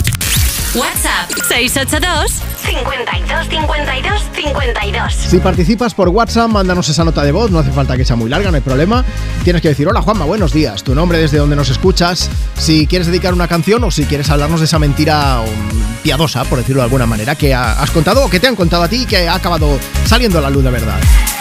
[0.74, 2.30] WhatsApp 682
[2.64, 5.12] 52 52 52.
[5.14, 8.30] Si participas por WhatsApp, mándanos esa nota de voz, no hace falta que sea muy
[8.30, 9.05] larga, no hay problema.
[9.42, 13.09] Tienes que decir, hola Juanma, buenos días, tu nombre desde donde nos escuchas, si quieres
[13.09, 16.84] dedicar una canción o si quieres hablarnos de esa mentira um, piadosa, por decirlo de
[16.84, 19.28] alguna manera, que ha- has contado o que te han contado a ti y que
[19.28, 21.01] ha acabado saliendo a la luz de verdad.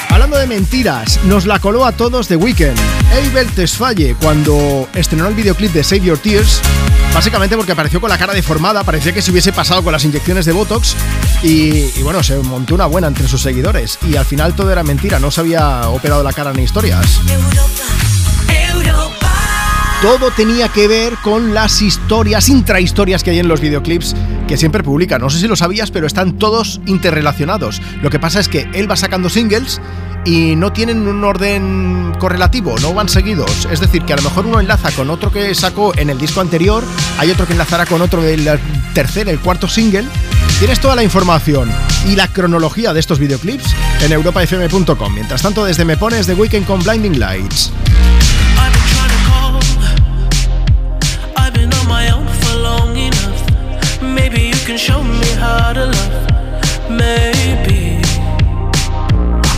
[0.09, 2.75] Hablando de mentiras, nos la coló a todos The Weeknd.
[3.13, 6.61] Abel Tesfaye, cuando estrenó el videoclip de Save Your Tears,
[7.13, 10.45] básicamente porque apareció con la cara deformada, parecía que se hubiese pasado con las inyecciones
[10.45, 10.95] de Botox
[11.43, 14.83] y, y bueno, se montó una buena entre sus seguidores y al final todo era
[14.83, 17.19] mentira, no se había operado la cara ni historias.
[20.01, 24.15] Todo tenía que ver con las historias, intrahistorias que hay en los videoclips
[24.47, 25.19] que siempre publica.
[25.19, 27.81] No sé si lo sabías, pero están todos interrelacionados.
[28.01, 29.81] Lo que pasa es que él va sacando singles
[30.25, 33.67] y no tienen un orden correlativo, no van seguidos.
[33.71, 36.41] Es decir, que a lo mejor uno enlaza con otro que sacó en el disco
[36.41, 36.83] anterior,
[37.17, 38.47] hay otro que enlazará con otro del
[38.93, 40.05] tercer, el cuarto single.
[40.59, 41.71] Tienes toda la información
[42.07, 45.13] y la cronología de estos videoclips en europafm.com.
[45.13, 47.71] Mientras tanto, desde Me Pones de Weekend con Blinding Lights.
[54.77, 56.89] Show me how to love.
[56.89, 57.88] Maybe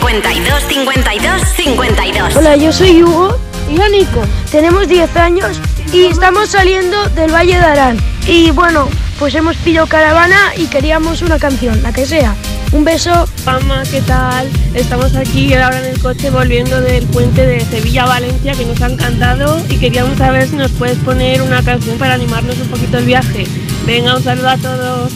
[0.00, 2.36] 52 52 52.
[2.36, 3.38] Hola, yo soy Hugo
[3.70, 4.22] y yo Nico.
[4.50, 5.60] Tenemos 10 años
[5.92, 7.98] y estamos saliendo del Valle de Arán.
[8.26, 8.88] Y bueno,
[9.20, 12.34] pues hemos pillado caravana y queríamos una canción, la que sea.
[12.72, 13.28] Un beso.
[13.46, 14.48] Mamá, ¿qué tal?
[14.74, 18.82] Estamos aquí ahora en el coche volviendo del puente de Sevilla a Valencia que nos
[18.82, 22.98] ha encantado y queríamos saber si nos puedes poner una canción para animarnos un poquito
[22.98, 23.46] el viaje.
[23.86, 25.12] Venga, un saludo a todos.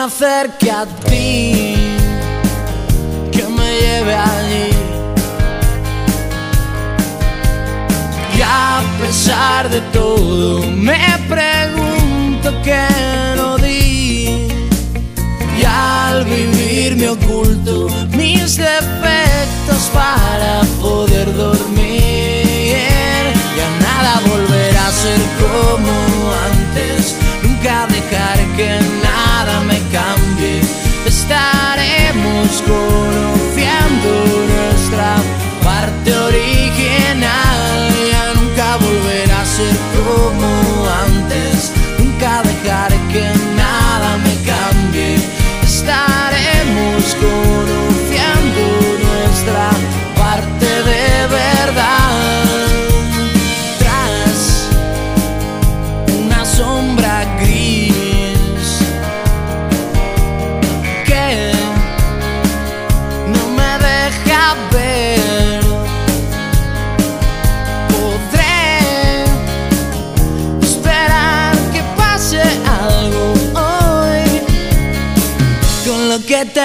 [0.00, 1.74] Me a ti,
[3.30, 4.70] que me lleve allí.
[8.38, 12.86] Y a pesar de todo me pregunto qué
[13.36, 14.48] no di
[15.58, 22.74] Y al vivir mi oculto mis defectos para poder dormir.
[23.54, 25.92] Ya nada volverá a ser como
[26.48, 28.99] antes, nunca dejar que
[32.50, 33.29] what's going on.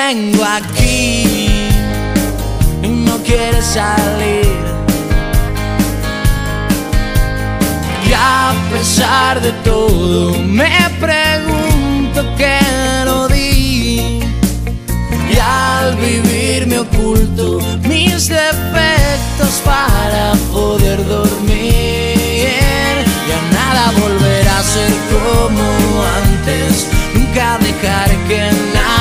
[0.08, 1.26] Tengo aquí
[2.84, 4.64] y no quiere salir.
[8.08, 12.60] Y a pesar de todo me pregunto qué
[13.06, 14.20] no di
[15.34, 17.60] y al vivir me oculto
[17.90, 22.94] mis defectos para poder dormir.
[23.30, 25.66] Ya nada volverá a ser como
[26.22, 28.42] antes, nunca dejar que
[28.76, 28.95] nada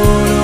[0.00, 0.37] Oh.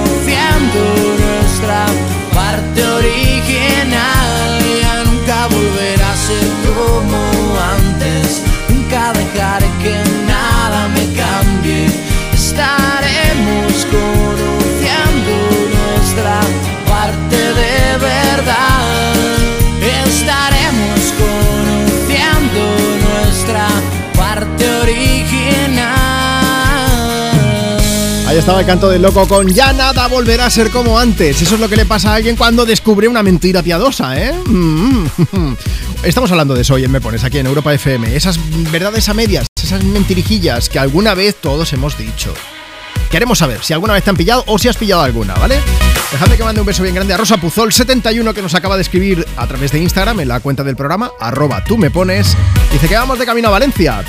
[28.44, 31.40] Estaba el canto del loco con Ya nada volverá a ser como antes.
[31.40, 34.34] Eso es lo que le pasa a alguien cuando descubre una mentira piadosa, ¿eh?
[34.44, 35.06] Mm.
[36.04, 38.14] Estamos hablando de eso hoy en Me Pones, aquí en Europa FM.
[38.14, 38.38] Esas
[38.70, 42.34] verdades a medias, esas mentirijillas que alguna vez todos hemos dicho.
[43.14, 45.60] Queremos saber si alguna vez te han pillado o si has pillado alguna, ¿vale?
[46.10, 49.24] Dejadme que mande un beso bien grande a Rosa Puzol71 que nos acaba de escribir
[49.36, 52.36] a través de Instagram en la cuenta del programa, arroba tú me pones.
[52.72, 54.02] Dice que vamos de camino a Valencia.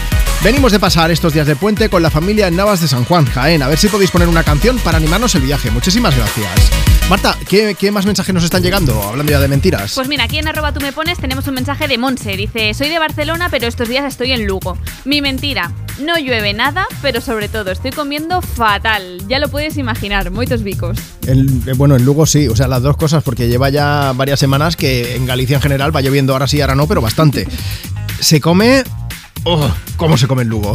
[0.44, 3.26] Venimos de pasar estos días de puente con la familia en Navas de San Juan,
[3.26, 3.62] Jaén.
[3.62, 5.70] A ver si podéis poner una canción para animarnos el viaje.
[5.70, 6.72] Muchísimas gracias.
[7.08, 9.00] Marta, ¿qué, qué más mensajes nos están llegando?
[9.04, 9.94] Hablando ya de mentiras.
[9.94, 12.36] Pues mira, aquí en arroba tú me pones tenemos un mensaje de Monse.
[12.36, 14.76] Dice, soy de Barcelona, pero estos días estoy en Lugo.
[15.04, 18.95] Mi mentira, no llueve nada, pero sobre todo estoy comiendo fatal.
[19.28, 20.98] Ya lo puedes imaginar, muchos bicos.
[21.28, 24.40] El- eh, bueno, en Lugo sí, o sea, las dos cosas, porque lleva ya varias
[24.40, 27.48] semanas que en Galicia en general va lloviendo ahora sí, ahora no, pero bastante.
[28.20, 28.84] Se come...
[29.48, 30.74] Oh, ¿Cómo se come en Lugo?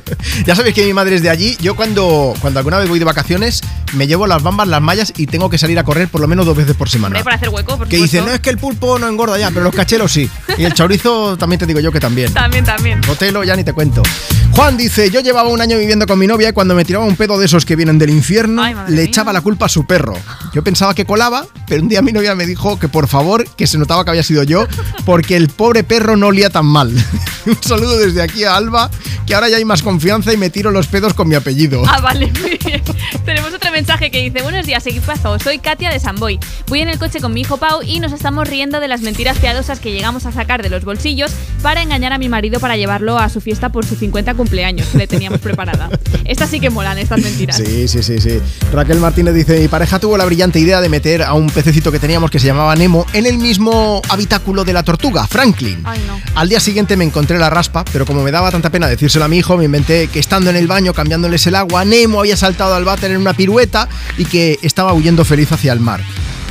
[0.46, 1.56] ya sabéis que mi madre es de allí.
[1.62, 3.62] Yo cuando, cuando alguna vez voy de vacaciones
[3.94, 6.44] me llevo las bambas, las mallas y tengo que salir a correr por lo menos
[6.44, 7.14] dos veces por semana.
[7.14, 8.16] Hombre, para hacer hueco, por Que supuesto.
[8.18, 10.28] dice, no es que el pulpo no engorda ya, pero los cachelos sí.
[10.58, 12.30] Y el chorizo también te digo yo que también.
[12.34, 13.00] También, también.
[13.06, 14.02] Botelo ya ni te cuento.
[14.54, 17.16] Juan dice, yo llevaba un año viviendo con mi novia y cuando me tiraba un
[17.16, 20.14] pedo de esos que vienen del infierno, le echaba la culpa a su perro.
[20.52, 23.66] Yo pensaba que colaba, pero un día mi novia me dijo que por favor, que
[23.66, 24.66] se notaba que había sido yo,
[25.06, 26.92] porque el pobre perro no olía tan mal.
[27.46, 28.90] un saludo desde aquí a Alba,
[29.26, 31.82] que ahora ya hay más confianza y me tiro los pedos con mi apellido.
[31.86, 32.82] Ah, vale, muy bien.
[33.24, 36.38] Tenemos otro mensaje que dice, buenos días, equipazo, soy Katia de Samboy.
[36.68, 39.38] Voy en el coche con mi hijo Pau y nos estamos riendo de las mentiras
[39.38, 43.18] piadosas que llegamos a sacar de los bolsillos para engañar a mi marido para llevarlo
[43.18, 45.88] a su fiesta por su 50 cumpleaños que le teníamos preparada.
[46.24, 47.56] Estas sí que molan, estas mentiras.
[47.56, 48.40] Sí, sí, sí, sí.
[48.72, 52.00] Raquel Martínez dice, mi pareja tuvo la brillante idea de meter a un pececito que
[52.00, 55.80] teníamos que se llamaba Nemo en el mismo habitáculo de la tortuga, Franklin.
[55.84, 56.20] Ay, no.
[56.34, 59.28] Al día siguiente me encontré la raspa, pero como me daba tanta pena decírselo a
[59.28, 62.74] mi hijo, me inventé que estando en el baño cambiándoles el agua, Nemo había saltado
[62.74, 63.88] al váter en una pirueta
[64.18, 66.00] y que estaba huyendo feliz hacia el mar.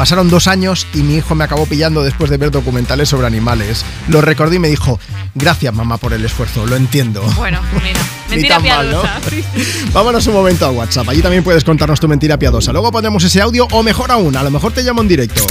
[0.01, 3.85] Pasaron dos años y mi hijo me acabó pillando después de ver documentales sobre animales.
[4.07, 4.99] Lo recordé y me dijo,
[5.35, 7.21] gracias mamá por el esfuerzo, lo entiendo.
[7.35, 7.99] Bueno, mira,
[8.31, 9.19] mentira mal, piadosa.
[9.29, 9.45] Sí.
[9.93, 11.07] Vámonos un momento a WhatsApp.
[11.07, 12.71] Allí también puedes contarnos tu mentira piadosa.
[12.71, 15.45] Luego pondremos ese audio o mejor aún, a lo mejor te llamo en directo.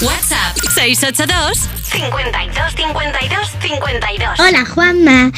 [0.00, 4.38] WhatsApp 682 52 52 52.
[4.38, 5.32] Hola Juanma,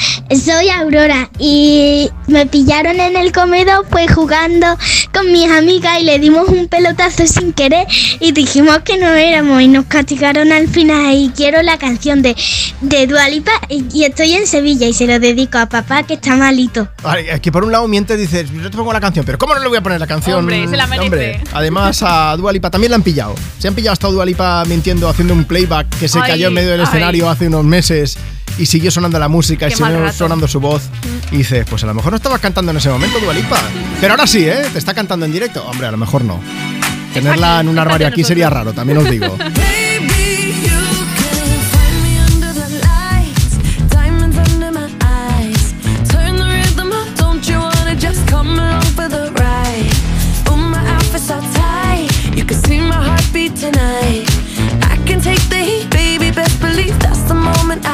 [0.45, 4.67] soy Aurora y me pillaron en el comedor pues jugando
[5.15, 7.87] con mis amigas y le dimos un pelotazo sin querer
[8.21, 12.37] y dijimos que no éramos y nos castigaron al final y quiero la canción de,
[12.83, 16.37] de Dualipa y, y estoy en Sevilla y se lo dedico a papá que está
[16.37, 16.87] malito.
[17.03, 19.55] Vale, es que por un lado mientes, dices, yo te pongo la canción, pero ¿cómo
[19.55, 20.41] no le voy a poner la canción?
[20.41, 21.07] Hombre, se la merece.
[21.07, 23.35] Hombre, además a Dualipa también la han pillado.
[23.59, 26.71] Se han pillado hasta Dualipa mintiendo, haciendo un playback que se Ay, cayó en medio
[26.71, 26.87] del ay.
[26.87, 28.19] escenario hace unos meses
[28.59, 30.83] y siguió sonando la música y Qué siguió sonando su voz.
[31.33, 33.59] Y dices, pues a lo mejor no estabas cantando en ese momento, Dualipa.
[34.01, 34.63] Pero ahora sí, ¿eh?
[34.73, 35.65] Te está cantando en directo.
[35.67, 36.41] Hombre, a lo mejor no.
[37.15, 39.37] Tenerla en un armario aquí sería raro, también os digo.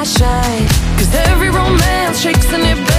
[0.07, 2.96] Cause every romance shakes and it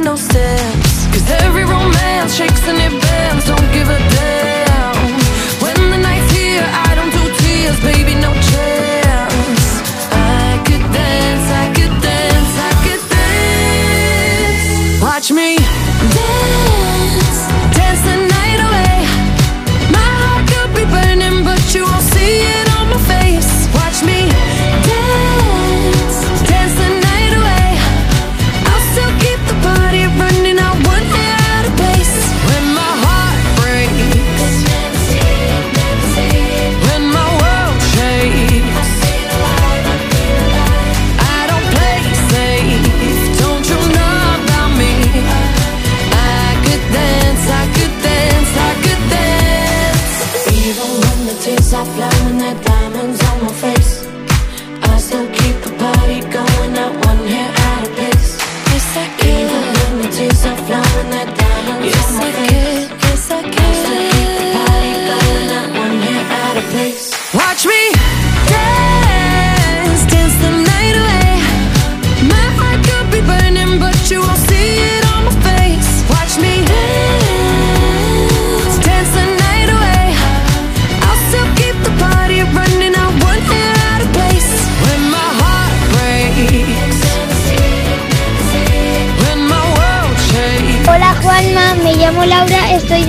[0.00, 1.06] no steps.
[1.12, 3.46] Cause every romance shakes and it bends.
[3.46, 3.75] Don't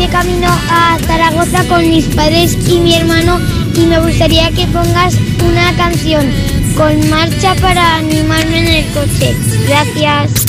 [0.07, 3.39] de camino a Zaragoza con mis padres y mi hermano
[3.75, 6.29] y me gustaría que pongas una canción
[6.75, 9.35] con marcha para animarme en el coche.
[9.67, 10.45] Gracias.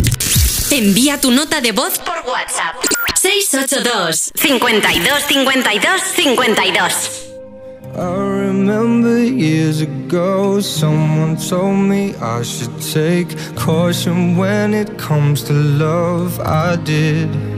[0.71, 2.77] Envía tu nota de voz por WhatsApp.
[3.15, 7.25] 682 52 52 52
[7.97, 8.01] I
[8.47, 16.39] remember years ago, someone told me I should take caution when it comes to love.
[16.41, 17.58] I did.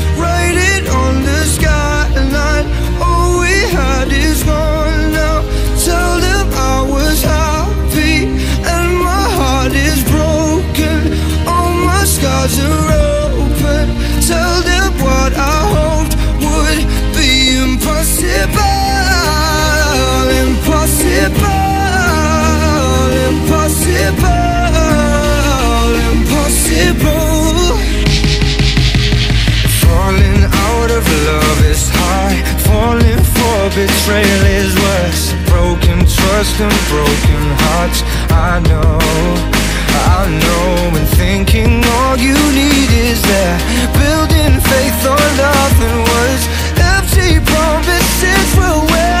[0.57, 2.67] on the skyline.
[3.01, 5.41] All we had is gone now.
[5.85, 8.27] Tell them I was happy
[8.73, 10.99] and my heart is broken.
[11.47, 12.91] All my scars are
[13.39, 13.85] open.
[14.27, 16.79] Tell them what I hoped would
[17.15, 17.31] be
[17.63, 18.61] impossible.
[20.43, 21.61] Impossible.
[23.29, 24.31] Impossible.
[26.11, 27.70] Impossible.
[32.81, 35.33] Falling for betrayal is worse.
[35.45, 38.01] Broken trust and broken hearts.
[38.31, 38.97] I know,
[40.17, 40.97] I know.
[40.97, 43.57] And thinking all you need is there.
[44.01, 46.43] Building faith on nothing words.
[46.81, 49.20] Empty promises will wear.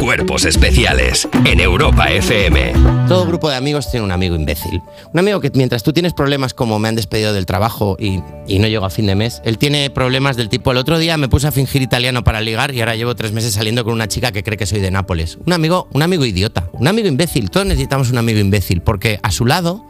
[0.00, 2.72] Cuerpos especiales en Europa FM.
[3.08, 4.80] Todo grupo de amigos tiene un amigo imbécil.
[5.12, 8.58] Un amigo que mientras tú tienes problemas como me han despedido del trabajo y, y
[8.60, 11.28] no llego a fin de mes, él tiene problemas del tipo el otro día me
[11.28, 14.30] puse a fingir italiano para ligar y ahora llevo tres meses saliendo con una chica
[14.30, 15.38] que cree que soy de Nápoles.
[15.44, 17.50] Un amigo, un amigo idiota, un amigo imbécil.
[17.50, 19.84] Todos necesitamos un amigo imbécil porque a su lado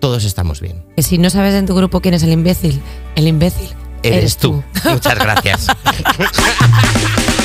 [0.00, 0.84] todos estamos bien.
[0.96, 2.80] Que si no sabes en tu grupo quién es el imbécil,
[3.14, 3.68] el imbécil
[4.02, 4.62] Eres, tú.
[4.84, 5.66] Muchas gracias.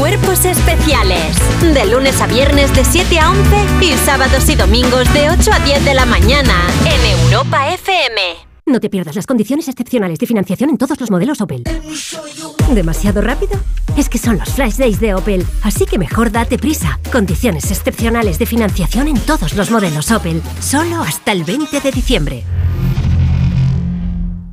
[0.00, 1.36] Cuerpos especiales.
[1.60, 5.58] De lunes a viernes de 7 a 11 y sábados y domingos de 8 a
[5.60, 6.54] 10 de la mañana
[6.86, 8.18] en Europa FM.
[8.64, 11.64] No te pierdas las condiciones excepcionales de financiación en todos los modelos Opel.
[12.72, 13.60] ¿Demasiado rápido?
[13.98, 16.98] Es que son los Flash Days de Opel, así que mejor date prisa.
[17.12, 22.44] Condiciones excepcionales de financiación en todos los modelos Opel, solo hasta el 20 de diciembre.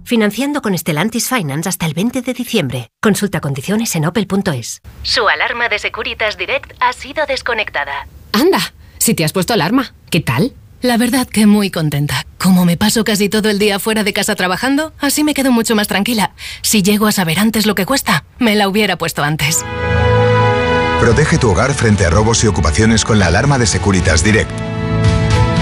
[0.07, 2.91] Financiando con Stellantis Finance hasta el 20 de diciembre.
[3.01, 4.81] Consulta condiciones en opel.es.
[5.03, 8.07] Su alarma de Securitas Direct ha sido desconectada.
[8.31, 10.53] Anda, si te has puesto alarma, ¿qué tal?
[10.81, 12.25] La verdad que muy contenta.
[12.37, 15.75] Como me paso casi todo el día fuera de casa trabajando, así me quedo mucho
[15.75, 16.31] más tranquila.
[16.61, 19.65] Si llego a saber antes lo que cuesta, me la hubiera puesto antes.
[21.01, 24.51] Protege tu hogar frente a robos y ocupaciones con la alarma de Securitas Direct.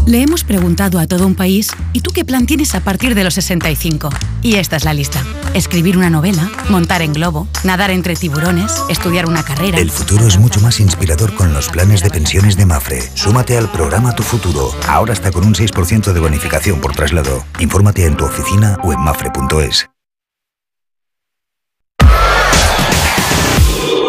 [0.07, 3.25] Le hemos preguntado a todo un país, ¿y tú qué plan tienes a partir de
[3.25, 4.09] los 65?
[4.41, 5.21] Y esta es la lista.
[5.53, 9.79] Escribir una novela, montar en globo, nadar entre tiburones, estudiar una carrera.
[9.79, 13.03] El futuro es mucho más inspirador con los planes de pensiones de Mafre.
[13.15, 14.73] Súmate al programa Tu Futuro.
[14.87, 17.43] Ahora está con un 6% de bonificación por traslado.
[17.59, 19.89] Infórmate en tu oficina o en mafre.es.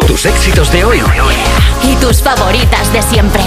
[0.07, 1.01] Tus éxitos de hoy
[1.83, 3.43] Y tus favoritas de siempre.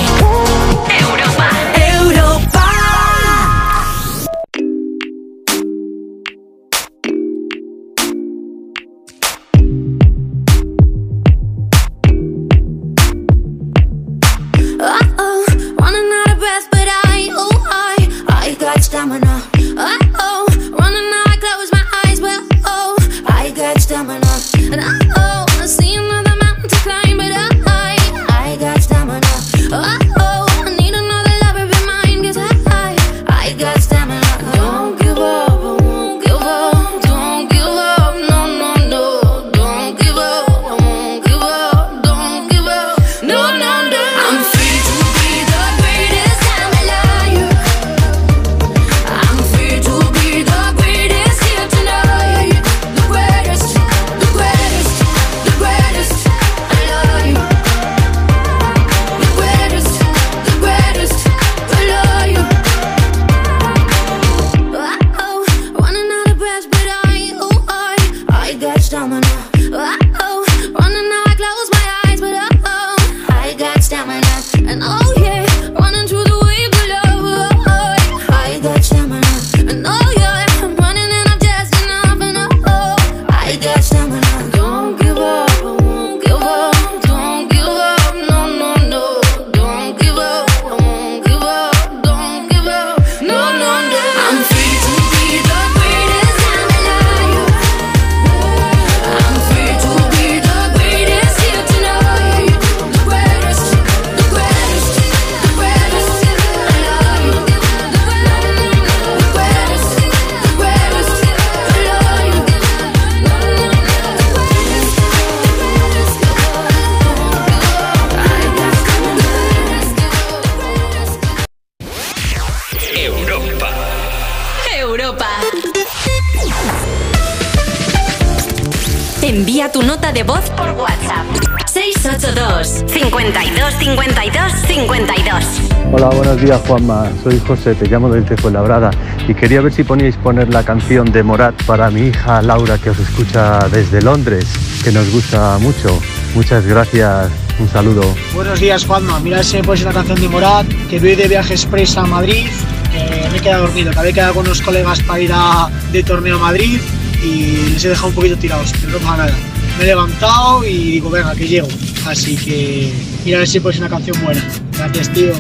[137.23, 138.91] Soy José, te llamo desde Fuenlabrada
[139.29, 142.91] y quería ver si poníais poner la canción de Morat para mi hija Laura que
[142.91, 144.47] os escucha desde Londres,
[144.83, 146.01] que nos gusta mucho.
[146.35, 148.03] Muchas gracias, un saludo.
[148.35, 149.21] Buenos días, Juanma.
[149.21, 152.47] Mira si pones una canción de Morat, que voy de viaje express a Madrid,
[152.91, 156.03] que me he quedado dormido, que había quedado con unos colegas para ir a, de
[156.03, 156.81] torneo a Madrid
[157.23, 159.35] y les he dejado un poquito tirados, pero no pasa nada.
[159.79, 161.69] Me he levantado y digo, venga, que llego.
[162.07, 162.93] Así que
[163.25, 164.43] mira si pones una canción buena.
[164.77, 165.33] Gracias, tío.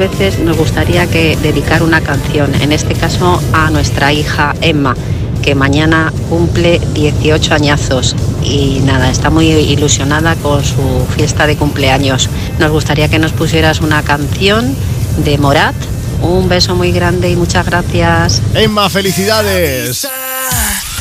[0.00, 4.96] Veces nos gustaría que dedicar una canción, en este caso a nuestra hija Emma,
[5.42, 12.30] que mañana cumple 18 añazos y nada, está muy ilusionada con su fiesta de cumpleaños.
[12.58, 14.74] Nos gustaría que nos pusieras una canción
[15.22, 15.74] de Morat.
[16.22, 18.40] Un beso muy grande y muchas gracias.
[18.54, 20.08] Emma, felicidades.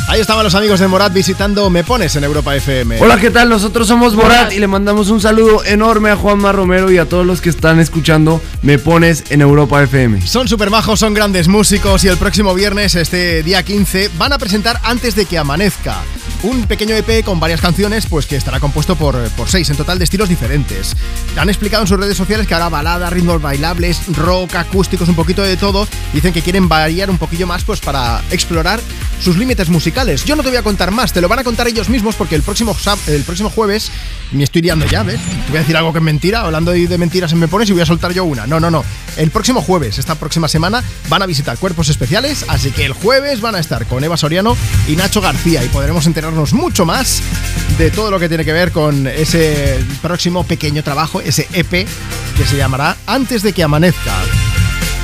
[0.09, 2.99] Ahí estaban los amigos de Morat visitando Me Pones en Europa FM.
[2.99, 3.47] Hola, ¿qué tal?
[3.47, 7.27] Nosotros somos Morat y le mandamos un saludo enorme a Juanma Romero y a todos
[7.27, 10.25] los que están escuchando Me Pones en Europa FM.
[10.25, 14.39] Son super majos, son grandes músicos y el próximo viernes, este día 15, van a
[14.39, 15.97] presentar Antes de que amanezca.
[16.41, 19.99] Un pequeño EP con varias canciones, pues que estará compuesto por, por seis en total
[19.99, 20.95] de estilos diferentes.
[21.37, 25.43] Han explicado en sus redes sociales que hará balada, ritmos bailables, rock, acústicos, un poquito
[25.43, 25.87] de todo.
[26.13, 28.79] Dicen que quieren variar un poquillo más, pues para explorar
[29.21, 30.25] sus límites musicales.
[30.25, 32.35] Yo no te voy a contar más, te lo van a contar ellos mismos porque
[32.35, 32.75] el próximo,
[33.07, 33.91] el próximo jueves
[34.31, 35.19] me estoy liando ya, ¿ves?
[35.19, 37.69] Te voy a decir algo que es mentira, hablando de de mentiras en me pones
[37.69, 38.47] y voy a soltar yo una.
[38.47, 38.83] No, no, no.
[39.17, 43.41] El próximo jueves, esta próxima semana, van a visitar cuerpos especiales, así que el jueves
[43.41, 44.55] van a estar con Eva Soriano
[44.87, 47.21] y Nacho García y podremos enterarnos mucho más
[47.77, 52.45] de todo lo que tiene que ver con ese próximo pequeño trabajo, ese EP que
[52.45, 54.13] se llamará Antes de que amanezca.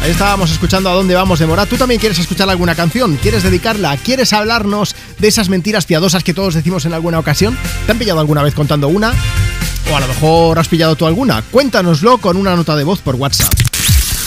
[0.05, 1.67] Ahí estábamos escuchando a dónde vamos de Morat.
[1.67, 3.15] ¿Tú también quieres escuchar alguna canción?
[3.15, 3.97] ¿Quieres dedicarla?
[3.97, 7.57] ¿Quieres hablarnos de esas mentiras piadosas que todos decimos en alguna ocasión?
[7.87, 9.15] ¿Te han pillado alguna vez contando una?
[9.91, 11.41] O a lo mejor has pillado tú alguna.
[11.49, 13.51] Cuéntanoslo con una nota de voz por WhatsApp.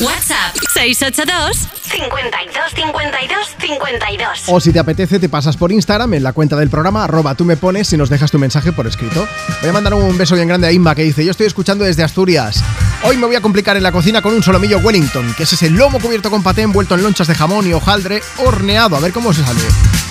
[0.00, 4.42] WhatsApp 682 52 52 52.
[4.48, 7.44] O si te apetece, te pasas por Instagram en la cuenta del programa, arroba tú
[7.44, 9.28] me pones y nos dejas tu mensaje por escrito.
[9.60, 12.02] Voy a mandar un beso bien grande a Inma que dice, yo estoy escuchando desde
[12.02, 12.64] Asturias.
[13.04, 15.70] Hoy me voy a complicar en la cocina con un solomillo Wellington, que es ese
[15.70, 18.96] lomo cubierto con paté envuelto en lonchas de jamón y hojaldre horneado.
[18.96, 19.60] A ver cómo se sale.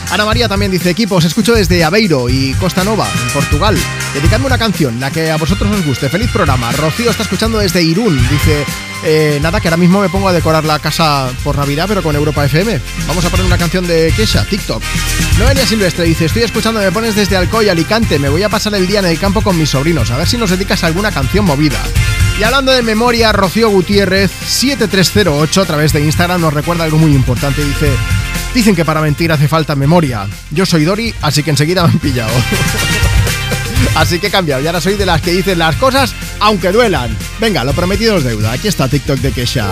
[0.10, 3.78] Ana María también dice, equipos, escucho desde Aveiro y Costa Nova, en Portugal.
[4.14, 6.08] Dedicadme una canción, la que a vosotros os guste.
[6.08, 6.72] Feliz programa.
[6.72, 8.18] Rocío está escuchando desde Irún.
[8.30, 8.66] Dice,
[9.04, 12.16] eh, nada, que ahora mismo me pongo a decorar la casa por Navidad, pero con
[12.16, 12.80] Europa FM.
[13.06, 14.82] Vamos a poner una canción de Kesha, TikTok.
[15.38, 18.18] Noelia Silvestre dice, estoy escuchando, me pones desde Alcoy, Alicante.
[18.18, 20.10] Me voy a pasar el día en el campo con mis sobrinos.
[20.10, 21.84] A ver si nos dedicas alguna canción movida.
[22.40, 27.16] Y hablando de memoria, Rocío Gutiérrez, 7308, a través de Instagram, nos recuerda algo muy
[27.16, 27.66] importante.
[27.66, 27.90] Dice,
[28.54, 30.28] dicen que para mentir hace falta memoria.
[30.52, 32.34] Yo soy Dori, así que enseguida me han pillado.
[33.96, 37.16] Así que he cambiado, y ahora soy de las que dicen las cosas aunque duelan.
[37.40, 38.52] Venga, lo prometido es deuda.
[38.52, 39.72] Aquí está TikTok de Kesha.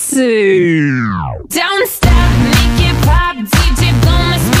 [0.11, 0.79] tipsy.
[1.47, 3.35] Don't stop, make it pop.
[3.37, 4.60] DJ, blow my speakers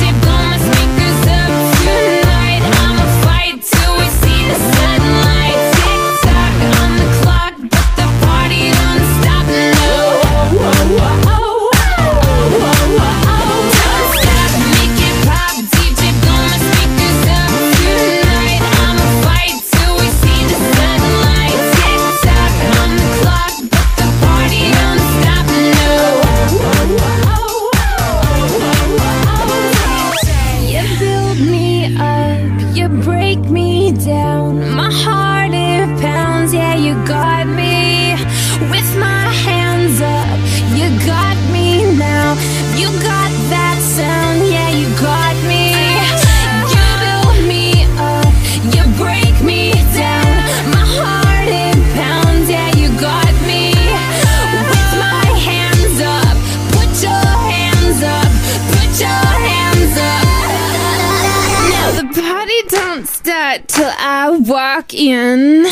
[65.11, 65.71] No.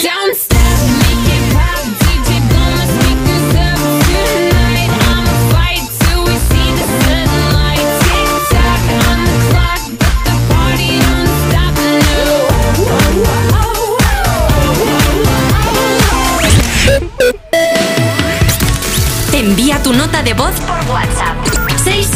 [19.32, 21.39] Envía tu nota de voz por WhatsApp.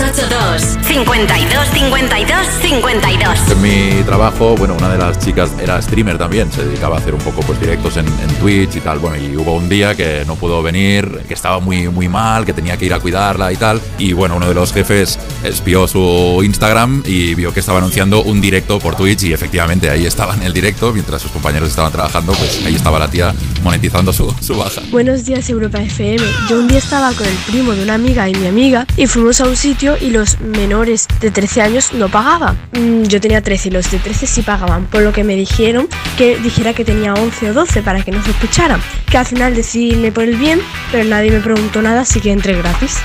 [0.04, 3.52] 682 52 52 52.
[3.52, 7.14] En mi trabajo, bueno, una de las chicas era streamer también, se dedicaba a hacer
[7.14, 9.00] un poco pues directos en, en Twitch y tal.
[9.00, 12.52] Bueno, y hubo un día que no pudo venir, que estaba muy, muy mal, que
[12.52, 13.80] tenía que ir a cuidarla y tal.
[13.98, 18.42] Y bueno, uno de los jefes espió su Instagram y vio que estaba anunciando un
[18.42, 22.34] directo por Twitch y efectivamente ahí estaba en el directo, mientras sus compañeros estaban trabajando,
[22.34, 23.34] pues ahí estaba la tía
[23.64, 24.82] monetizando su, su baja.
[24.92, 26.22] Buenos días Europa FM.
[26.50, 29.40] Yo un día estaba con el primo de una amiga y mi amiga y fuimos
[29.40, 32.58] a un sitio y los menores de 13 años no pagaban.
[32.74, 35.88] Mm, Yo tenía 13 y los de 13 sí pagaban, por lo que me dijeron
[36.18, 38.82] que dijera que tenía 11 o 12 para que no sospecharan.
[39.10, 40.60] Que al final decidí irme por el bien,
[40.92, 42.98] pero nadie me preguntó nada, así que entré gratis.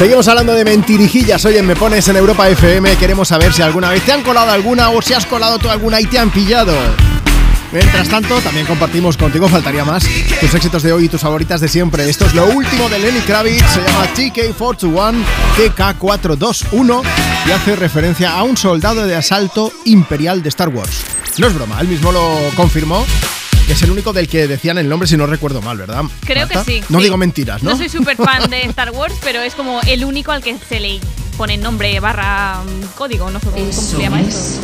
[0.00, 1.44] Seguimos hablando de mentirijillas.
[1.44, 2.96] Hoy en Me Pones en Europa FM.
[2.96, 6.00] Queremos saber si alguna vez te han colado alguna o si has colado tú alguna
[6.00, 6.72] y te han pillado.
[7.70, 10.02] Mientras tanto, también compartimos contigo, faltaría más,
[10.40, 12.08] tus éxitos de hoy y tus favoritas de siempre.
[12.08, 15.22] Esto es lo último de Lenny Kravitz, se llama TK421,
[15.58, 17.02] TK421
[17.46, 21.04] y hace referencia a un soldado de asalto imperial de Star Wars.
[21.36, 23.04] No es broma, él mismo lo confirmó,
[23.70, 26.02] que es el único del que decían el nombre si no recuerdo mal, ¿verdad?
[26.24, 26.82] Creo que sí.
[26.88, 27.04] No sí.
[27.04, 27.70] digo mentiras, ¿no?
[27.70, 30.80] No soy súper fan de Star Wars, pero es como el único al que se
[30.80, 30.98] le
[31.36, 34.58] pone nombre barra mm, código, no sé cómo, cómo se llama eso.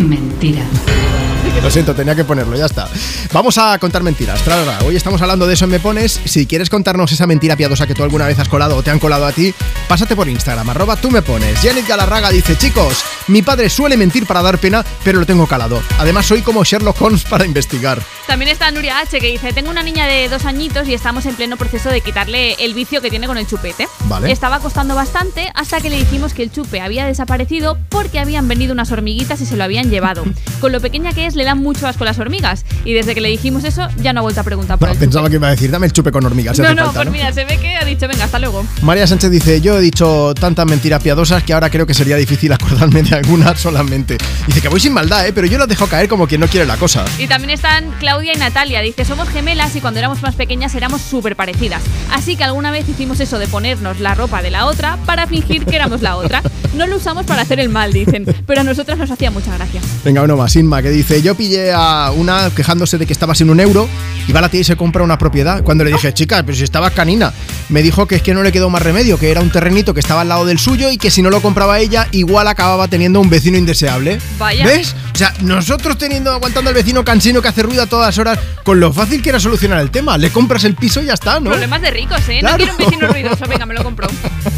[0.00, 0.64] Mentira.
[1.62, 2.88] Lo siento, tenía que ponerlo, ya está.
[3.32, 4.42] Vamos a contar mentiras.
[4.42, 4.80] Tralala.
[4.84, 6.20] Hoy estamos hablando de eso en Me Pones.
[6.24, 8.98] Si quieres contarnos esa mentira piadosa que tú alguna vez has colado o te han
[8.98, 9.54] colado a ti,
[9.86, 11.60] pásate por Instagram, arroba tú me pones.
[11.60, 15.82] Janet Galarraga dice, chicos, mi padre suele mentir para dar pena, pero lo tengo calado.
[15.98, 18.02] Además, soy como Sherlock Holmes para investigar.
[18.26, 21.34] También está Nuria H que dice, tengo una niña de dos añitos y estamos en
[21.34, 23.88] pleno proceso de quitarle el vicio que tiene con el chupete.
[24.04, 24.30] Vale.
[24.30, 28.72] Estaba costando bastante hasta que le dijimos que el chupe había desaparecido porque habían venido
[28.72, 30.24] unas hormiguitas y se lo habían llevado.
[30.60, 32.64] Con lo pequeña que es, le dan mucho asco las hormigas.
[32.84, 34.98] Y desde que le dijimos eso, ya no ha vuelto a preguntar por No, el
[34.98, 36.56] pensaba que iba a decir, dame el chupe con hormigas.
[36.56, 38.64] si No, no, falta, pues mira, se ve que ha dicho, venga, hasta luego.
[38.82, 42.52] María Sánchez dice, yo he dicho tantas mentiras piadosas que ahora creo que sería difícil
[42.52, 44.18] acordarme de alguna solamente.
[44.46, 45.32] Dice que voy sin maldad, ¿eh?
[45.32, 47.04] pero yo las dejo caer como quien no quiere la cosa.
[47.18, 48.80] Y también están Claudia y Natalia.
[48.80, 51.82] Dice, somos gemelas y cuando éramos más pequeñas éramos súper parecidas.
[52.12, 55.64] Así que alguna vez hicimos eso de ponernos la ropa de la otra para fingir
[55.64, 56.42] que éramos la otra.
[56.74, 59.80] No lo usamos para hacer el mal, dicen, pero a nosotras nos hacía mucha gracia.
[60.04, 63.50] Venga, uno más, Inma, que dice, yo pillé a una quejándose de que estaba sin
[63.50, 63.88] un euro
[64.26, 65.62] y va a la tía y se compra una propiedad.
[65.62, 67.32] Cuando le dije, chica, pero si estaba canina,
[67.68, 70.00] me dijo que es que no le quedó más remedio, que era un terrenito que
[70.00, 73.20] estaba al lado del suyo y que si no lo compraba ella, igual acababa teniendo
[73.20, 74.18] un vecino indeseable.
[74.38, 74.64] Vaya.
[74.64, 74.94] ¿Ves?
[75.14, 78.80] O sea, nosotros teniendo, aguantando al vecino cansino que hace ruido a todas horas, con
[78.80, 80.18] lo fácil que era solucionar el tema.
[80.18, 81.50] Le compras el piso y ya está, ¿no?
[81.50, 82.38] Problemas de ricos, ¿eh?
[82.40, 82.58] Claro.
[82.58, 84.08] No quiero un vecino ruidoso, venga, me lo compro.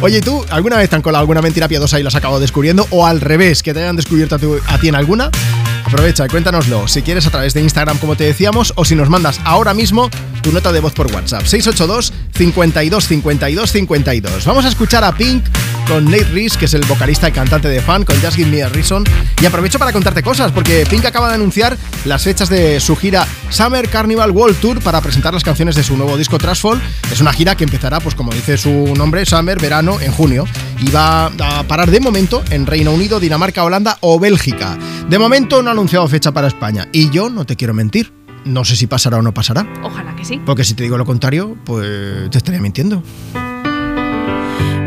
[0.00, 2.40] Oye, ¿y ¿tú alguna vez te han colado alguna mentira piadosa y lo has acabado
[2.40, 2.86] descubriendo?
[2.90, 5.30] ¿O al revés, que te hayan descubierto a, tu- a ti en alguna?
[5.84, 9.40] Aprovecha cuéntanoslo si quieres a través de Instagram, como te decíamos, o si nos mandas
[9.44, 10.10] ahora mismo
[10.42, 11.44] tu nota de voz por WhatsApp.
[11.46, 14.44] 682 52 52 52.
[14.44, 15.44] Vamos a escuchar a Pink
[15.86, 18.62] con Nate Reese, que es el vocalista y cantante de Fan, con Just Give Me
[18.62, 19.04] a Reason.
[19.40, 23.26] Y aprovecho para contarte cosas, porque Pink acaba de anunciar las fechas de su gira
[23.50, 26.80] Summer Carnival World Tour para presentar las canciones de su nuevo disco Trashfall.
[27.12, 30.46] Es una gira que empezará, pues como dice su nombre, Summer, verano, en junio.
[30.80, 34.76] Y va a parar de momento en Reino Unido, Dinamarca, Holanda o Bélgica.
[35.08, 36.88] De momento no ha anunciado fecha para España.
[36.92, 38.23] Y yo no te quiero mentir.
[38.44, 39.66] No sé si pasará o no pasará.
[39.82, 40.40] Ojalá que sí.
[40.44, 43.02] Porque si te digo lo contrario, pues te estaría mintiendo.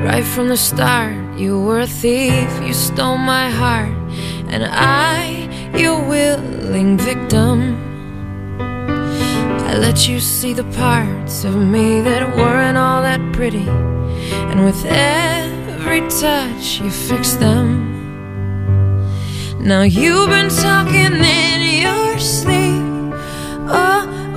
[0.03, 3.91] Right from the start, you were a thief, you stole my heart,
[4.49, 7.75] and I, your willing victim.
[9.67, 13.67] I let you see the parts of me that weren't all that pretty,
[14.49, 17.95] and with every touch, you fixed them.
[19.59, 22.56] Now you've been talking in your sleep.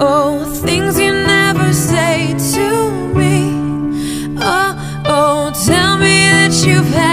[0.03, 3.53] Oh, things you never say to me.
[4.41, 7.10] Oh, oh, tell me that you've had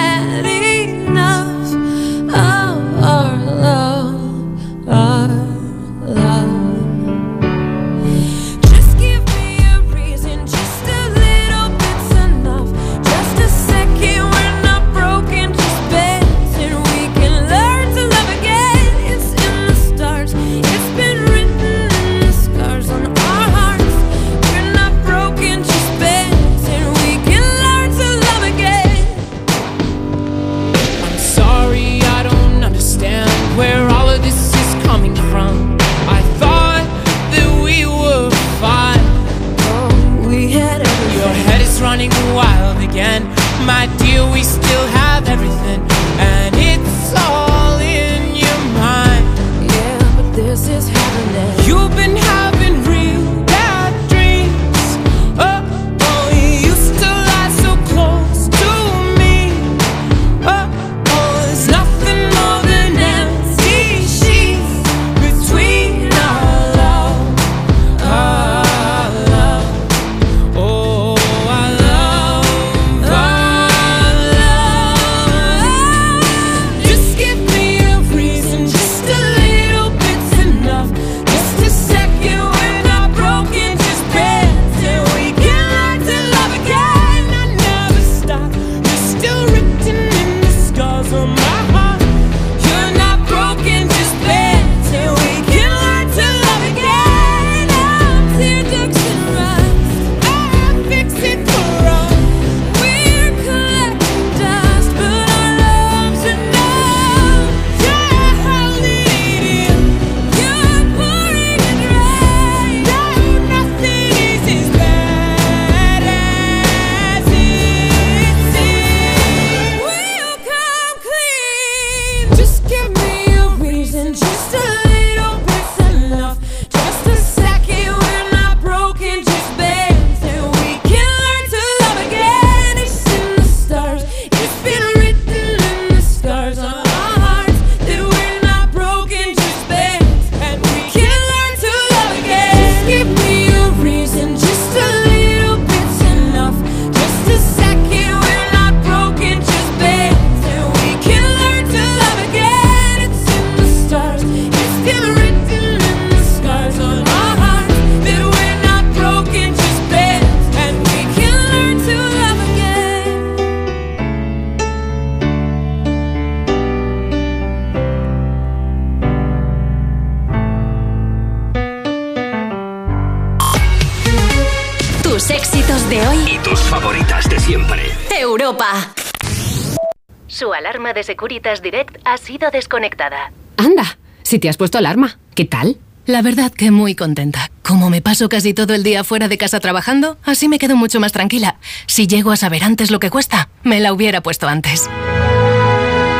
[181.37, 183.31] Securitas Direct ha sido desconectada.
[183.57, 185.77] Anda, si te has puesto alarma, ¿qué tal?
[186.07, 187.51] La verdad que muy contenta.
[187.61, 190.99] Como me paso casi todo el día fuera de casa trabajando, así me quedo mucho
[190.99, 191.57] más tranquila.
[191.85, 194.89] Si llego a saber antes lo que cuesta, me la hubiera puesto antes.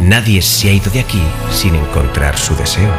[0.00, 2.92] Nadie se ha ido de aquí sin encontrar su deseo.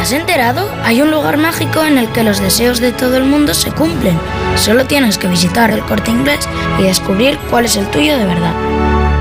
[0.00, 0.66] ¿Te has enterado?
[0.82, 4.18] Hay un lugar mágico en el que los deseos de todo el mundo se cumplen.
[4.56, 6.48] Solo tienes que visitar el corte inglés
[6.78, 8.54] y descubrir cuál es el tuyo de verdad.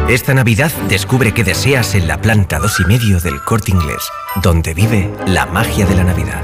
[0.08, 4.08] Esta Navidad descubre qué deseas en la planta 2 y medio del corte inglés,
[4.41, 6.41] donde vive la magia de la Navidad.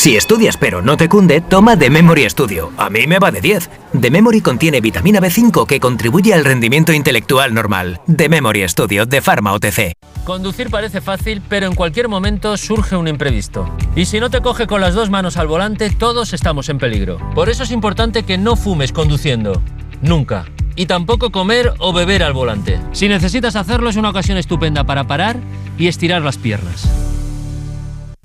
[0.00, 2.72] Si estudias pero no te cunde, toma The Memory Studio.
[2.78, 3.68] A mí me va de 10.
[4.00, 8.00] The Memory contiene vitamina B5 que contribuye al rendimiento intelectual normal.
[8.06, 9.92] The Memory Studio de Pharma OTC.
[10.24, 13.68] Conducir parece fácil, pero en cualquier momento surge un imprevisto.
[13.94, 17.18] Y si no te coge con las dos manos al volante, todos estamos en peligro.
[17.34, 19.60] Por eso es importante que no fumes conduciendo.
[20.00, 20.46] Nunca.
[20.76, 22.80] Y tampoco comer o beber al volante.
[22.92, 25.36] Si necesitas hacerlo es una ocasión estupenda para parar
[25.76, 26.88] y estirar las piernas.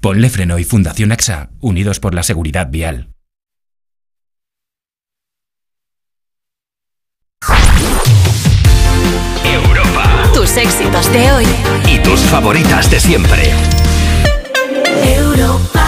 [0.06, 3.09] Ponle Freno y Fundación AXA, unidos por la seguridad vial.
[9.43, 10.30] Europa.
[10.32, 11.45] Tus éxitos de hoy.
[11.92, 13.50] Y tus favoritas de siempre.
[15.16, 15.16] Europa.
[15.17, 15.84] Europa.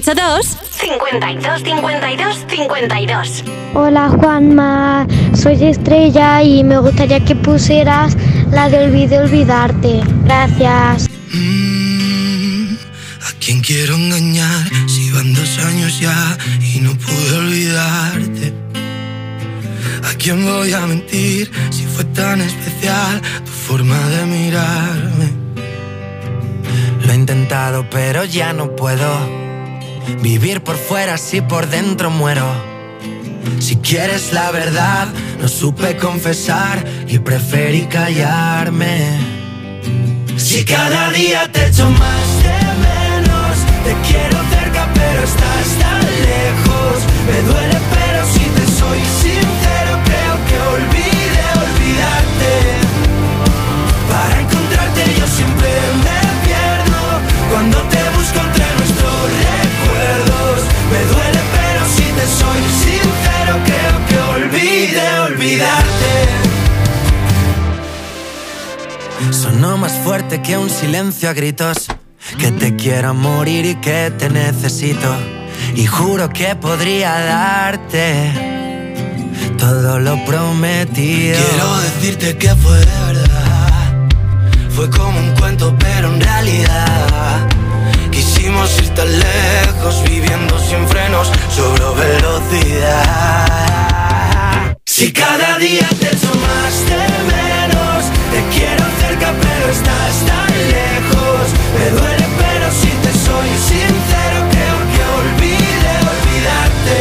[0.00, 3.44] 682 52 52 52.
[3.74, 8.16] Hola Juanma, soy Estrella y me gustaría que pusieras
[8.50, 10.00] la de Olvide Olvidarte.
[10.24, 11.08] Gracias.
[13.22, 18.52] ¿A quién quiero engañar si van dos años ya y no pude olvidarte?
[20.10, 25.32] ¿A quién voy a mentir si fue tan especial tu forma de mirarme?
[27.06, 29.43] Lo he intentado, pero ya no puedo
[30.20, 32.46] vivir por fuera si por dentro muero.
[33.60, 35.08] Si quieres la verdad,
[35.40, 39.18] no supe confesar y preferí callarme.
[40.36, 42.58] Si cada día te echo más de
[42.88, 46.96] menos, te quiero cerca pero estás tan lejos.
[47.26, 52.52] Me duele pero si te soy sincero creo que olvide olvidarte.
[54.10, 55.70] Para encontrarte yo siempre
[56.04, 56.13] me
[62.54, 66.12] soy sincero creo que olvide olvidarte.
[69.30, 71.86] Sonó más fuerte que un silencio a gritos.
[72.38, 75.14] Que te quiero morir y que te necesito.
[75.74, 78.32] Y juro que podría darte
[79.58, 81.38] todo lo prometido.
[81.38, 84.08] Quiero decirte que fue de verdad.
[84.70, 87.53] Fue como un cuento, pero en realidad
[88.14, 93.48] quisimos ir tan lejos, viviendo sin frenos, sobre velocidad.
[94.86, 101.42] Si cada día te echo más de menos, te quiero cerca, pero estás tan lejos.
[101.76, 106.98] Me duele, pero si te soy sincero, creo que olvide olvidarte.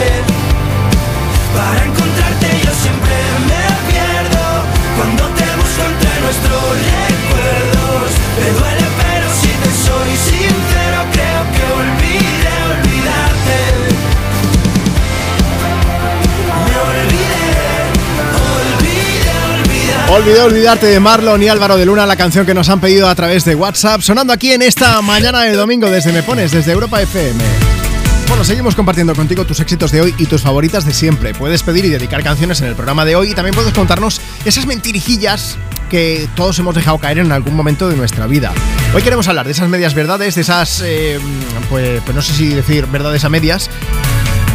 [1.55, 3.15] Para encontrarte yo siempre
[3.49, 4.43] me pierdo
[4.97, 7.22] Cuando te busco entre nuestros recuerdos
[20.09, 23.15] olvidé, olvidarte de Marlon y Álvaro de Luna, la canción que nos han pedido a
[23.15, 27.01] través de WhatsApp, sonando aquí en esta mañana de domingo desde Me Pones, desde Europa
[27.01, 27.43] FM.
[28.27, 31.33] Bueno, seguimos compartiendo contigo tus éxitos de hoy y tus favoritas de siempre.
[31.33, 34.65] Puedes pedir y dedicar canciones en el programa de hoy y también puedes contarnos esas
[34.65, 35.57] mentirijillas
[35.89, 38.51] que todos hemos dejado caer en algún momento de nuestra vida.
[38.95, 41.19] Hoy queremos hablar de esas medias verdades, de esas, eh,
[41.69, 43.69] pues, pues no sé si decir verdades a medias,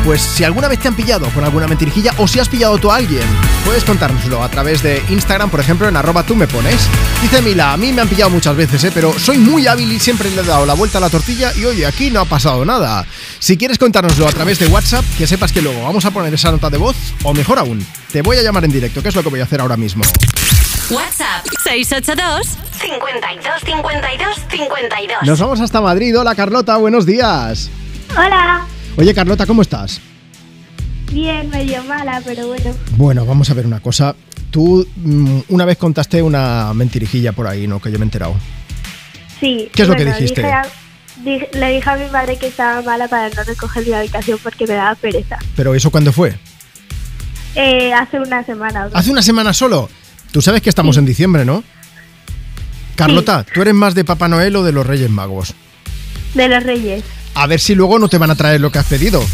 [0.08, 2.90] pues si alguna vez te han pillado con alguna mentirijilla o si has pillado tú
[2.90, 3.24] a alguien,
[3.66, 6.88] puedes contárnoslo a través de Instagram, por ejemplo, en arroba tú me pones.
[7.20, 8.90] Dice Mila, a mí me han pillado muchas veces, ¿eh?
[8.94, 11.66] pero soy muy hábil y siempre le he dado la vuelta a la tortilla y
[11.66, 13.04] oye, aquí no ha pasado nada.
[13.38, 16.50] Si quieres contárnoslo a través de WhatsApp, que sepas que luego vamos a poner esa
[16.52, 19.22] nota de voz, o mejor aún, te voy a llamar en directo, que es lo
[19.22, 20.04] que voy a hacer ahora mismo.
[20.88, 25.18] WhatsApp 682 52 52 52.
[25.26, 26.18] Nos vamos hasta Madrid.
[26.18, 27.68] Hola Carlota, buenos días.
[28.16, 28.66] Hola,
[28.97, 30.00] Oye Carlota, ¿cómo estás?
[31.10, 32.75] bien, medio mala, pero bueno.
[32.97, 34.15] Bueno, vamos a ver una cosa.
[34.50, 37.81] Tú mm, una vez contaste una mentirijilla por ahí, ¿no?
[37.81, 38.34] Que yo me he enterado.
[39.41, 39.70] Sí.
[39.73, 40.42] ¿Qué es lo que dijiste?
[40.42, 40.67] dije a-
[41.25, 44.67] di- le dije a mi madre que estaba mala para no recoger mi habitación porque
[44.67, 45.39] me daba pereza.
[45.57, 46.36] Pero ¿eso cuándo fue?
[47.55, 48.91] Eh, hace una semana.
[48.92, 49.89] Hace una semana solo.
[50.31, 51.65] Tú sabes que estamos en diciembre, ¿no?
[52.97, 55.55] Carlota, ¿tú eres más de Papá Noel o de los Reyes Magos?
[56.34, 57.02] De los reyes.
[57.39, 59.25] A ver si luego no te van a traer lo que has pedido.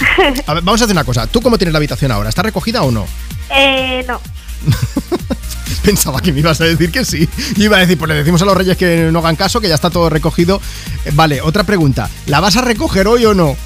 [0.46, 1.28] A ver, vamos a hacer una cosa.
[1.28, 2.28] ¿Tú cómo tienes la habitación ahora?
[2.28, 3.06] ¿Está recogida o no?
[3.50, 4.20] Eh, no.
[5.84, 7.28] Pensaba que me ibas a decir que sí.
[7.56, 9.68] Yo iba a decir, pues le decimos a los reyes que no hagan caso, que
[9.68, 10.60] ya está todo recogido.
[11.04, 12.10] Eh, Vale, otra pregunta.
[12.26, 13.56] ¿La vas a recoger hoy o no?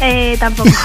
[0.00, 0.70] Eh, tampoco.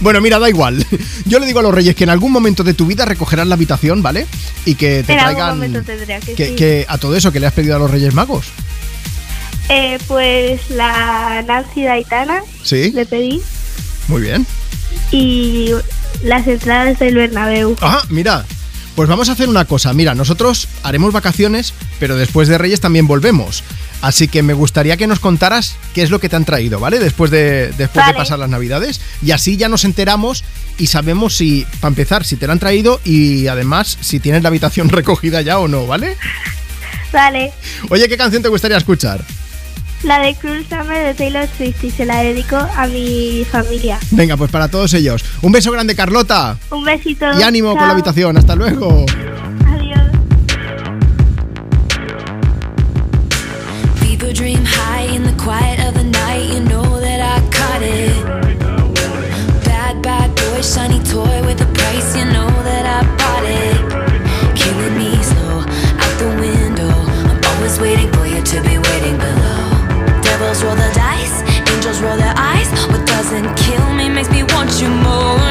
[0.00, 0.86] Bueno, mira, da igual.
[1.26, 3.56] Yo le digo a los reyes que en algún momento de tu vida recogerán la
[3.56, 4.26] habitación, ¿vale?
[4.64, 5.54] Y que te en algún traigan...
[5.56, 6.54] momento tendría que, Que, sí.
[6.54, 8.46] que a todo eso que le has pedido a los reyes magos.
[9.74, 12.90] Eh, pues la Nancy Daitana Sí.
[12.92, 13.40] le pedí
[14.06, 14.46] Muy bien.
[15.10, 15.70] y
[16.22, 17.74] las entradas del Bernabéu.
[17.80, 18.44] Ajá, mira.
[18.94, 19.94] Pues vamos a hacer una cosa.
[19.94, 23.64] Mira, nosotros haremos vacaciones, pero después de Reyes también volvemos.
[24.02, 26.98] Así que me gustaría que nos contaras qué es lo que te han traído, ¿vale?
[26.98, 29.00] Después de, después de pasar las Navidades.
[29.24, 30.44] Y así ya nos enteramos
[30.76, 34.48] y sabemos si, para empezar, si te la han traído y además si tienes la
[34.50, 36.18] habitación recogida ya o no, ¿vale?
[37.14, 37.50] Vale.
[37.88, 39.24] Oye, ¿qué canción te gustaría escuchar?
[40.02, 44.00] La de Cruel Summer de Taylor Swift y se la dedico a mi familia.
[44.10, 45.24] Venga, pues para todos ellos.
[45.42, 46.58] Un beso grande, Carlota.
[46.70, 47.26] Un besito.
[47.38, 48.36] Y ánimo con la habitación.
[48.36, 49.06] Hasta luego.
[54.00, 56.52] People dream high in the quiet of the night.
[56.52, 58.24] You know that I caught it.
[59.64, 62.16] Bad, bad boy, shiny toy with a price.
[62.16, 63.21] You know that I
[73.32, 75.41] doesn't kill me makes me want you more.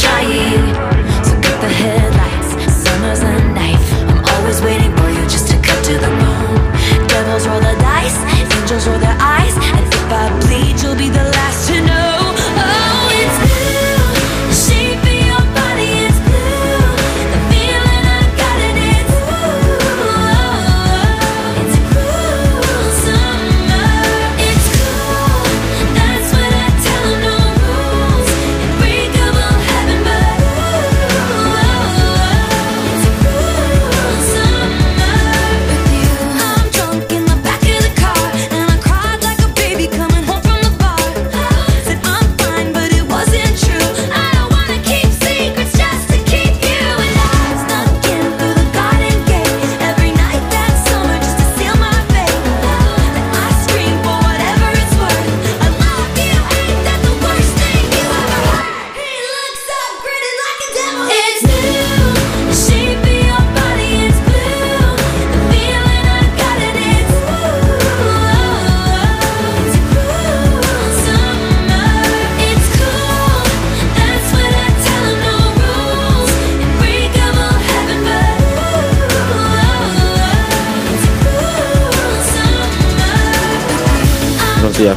[0.00, 0.95] Trying.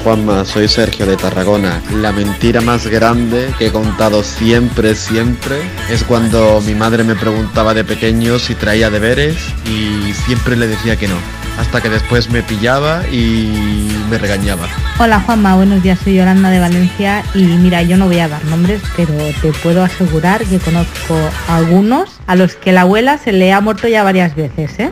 [0.10, 1.84] Juanma, soy Sergio de Tarragona.
[2.02, 5.58] La mentira más grande que he contado siempre, siempre,
[5.88, 9.36] es cuando mi madre me preguntaba de pequeño si traía deberes
[9.68, 11.14] y siempre le decía que no.
[11.60, 14.68] Hasta que después me pillaba y me regañaba.
[14.98, 18.44] Hola Juanma, buenos días, soy Yolanda de Valencia y mira, yo no voy a dar
[18.46, 19.14] nombres, pero
[19.44, 21.16] te puedo asegurar que conozco
[21.48, 24.92] a algunos a los que la abuela se le ha muerto ya varias veces, ¿eh?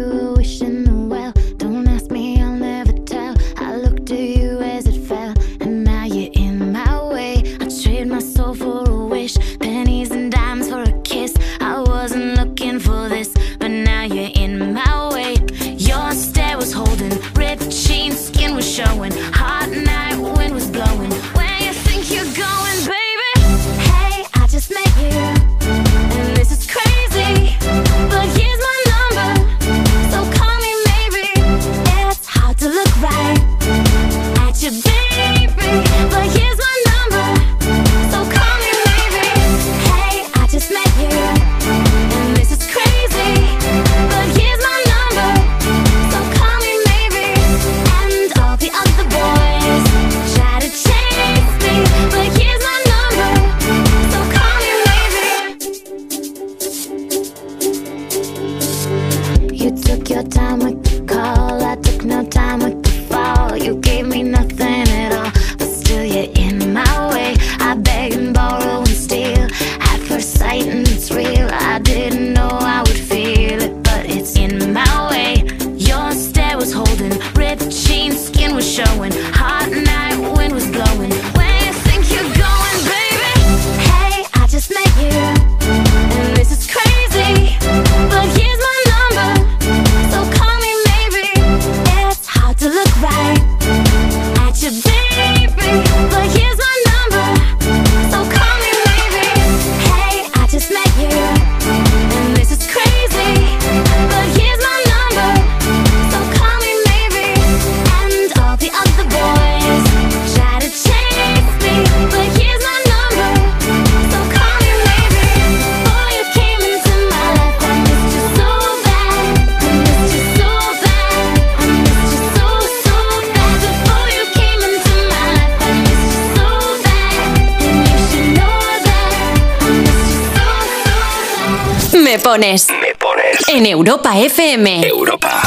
[134.31, 134.87] FM.
[134.87, 135.41] Europa.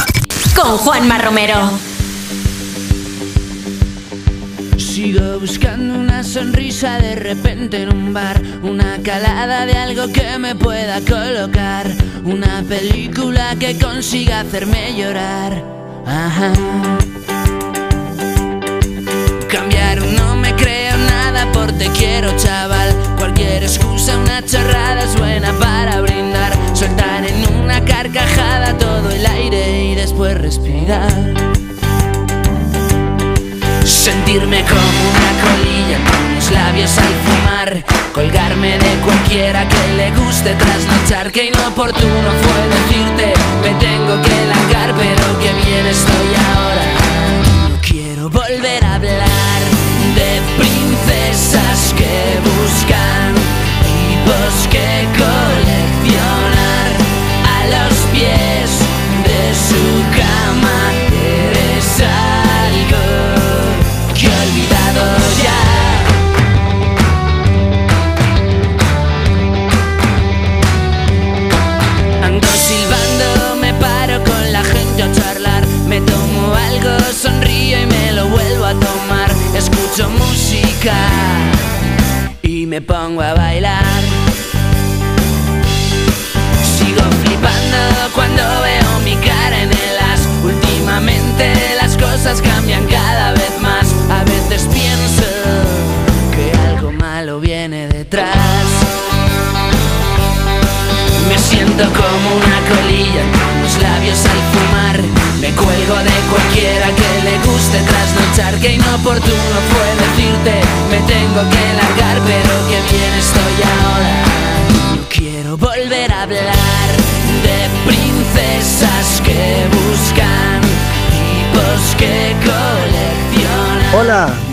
[0.55, 1.57] Con Juanma Romero.
[4.77, 10.55] Sigo buscando una sonrisa de repente en un bar, una calada de algo que me
[10.55, 11.91] pueda colocar,
[12.25, 15.54] una película que consiga hacerme llorar.
[41.75, 42.74] Por tu oportuno fue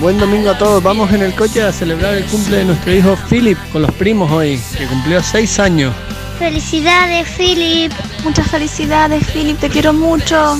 [0.01, 0.81] buen domingo a todos.
[0.81, 4.31] Vamos en el coche a celebrar el cumple de nuestro hijo Philip con los primos
[4.31, 5.93] hoy, que cumplió seis años.
[6.39, 7.91] Felicidades, Philip.
[8.23, 9.59] Muchas felicidades, Philip.
[9.59, 10.57] Te quiero mucho.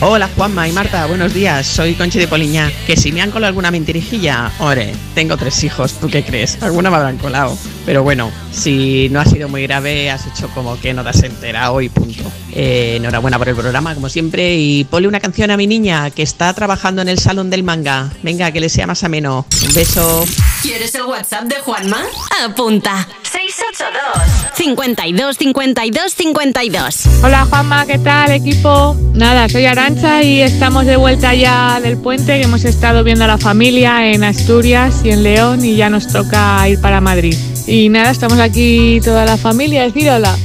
[0.00, 1.66] Hola Juanma y Marta, buenos días.
[1.66, 2.70] Soy Conchi de Poliña.
[2.86, 6.62] Que si me han colado alguna mentirijilla, ore, tengo tres hijos, ¿tú qué crees?
[6.62, 7.56] Alguna me habrán colado.
[7.86, 11.22] Pero bueno, si no ha sido muy grave, has hecho como que no te has
[11.22, 12.23] enterado y punto.
[12.56, 16.22] Eh, enhorabuena por el programa, como siempre, y ponle una canción a mi niña que
[16.22, 18.12] está trabajando en el salón del manga.
[18.22, 19.44] Venga, que le sea más ameno.
[19.66, 20.24] Un beso.
[20.62, 21.98] ¿Quieres el WhatsApp de Juanma?
[22.44, 23.08] Apunta.
[23.24, 27.06] 682 52 52 52.
[27.24, 28.96] Hola Juanma, ¿qué tal equipo?
[29.14, 33.26] Nada, soy Arancha y estamos de vuelta ya del puente que hemos estado viendo a
[33.26, 37.36] la familia en Asturias y en León y ya nos toca ir para Madrid.
[37.66, 40.36] Y nada, estamos aquí toda la familia, decir hola.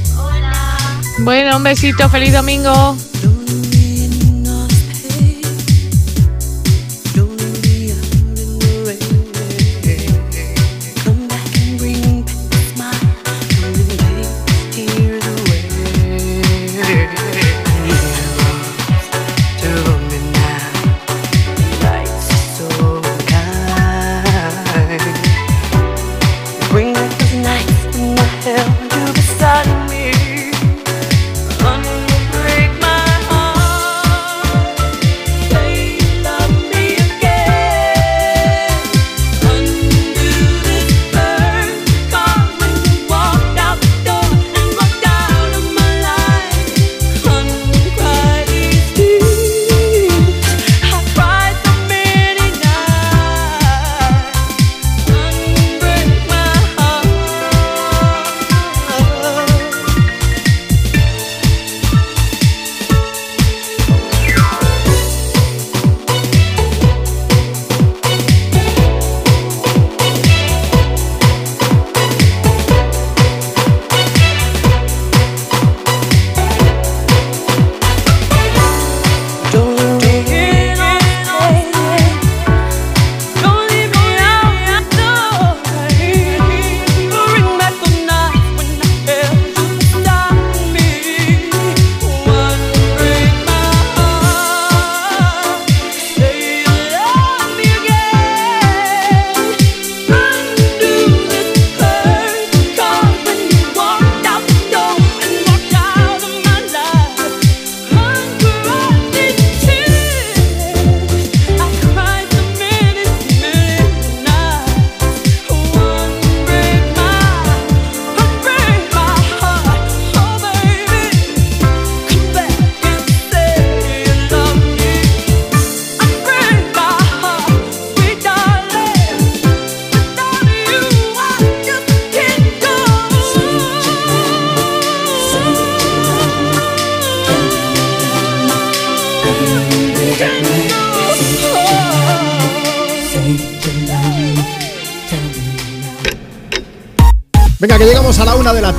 [1.22, 2.96] Bueno, un besito, feliz domingo.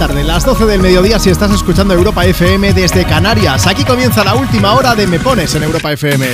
[0.08, 3.68] Tarde, las 12 del mediodía si estás escuchando Europa FM desde Canarias.
[3.68, 6.26] Aquí comienza la última hora de Me Pones en Europa FM.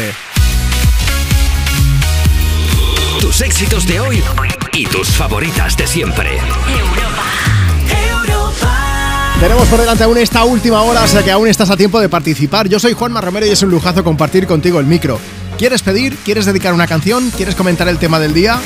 [3.20, 4.24] Tus éxitos de hoy
[4.72, 6.40] y tus favoritas de siempre.
[9.42, 12.08] Tenemos por delante aún esta última hora, o sea que aún estás a tiempo de
[12.08, 12.70] participar.
[12.70, 15.20] Yo soy Juanma Romero y es un lujazo compartir contigo el micro.
[15.58, 16.16] ¿Quieres pedir?
[16.24, 17.32] ¿Quieres dedicar una canción?
[17.32, 18.62] ¿Quieres comentar el tema del día?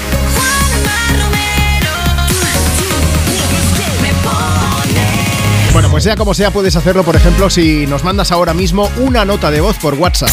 [5.74, 9.24] Bueno, pues sea como sea, puedes hacerlo, por ejemplo, si nos mandas ahora mismo una
[9.24, 10.32] nota de voz por WhatsApp.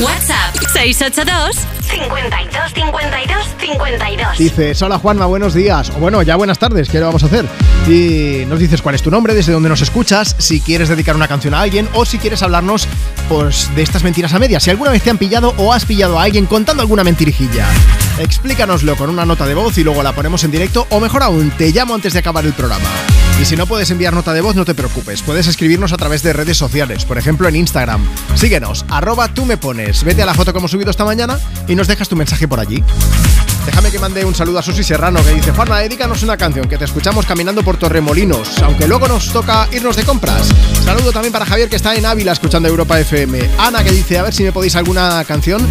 [0.00, 4.38] WhatsApp 682 52 52 52.
[4.38, 5.90] Dices, hola Juanma, buenos días.
[5.90, 7.46] O bueno, ya buenas tardes, ¿qué le vamos a hacer?
[7.86, 11.28] Y nos dices cuál es tu nombre, desde dónde nos escuchas, si quieres dedicar una
[11.28, 12.88] canción a alguien o si quieres hablarnos
[13.28, 14.62] pues, de estas mentiras a medias.
[14.62, 17.66] Si alguna vez te han pillado o has pillado a alguien contando alguna mentirijilla.
[18.18, 21.50] Explícanoslo con una nota de voz y luego la ponemos en directo o mejor aún,
[21.50, 22.88] te llamo antes de acabar el programa.
[23.40, 25.22] Y si no puedes enviar nota de voz, no te preocupes.
[25.22, 28.06] Puedes escribirnos a través de redes sociales, por ejemplo en Instagram.
[28.34, 30.04] Síguenos, arroba tú me pones.
[30.04, 32.60] Vete a la foto que hemos subido esta mañana y nos dejas tu mensaje por
[32.60, 32.82] allí.
[33.66, 36.78] Déjame que mande un saludo a Susi Serrano que dice, Juanma, dedícanos una canción que
[36.78, 40.48] te escuchamos caminando por Torremolinos, aunque luego nos toca irnos de compras.
[40.84, 43.40] Saludo también para Javier que está en Ávila escuchando Europa FM.
[43.58, 45.66] Ana que dice, a ver si me podéis alguna canción,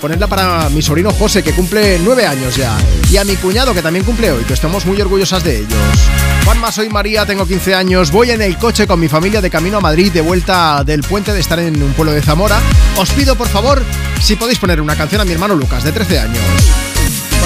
[0.00, 2.76] ponerla para mi sobrino José que cumple nueve años ya.
[3.10, 6.27] Y a mi cuñado que también cumple hoy, que estamos muy orgullosas de ellos.
[6.48, 9.76] Juanma, soy María, tengo 15 años, voy en el coche con mi familia de camino
[9.76, 12.58] a Madrid de vuelta del puente de estar en un pueblo de Zamora.
[12.96, 13.84] Os pido por favor
[14.22, 16.87] si podéis poner una canción a mi hermano Lucas, de 13 años.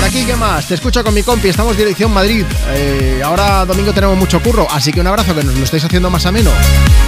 [0.05, 0.67] Aquí, ¿qué más?
[0.67, 2.45] Te escucho con mi compi, estamos dirección Madrid.
[2.71, 6.11] Eh, ahora domingo tenemos mucho curro, así que un abrazo que nos lo estáis haciendo
[6.11, 6.51] más ameno.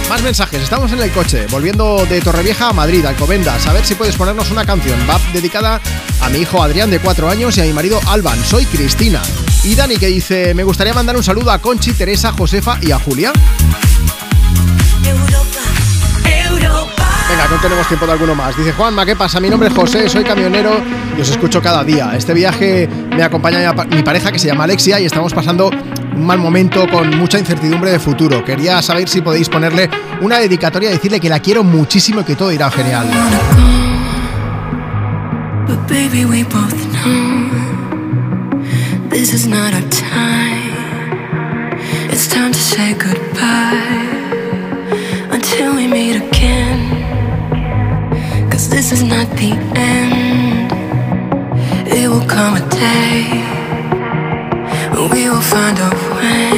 [0.09, 3.67] Más mensajes, estamos en el coche, volviendo de Torrevieja a Madrid, Alcobendas.
[3.67, 4.97] A ver si puedes ponernos una canción.
[5.09, 5.81] Va dedicada
[6.21, 8.43] a mi hijo Adrián de 4 años y a mi marido Alban.
[8.43, 9.21] Soy Cristina.
[9.63, 12.99] Y Dani que dice, me gustaría mandar un saludo a Conchi, Teresa, Josefa y a
[12.99, 13.33] Julia.
[17.27, 18.55] Venga, no tenemos tiempo de alguno más.
[18.55, 19.39] Dice Juanma, ¿qué pasa?
[19.39, 20.79] Mi nombre es José, soy camionero
[21.17, 22.15] y os escucho cada día.
[22.15, 25.71] Este viaje me acompaña mi pareja que se llama Alexia y estamos pasando
[26.15, 28.45] un mal momento con mucha incertidumbre de futuro.
[28.45, 29.89] Quería saber si podéis ponerle
[30.21, 33.07] una dedicatoria y decirle que la quiero muchísimo y que todo irá genial.
[42.11, 44.15] It's time to say goodbye
[45.31, 46.94] until we meet again.
[48.75, 50.69] This is not the end.
[51.87, 53.45] It will come a day
[55.11, 56.51] we will find a way.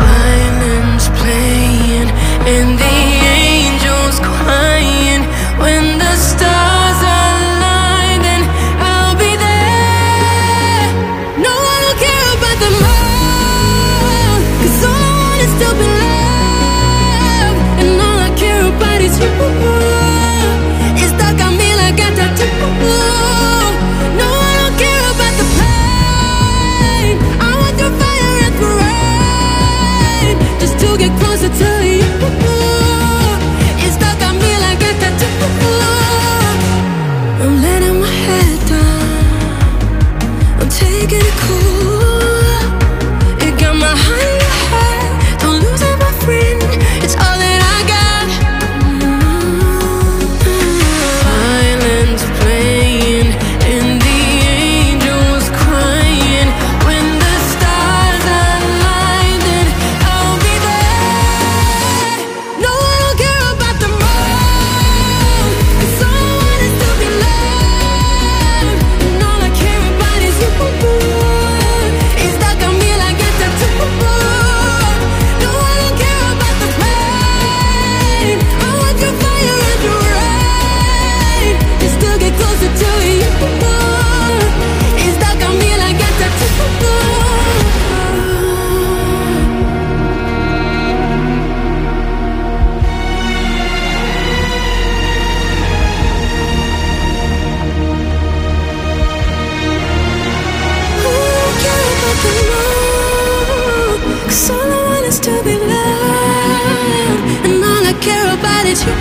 [0.00, 2.10] Violins playing
[2.54, 2.83] and the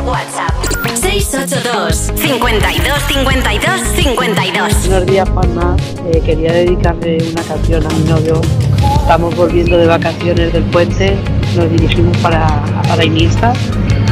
[0.00, 0.50] WhatsApp.
[1.00, 4.88] 682 52 52 52.
[4.88, 5.76] Buenos días, Juanma.
[6.06, 8.40] Eh, quería dedicarle una canción a mi novio.
[9.00, 11.16] Estamos volviendo de vacaciones del puente.
[11.56, 12.46] Nos dirigimos para,
[12.88, 13.52] para Iniesta.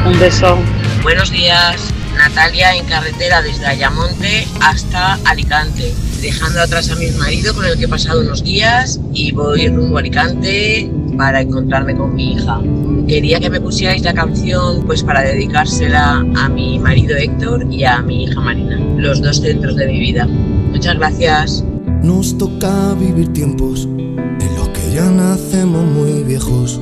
[0.07, 0.59] Un beso.
[1.03, 7.65] Buenos días, Natalia en carretera desde Ayamonte hasta Alicante, dejando atrás a mi marido con
[7.65, 12.33] el que he pasado unos días y voy rumbo a Alicante para encontrarme con mi
[12.33, 12.63] hija.
[13.07, 18.01] Quería que me pusierais la canción pues para dedicársela a mi marido Héctor y a
[18.01, 20.27] mi hija Marina, los dos centros de mi vida.
[20.27, 21.65] Muchas gracias.
[22.03, 26.81] Nos toca vivir tiempos en los que ya nacemos muy viejos.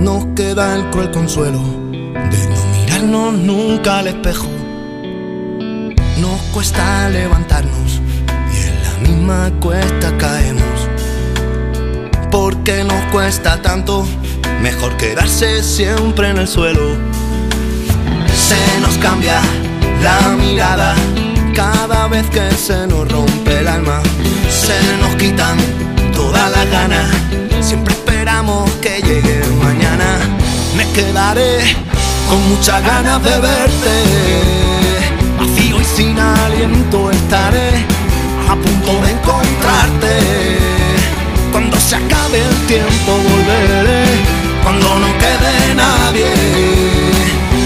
[0.00, 4.48] Nos queda el cruel consuelo de no mirarnos nunca al espejo.
[6.20, 8.00] Nos cuesta levantarnos
[8.52, 10.77] y en la misma cuesta caemos.
[12.30, 14.06] Porque nos cuesta tanto,
[14.62, 16.96] mejor quedarse siempre en el suelo.
[18.34, 19.40] Se nos cambia
[20.02, 20.94] la mirada
[21.54, 24.00] cada vez que se nos rompe el alma.
[24.50, 25.56] Se nos quitan
[26.14, 27.06] todas las ganas.
[27.60, 30.18] Siempre esperamos que llegue mañana.
[30.76, 31.76] Me quedaré
[32.28, 33.94] con muchas ganas de verte,
[35.38, 37.84] vacío y sin aliento estaré
[38.48, 40.67] a punto de encontrarte.
[41.88, 44.04] Se acabe el tiempo volveré,
[44.62, 46.26] cuando no quede nadie.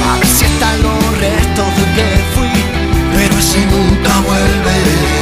[0.08, 2.52] A ver si están los restos de que fui,
[3.12, 5.21] pero ese nunca vuelve.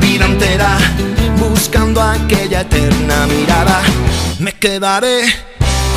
[0.00, 0.78] vida entera
[1.36, 3.80] buscando aquella eterna mirada.
[4.38, 5.22] Me quedaré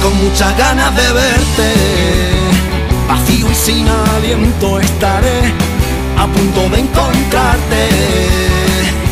[0.01, 1.73] con muchas ganas de verte.
[3.07, 5.53] Vacío y sin aliento estaré
[6.17, 7.81] a punto de encontrarte.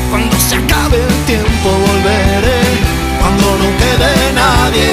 [0.10, 2.62] Cuando se acabe el tiempo volveré,
[3.20, 4.92] cuando no quede nadie.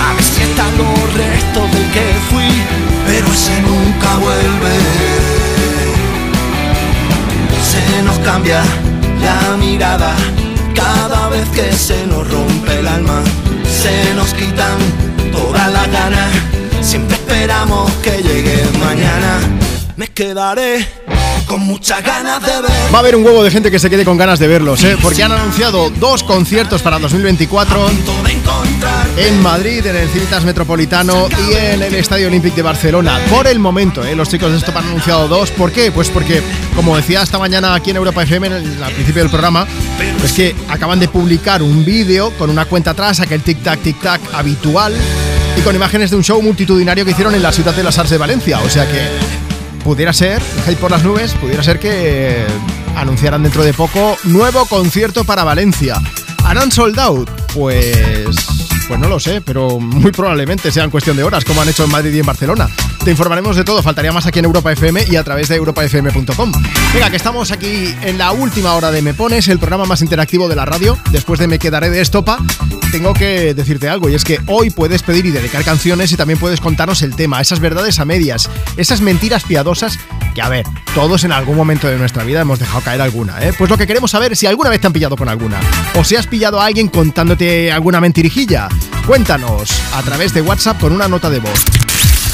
[0.00, 2.50] A ver si están los restos del que fui,
[3.06, 5.21] pero ese nunca vuelve.
[7.72, 8.62] Se nos cambia
[9.22, 10.14] la mirada
[10.74, 13.22] cada vez que se nos rompe el alma.
[13.64, 14.76] Se nos quitan
[15.32, 16.30] todas las ganas,
[16.82, 19.40] siempre esperamos que llegue mañana.
[19.96, 20.86] Me quedaré
[21.52, 22.70] con muchas ganas de ver.
[22.94, 24.96] Va a haber un huevo de gente que se quede con ganas de verlos, ¿eh?
[25.02, 27.90] porque han anunciado dos conciertos para 2024
[29.18, 33.20] en Madrid, en el Civitas Metropolitano y en el Estadio Olímpic de Barcelona.
[33.28, 34.16] Por el momento, ¿eh?
[34.16, 35.50] los chicos de Stop han anunciado dos.
[35.50, 35.92] ¿Por qué?
[35.92, 36.42] Pues porque,
[36.74, 39.66] como decía esta mañana aquí en Europa FM, en el- al principio del programa,
[40.24, 44.94] es que acaban de publicar un vídeo con una cuenta atrás, aquel tic-tac, tic-tac habitual,
[45.54, 48.10] y con imágenes de un show multitudinario que hicieron en la Ciudad de las Arts
[48.10, 48.58] de Valencia.
[48.64, 49.06] O sea que
[49.82, 52.44] pudiera ser, hype por las nubes, pudiera ser que
[52.96, 55.96] anunciaran dentro de poco nuevo concierto para Valencia.
[56.44, 57.30] ¿Harán sold out?
[57.54, 58.61] Pues.
[58.88, 61.84] Pues no lo sé, pero muy probablemente sea en cuestión de horas, como han hecho
[61.84, 62.68] en Madrid y en Barcelona.
[63.04, 66.52] Te informaremos de todo, faltaría más aquí en Europa FM y a través de europafm.com.
[66.92, 70.48] Venga, que estamos aquí en la última hora de Me Pones, el programa más interactivo
[70.48, 70.98] de la radio.
[71.10, 72.38] Después de Me Quedaré de Estopa,
[72.92, 76.38] tengo que decirte algo, y es que hoy puedes pedir y dedicar canciones y también
[76.38, 79.98] puedes contarnos el tema, esas verdades a medias, esas mentiras piadosas
[80.34, 83.52] que, a ver, todos en algún momento de nuestra vida hemos dejado caer alguna, ¿eh?
[83.56, 85.58] Pues lo que queremos saber es si alguna vez te han pillado con alguna,
[85.94, 88.68] o si has pillado a alguien contándote alguna mentirijilla.
[89.06, 91.64] Cuéntanos a través de WhatsApp con una nota de voz.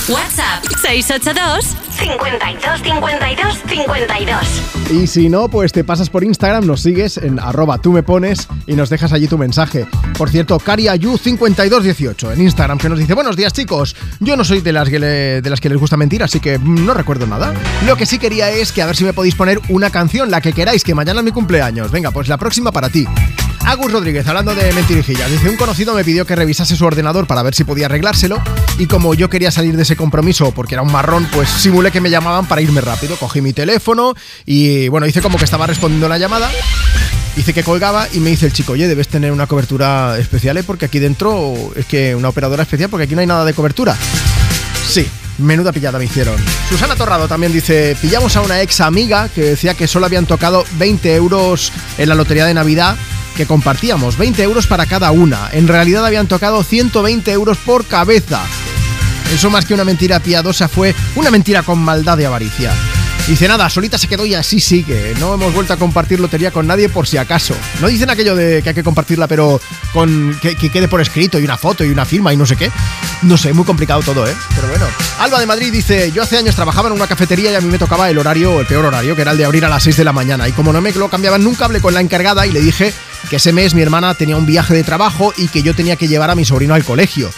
[0.08, 4.92] WhatsApp 682 52 52 52.
[4.92, 8.48] Y si no, pues te pasas por Instagram, nos sigues en arroba tú me pones
[8.66, 9.86] y nos dejas allí tu mensaje.
[10.16, 14.72] Por cierto, Cariayu5218 en Instagram que nos dice, buenos días chicos, yo no soy de
[14.72, 17.52] las, que le- de las que les gusta mentir, así que mm, no recuerdo nada.
[17.86, 20.40] Lo que sí quería es que a ver si me podéis poner una canción, la
[20.40, 21.90] que queráis, que mañana es mi cumpleaños.
[21.90, 23.06] Venga, pues la próxima para ti.
[23.66, 27.42] Agus Rodríguez, hablando de mentirijillas, dice, un conocido me pidió que revisase su ordenador para
[27.42, 28.40] ver si podía arreglárselo
[28.78, 32.00] y como yo quería salir de ese compromiso porque era un marrón, pues simulé que
[32.00, 33.16] me llamaban para irme rápido.
[33.16, 34.14] Cogí mi teléfono
[34.46, 36.50] y bueno, hice como que estaba respondiendo la llamada.
[37.36, 40.62] Hice que colgaba y me dice el chico, oye, debes tener una cobertura especial, ¿eh?
[40.62, 43.96] porque aquí dentro es que una operadora especial, porque aquí no hay nada de cobertura.
[44.88, 45.06] Sí,
[45.38, 46.36] menuda pillada me hicieron.
[46.68, 50.64] Susana Torrado también dice, pillamos a una ex amiga que decía que solo habían tocado
[50.78, 52.96] 20 euros en la lotería de Navidad
[53.38, 55.48] que compartíamos, 20 euros para cada una.
[55.52, 58.42] En realidad habían tocado 120 euros por cabeza.
[59.32, 62.72] Eso más que una mentira piadosa fue una mentira con maldad de avaricia.
[63.28, 65.14] Dice nada, solita se quedó y así sigue.
[65.20, 67.54] No hemos vuelto a compartir lotería con nadie por si acaso.
[67.78, 69.60] No dicen aquello de que hay que compartirla, pero
[69.92, 72.56] con que, que quede por escrito y una foto y una firma y no sé
[72.56, 72.70] qué.
[73.20, 74.34] No sé, muy complicado todo, ¿eh?
[74.56, 74.86] Pero bueno.
[75.18, 77.78] Alba de Madrid dice, yo hace años trabajaba en una cafetería y a mí me
[77.78, 80.04] tocaba el horario, el peor horario, que era el de abrir a las 6 de
[80.04, 80.48] la mañana.
[80.48, 82.94] Y como no me lo cambiaban nunca, hablé con la encargada y le dije
[83.28, 86.08] que ese mes mi hermana tenía un viaje de trabajo y que yo tenía que
[86.08, 87.30] llevar a mi sobrino al colegio.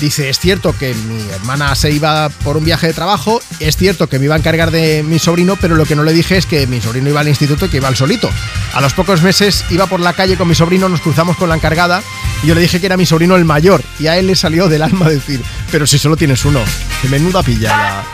[0.00, 4.08] Dice, es cierto que mi hermana se iba por un viaje de trabajo, es cierto
[4.08, 6.46] que me iba a encargar de mi sobrino, pero lo que no le dije es
[6.46, 8.28] que mi sobrino iba al instituto y que iba al solito.
[8.74, 11.54] A los pocos meses iba por la calle con mi sobrino, nos cruzamos con la
[11.54, 12.02] encargada
[12.42, 14.68] y yo le dije que era mi sobrino el mayor y a él le salió
[14.68, 15.40] del alma decir,
[15.70, 16.60] pero si solo tienes uno,
[17.00, 18.04] que menuda pillada.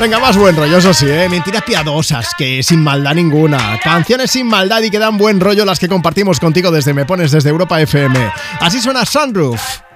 [0.00, 1.28] Venga, más buen rollo, eso sí, ¿eh?
[1.28, 3.78] Mentiras piadosas, que sin maldad ninguna.
[3.78, 7.30] Canciones sin maldad y que dan buen rollo las que compartimos contigo desde Me Pones,
[7.30, 8.32] desde Europa FM.
[8.60, 9.60] Así suena Sunroof,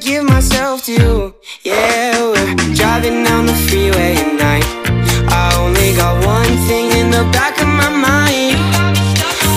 [0.00, 1.34] Give myself to you.
[1.62, 4.66] Yeah, we're driving down the freeway at night.
[5.30, 8.58] I only got one thing in the back of my mind.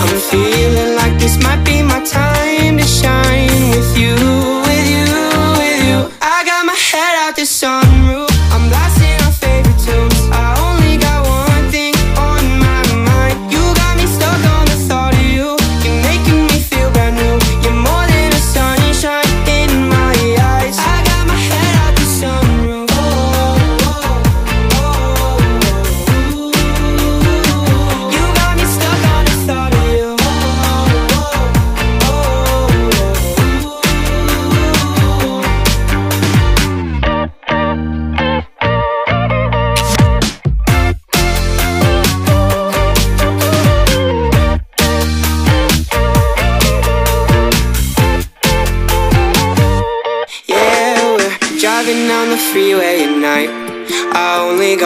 [0.01, 4.15] I'm feeling like this might be my time to shine with you,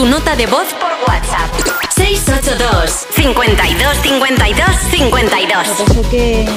[0.00, 1.50] Tu nota de voz por WhatsApp.
[1.94, 5.68] 682 52 52 52.
[5.86, 6.48] Pasó que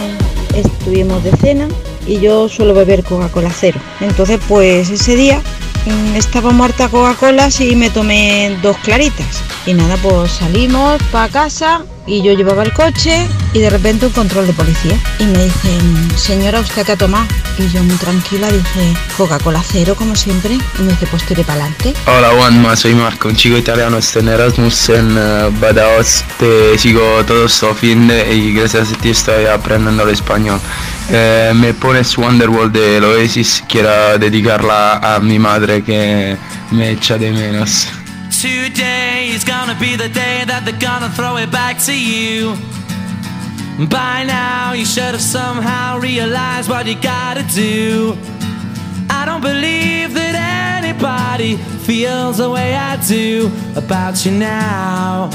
[0.56, 1.68] estuvimos de cena
[2.08, 3.82] y yo suelo beber Coca-Cola cero.
[4.00, 5.42] Entonces, pues ese día
[6.16, 9.42] estaba muerta Coca-Cola y me tomé dos claritas.
[9.66, 14.12] Y nada, pues salimos para casa y yo llevaba el coche y de repente un
[14.12, 14.98] control de policía.
[15.20, 17.26] Y me dicen, señora, ¿usted qué ha tomado?
[17.58, 20.58] Y yo muy tranquila dije, Coca-Cola cero como siempre.
[20.80, 21.94] Y me dice, pues tire para adelante.
[22.08, 27.02] Hola Juanma, soy Marco, un chico italiano, estoy en Erasmus en eh, Badajoz, te sigo
[27.26, 30.60] todo este fin de y gracias a ti estoy aprendiendo el español.
[31.10, 36.38] Eh, me pones Wonderwall de Oasis, quiero dedicarla a mi madre que
[36.72, 37.88] me echa de menos.
[38.42, 42.56] Today is gonna be the day that they're gonna throw it back to you.
[43.90, 48.16] By now, you should have somehow realized what you gotta do.
[49.10, 50.36] I don't believe that
[50.84, 55.30] anybody feels the way I do about you now.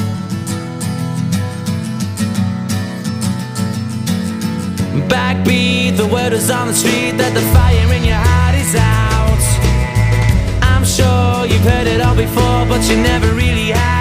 [5.09, 9.43] Backbeat, the word is on the street that the fire in your heart is out.
[10.63, 13.98] I'm sure you've heard it all before, but you never really had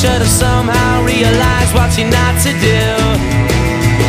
[0.00, 2.84] should have somehow realized what you're not to do.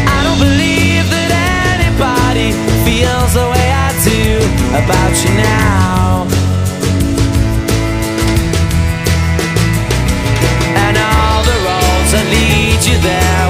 [0.07, 2.55] I don't believe that anybody
[2.87, 4.39] feels the way I do
[4.71, 6.23] about you now.
[10.79, 13.40] And all the roads that lead you there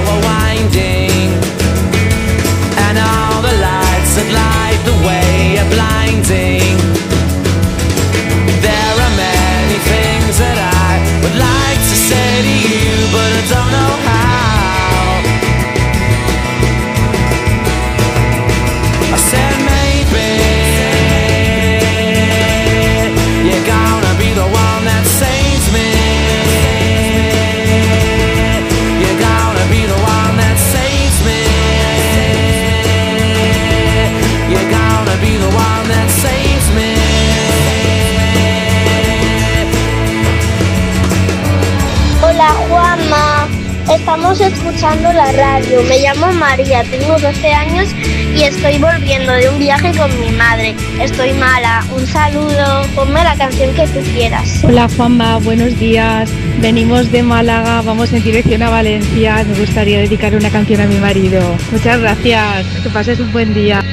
[44.02, 45.80] Estamos escuchando la radio.
[45.84, 47.88] Me llamo María, tengo 12 años
[48.34, 50.74] y estoy volviendo de un viaje con mi madre.
[51.00, 51.84] Estoy mala.
[51.94, 52.82] Un saludo.
[52.96, 54.64] Ponme la canción que tú quieras.
[54.64, 56.28] Hola Juanma, buenos días.
[56.58, 59.44] Venimos de Málaga, vamos en dirección a Valencia.
[59.44, 61.40] Me gustaría dedicar una canción a mi marido.
[61.70, 62.66] Muchas gracias.
[62.82, 63.84] Que pases un buen día.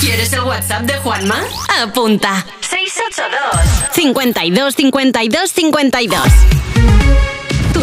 [0.00, 1.42] ¿Quieres el WhatsApp de Juanma?
[1.82, 2.46] Apunta.
[2.60, 6.55] 682 52 52 52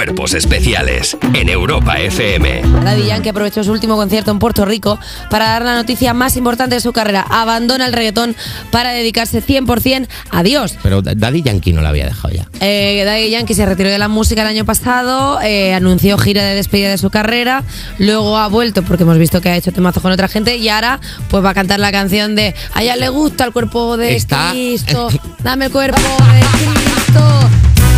[0.00, 2.62] Cuerpos especiales en Europa FM.
[2.82, 4.98] Daddy Yankee aprovechó su último concierto en Puerto Rico
[5.28, 7.20] para dar la noticia más importante de su carrera.
[7.28, 8.34] Abandona el reggaetón
[8.70, 10.78] para dedicarse 100% a Dios.
[10.82, 12.48] Pero Daddy Yankee no la había dejado ya.
[12.60, 16.54] Eh, Daddy Yankee se retiró de la música el año pasado, eh, anunció gira de
[16.54, 17.62] despedida de su carrera,
[17.98, 20.98] luego ha vuelto porque hemos visto que ha hecho temazo con otra gente y ahora
[21.28, 24.52] pues va a cantar la canción de a ella le gusta el cuerpo de Está-
[24.52, 25.08] Cristo,
[25.42, 27.39] dame el cuerpo de Cristo.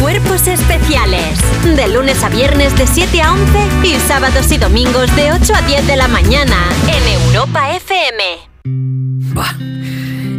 [0.03, 1.39] Cuerpos especiales.
[1.77, 5.63] De lunes a viernes de 7 a 11 y sábados y domingos de 8 a
[5.63, 6.57] 10 de la mañana
[6.89, 8.25] en Europa FM.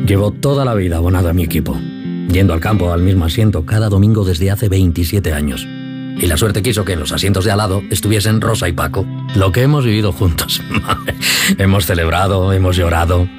[0.06, 1.80] Llevo toda la vida abonado a mi equipo,
[2.28, 5.66] yendo al campo al mismo asiento cada domingo desde hace 27 años.
[5.66, 9.06] Y la suerte quiso que en los asientos de al lado estuviesen Rosa y Paco,
[9.34, 10.62] lo que hemos vivido juntos.
[11.58, 13.30] hemos celebrado, hemos llorado.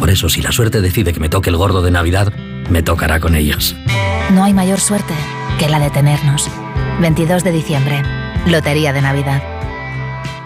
[0.00, 2.32] Por eso, si la suerte decide que me toque el gordo de Navidad,
[2.70, 3.76] me tocará con ellos.
[4.32, 5.14] No hay mayor suerte
[5.60, 6.48] que la de tenernos.
[7.00, 8.02] 22 de diciembre,
[8.46, 9.42] Lotería de Navidad.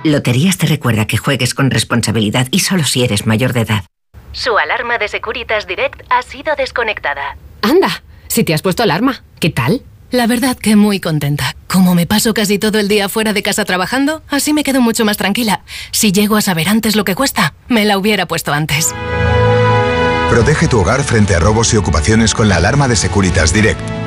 [0.02, 3.84] Loterías te recuerda que juegues con responsabilidad y solo si eres mayor de edad.
[4.32, 7.36] Su alarma de Securitas Direct ha sido desconectada.
[7.62, 9.82] Anda, si te has puesto alarma, ¿qué tal?
[10.10, 11.54] La verdad que muy contenta.
[11.68, 15.04] Como me paso casi todo el día fuera de casa trabajando, así me quedo mucho
[15.04, 15.62] más tranquila.
[15.92, 18.92] Si llego a saber antes lo que cuesta, me la hubiera puesto antes.
[20.28, 24.03] Protege tu hogar frente a robos y ocupaciones con la alarma de Securitas Direct.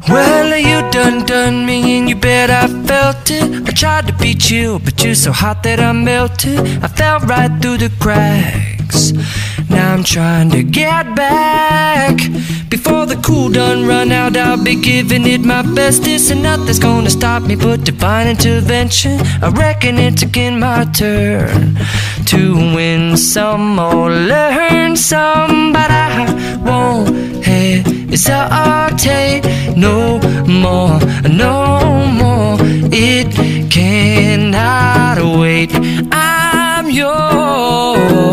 [0.08, 3.68] Well, you done done me and you bet I felt it.
[3.68, 6.60] I tried to beat you, but you're so hot that I melted.
[6.84, 9.12] I fell right through the cracks.
[9.68, 12.16] Now I'm trying to get back.
[12.68, 16.04] Before the cool done run out, I'll be giving it my best.
[16.04, 19.20] This and nothing's gonna stop me but divine intervention.
[19.42, 21.76] I reckon it's again my turn
[22.26, 29.42] to win some or learn some, but I won't hesitate
[29.76, 32.56] no more, no more.
[32.92, 33.32] It
[33.70, 35.70] cannot wait.
[36.12, 38.32] I'm yours.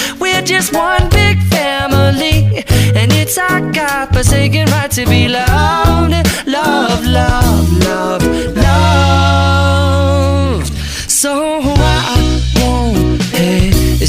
[0.41, 6.15] We're just one big family, and it's our God-forsaken right to be loved,
[6.47, 8.23] love, love, love,
[8.57, 9.05] loved.
[11.07, 14.01] So I won't hesitate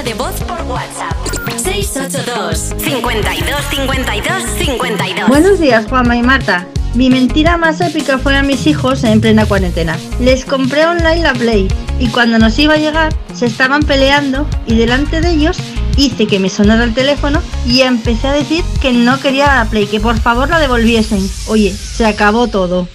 [0.00, 1.14] nota de voz por WhatsApp.
[1.56, 6.66] 682 52 52 52 Buenos días, Juanma y Marta.
[6.94, 9.96] Mi mentira más épica fue a mis hijos en plena cuarentena.
[10.20, 14.74] Les compré online la Play y cuando nos iba a llegar se estaban peleando y
[14.74, 15.58] delante de ellos
[15.96, 19.86] hice que me sonara el teléfono y empecé a decir que no quería la Play,
[19.86, 21.28] que por favor la devolviesen.
[21.46, 22.88] Oye, se acabó todo.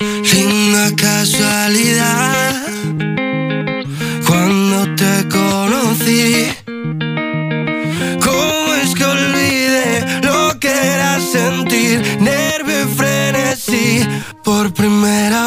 [0.00, 2.47] Linda casualidad
[4.86, 6.48] te conocí.
[8.26, 14.06] ¿Cómo es que olvidé lo que era sentir nervio y frenesí
[14.44, 15.37] por primera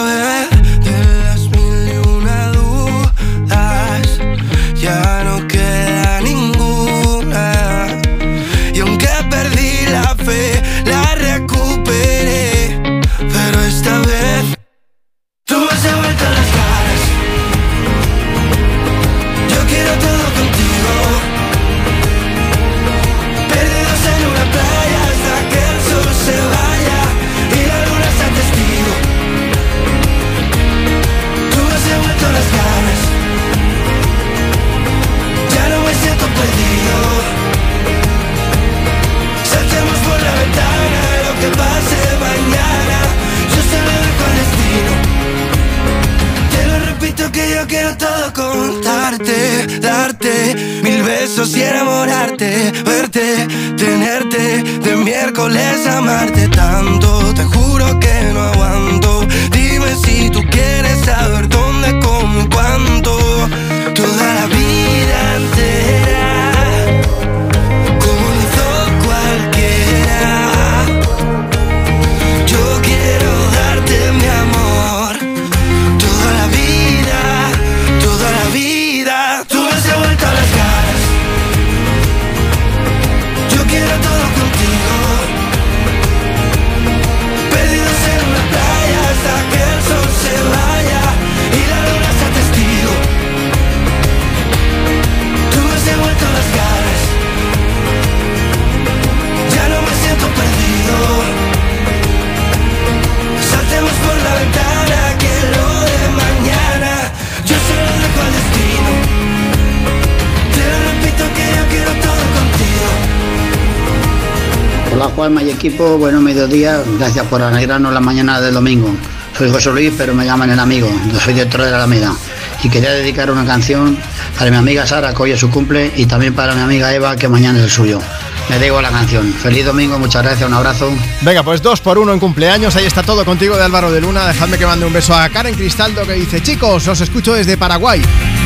[115.67, 118.95] equipo, buenos mediodías, gracias por alegrarnos la mañana del domingo.
[119.37, 120.91] Soy José Luis, pero me llaman el amigo,
[121.23, 122.15] soy director de la Alameda.
[122.63, 123.95] Y quería dedicar una canción
[124.39, 127.15] para mi amiga Sara, que hoy es su cumple, y también para mi amiga Eva,
[127.15, 128.01] que mañana es el suyo.
[128.49, 129.31] Me digo la canción.
[129.33, 130.91] Feliz domingo, muchas gracias, un abrazo.
[131.21, 132.75] Venga, pues dos por uno en cumpleaños.
[132.75, 134.25] Ahí está todo contigo de Álvaro de Luna.
[134.25, 138.01] Dejadme que mande un beso a Karen Cristaldo que dice: Chicos, os escucho desde Paraguay.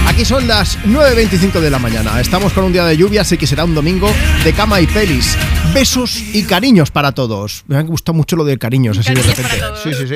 [0.05, 2.19] Aquí son las 9.25 de la mañana.
[2.19, 4.11] Estamos con un día de lluvia, así que será un domingo
[4.43, 5.37] de cama y pelis.
[5.73, 7.63] Besos y cariños para todos.
[7.67, 9.61] Me ha gustado mucho lo de cariños, así de repente.
[9.83, 10.15] Sí, sí, sí.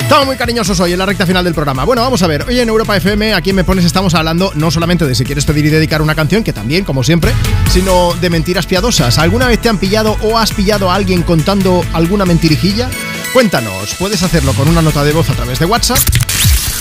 [0.00, 1.84] Estamos muy cariñosos hoy en la recta final del programa.
[1.84, 2.44] Bueno, vamos a ver.
[2.48, 5.44] Hoy en Europa FM, aquí en Me Pones, estamos hablando no solamente de si quieres
[5.44, 7.32] pedir y dedicar una canción, que también, como siempre,
[7.70, 9.18] sino de mentiras piadosas.
[9.18, 12.88] ¿Alguna vez te han pillado o has pillado a alguien contando alguna mentirijilla?
[13.32, 13.94] Cuéntanos.
[13.98, 15.98] Puedes hacerlo con una nota de voz a través de WhatsApp.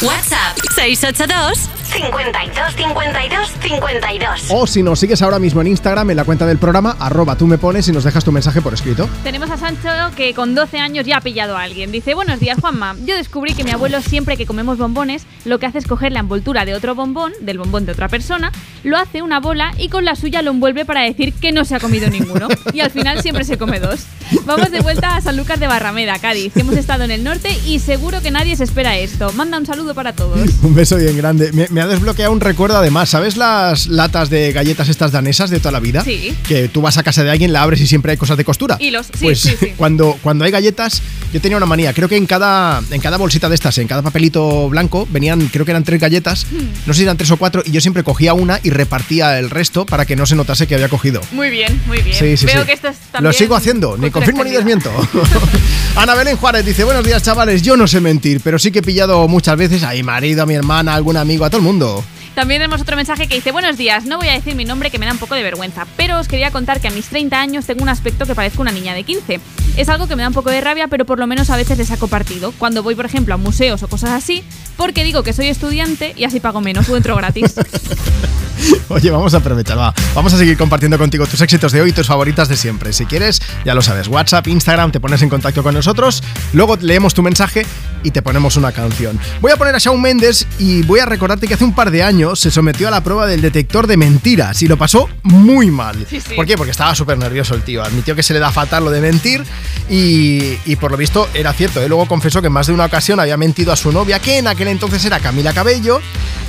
[0.02, 6.26] WhatsApp 682 52 52 52 O si nos sigues ahora mismo en Instagram, en la
[6.26, 9.08] cuenta del programa, arroba tú me pones y nos dejas tu mensaje por escrito.
[9.24, 11.92] Tenemos a Sancho que con 12 años ya ha pillado a alguien.
[11.92, 15.68] Dice, buenos días Juanma, yo descubrí que mi abuelo siempre que comemos bombones lo que
[15.68, 18.52] hace es coger la envoltura de otro bombón, del bombón de otra persona,
[18.84, 21.76] lo hace una bola y con la suya lo envuelve para decir que no se
[21.76, 22.48] ha comido ninguno.
[22.74, 24.06] Y al final siempre se come dos.
[24.46, 27.50] Vamos de vuelta a San Lucas de Barrameda, Cádiz, que hemos estado en el norte
[27.66, 29.32] y seguro que nadie se espera esto.
[29.34, 30.40] Manda un saludo para todos.
[30.64, 31.52] Un beso bien grande.
[31.54, 33.10] Me, me ha desbloqueado un recuerdo además.
[33.10, 36.04] ¿Sabes las latas de galletas estas danesas de toda la vida?
[36.04, 36.36] Sí.
[36.48, 38.78] Que tú vas a casa de alguien, la abres y siempre hay cosas de costura.
[38.80, 39.74] Hilos, sí, pues sí, sí.
[39.78, 41.02] Cuando, cuando hay galletas,
[41.34, 41.94] yo tenía una manía.
[41.94, 45.66] Creo que en cada, en cada bolsita de estas, en cada papelito blanco, venían, creo
[45.66, 46.48] que eran tres galletas.
[46.52, 46.68] Hmm.
[46.86, 47.64] No sé si eran tres o cuatro.
[47.66, 50.76] Y yo siempre cogía una y repartía el resto para que no se notase que
[50.76, 51.22] había cogido.
[51.32, 52.18] Muy bien, muy bien.
[52.18, 52.68] Sí, sí, Veo sí.
[52.68, 54.92] que esto es también Lo sigo haciendo, ni confirmo ni desmiento.
[55.96, 58.84] Ana Belén Juárez dice, buenos días chavales, yo no sé mentir, pero sí que he
[58.84, 61.64] pillado muchas veces a mi marido, a mi hermana, a algún amigo, a todo el
[61.64, 62.02] mundo mundo.
[62.36, 65.00] También tenemos otro mensaje que dice, buenos días, no voy a decir mi nombre que
[65.00, 67.66] me da un poco de vergüenza, pero os quería contar que a mis 30 años
[67.66, 69.40] tengo un aspecto que parezco una niña de 15.
[69.78, 71.78] Es algo que me da un poco de rabia, pero por lo menos a veces
[71.78, 72.54] le saco partido.
[72.58, 74.44] Cuando voy, por ejemplo, a museos o cosas así,
[74.76, 77.56] porque digo que soy estudiante y así pago menos o entro gratis.
[78.90, 79.94] Oye, vamos a aprovechar, va.
[80.14, 82.94] Vamos a seguir compartiendo contigo tus éxitos de hoy y tus favoritas de siempre.
[82.94, 86.24] Si quieres, ya lo sabes, WhatsApp, Instagram, te pones en contacto con nosotros,
[86.54, 87.66] luego leemos tu mensaje
[88.04, 89.20] y te ponemos una canción.
[89.42, 92.04] Voy a poner a Shawn Mendes y voy a recordarte que hace un par de
[92.04, 96.08] años se sometió a la prueba del detector de mentiras y lo pasó muy mal.
[96.10, 96.34] Sí, sí.
[96.34, 96.56] ¿Por qué?
[96.56, 97.84] Porque estaba súper nervioso el tío.
[97.84, 99.44] Admitió que se le da fatal lo de mentir
[99.90, 101.82] y, y por lo visto era cierto.
[101.82, 101.90] ¿eh?
[101.90, 104.48] Luego confesó que en más de una ocasión había mentido a su novia, que en
[104.48, 106.00] aquel entonces era Camila Cabello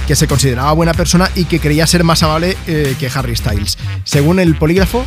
[0.06, 3.76] que se consideraba buena persona y que creía ser más amable eh, que Harry Styles.
[4.05, 5.05] Según el polígrafo,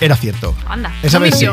[0.00, 0.54] era cierto.
[0.68, 0.92] Anda.
[1.02, 1.46] Esa vez sí.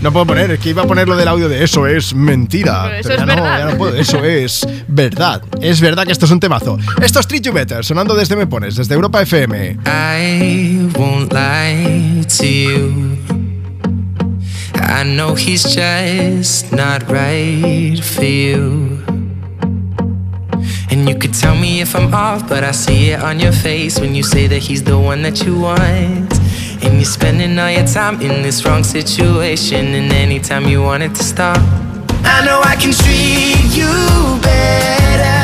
[0.00, 2.84] no puedo poner, es que iba a poner lo del audio de eso es mentira.
[2.84, 3.58] Pero eso ya es no, verdad.
[3.58, 5.42] ya no puedo, eso es verdad.
[5.60, 6.78] Es verdad que esto es un temazo.
[7.04, 9.78] Esto es Treat You Better, sonando desde Me Pones, desde Europa FM.
[9.84, 13.18] I won't lie to you.
[14.76, 19.02] I know he's just not right for you.
[20.90, 24.00] And you could tell me if I'm off, but I see it on your face
[24.00, 26.32] when you say that he's the one that you want.
[26.82, 31.14] And you're spending all your time in this wrong situation, and anytime you want it
[31.16, 31.58] to stop.
[32.24, 35.43] I know I can treat you better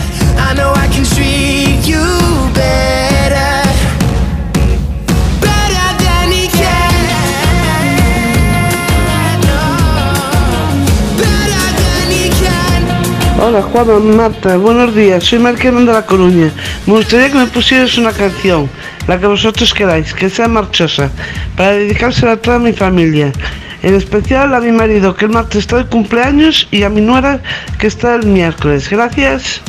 [13.61, 16.51] Hola Juanma, Marta, buenos días, soy Marqueman de La Coruña.
[16.87, 18.67] Me gustaría que me pusieras una canción,
[19.07, 21.11] la que vosotros queráis, que sea marchosa,
[21.55, 23.31] para dedicársela a toda mi familia.
[23.83, 27.39] En especial a mi marido, que el martes está de cumpleaños, y a mi nuera,
[27.77, 28.89] que está el miércoles.
[28.89, 29.61] Gracias.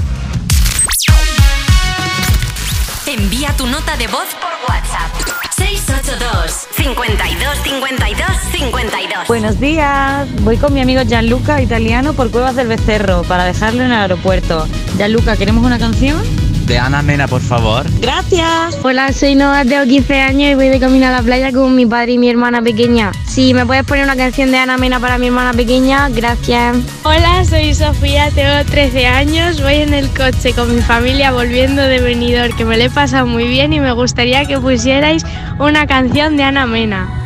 [3.06, 5.10] Envía tu nota de voz por WhatsApp.
[5.54, 9.28] 682 52 52 52.
[9.28, 13.92] Buenos días, voy con mi amigo Gianluca, italiano, por Cuevas del Becerro, para dejarlo en
[13.92, 14.66] el aeropuerto.
[14.96, 16.20] Gianluca, ¿queremos una canción?
[16.66, 17.84] De Ana Mena, por favor.
[18.00, 18.78] Gracias.
[18.82, 21.86] Hola, soy Noah, tengo 15 años y voy de camino a la playa con mi
[21.86, 23.12] padre y mi hermana pequeña.
[23.26, 26.76] Si me puedes poner una canción de Ana Mena para mi hermana pequeña, gracias.
[27.02, 32.00] Hola, soy Sofía, tengo 13 años, voy en el coche con mi familia volviendo de
[32.00, 35.24] Benidorm, que me lo he pasado muy bien y me gustaría que pusierais
[35.58, 37.21] una canción de Ana Mena.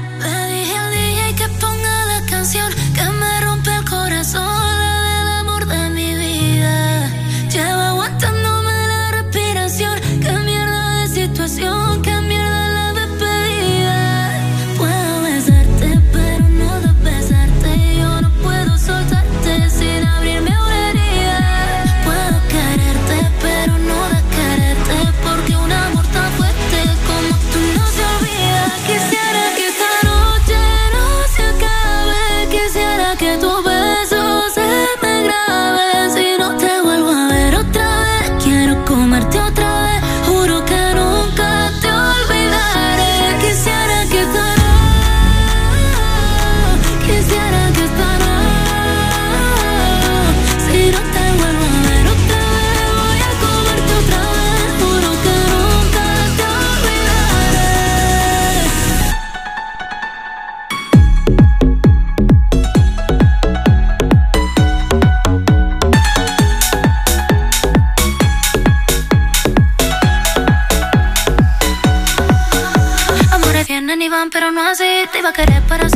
[74.67, 74.85] Así.
[75.13, 75.87] Te iba a querer para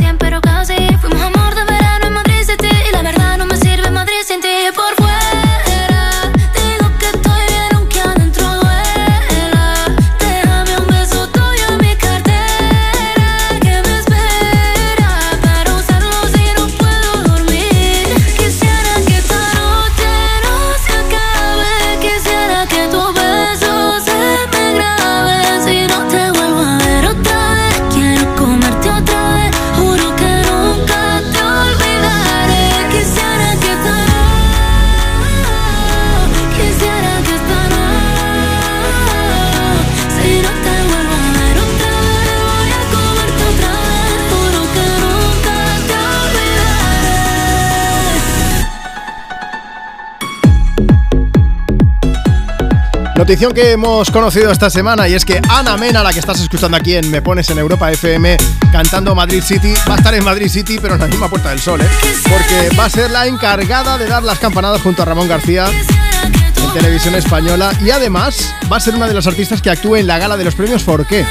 [53.31, 56.75] Notición que hemos conocido esta semana y es que Ana Mena, la que estás escuchando
[56.75, 58.35] aquí en Me Pones en Europa FM,
[58.73, 61.61] cantando Madrid City, va a estar en Madrid City, pero en la misma Puerta del
[61.61, 61.87] Sol, ¿eh?
[62.23, 66.73] Porque va a ser la encargada de dar las campanadas junto a Ramón García en
[66.73, 70.17] televisión española y además va a ser una de las artistas que actúe en la
[70.17, 71.25] gala de los premios Forqué.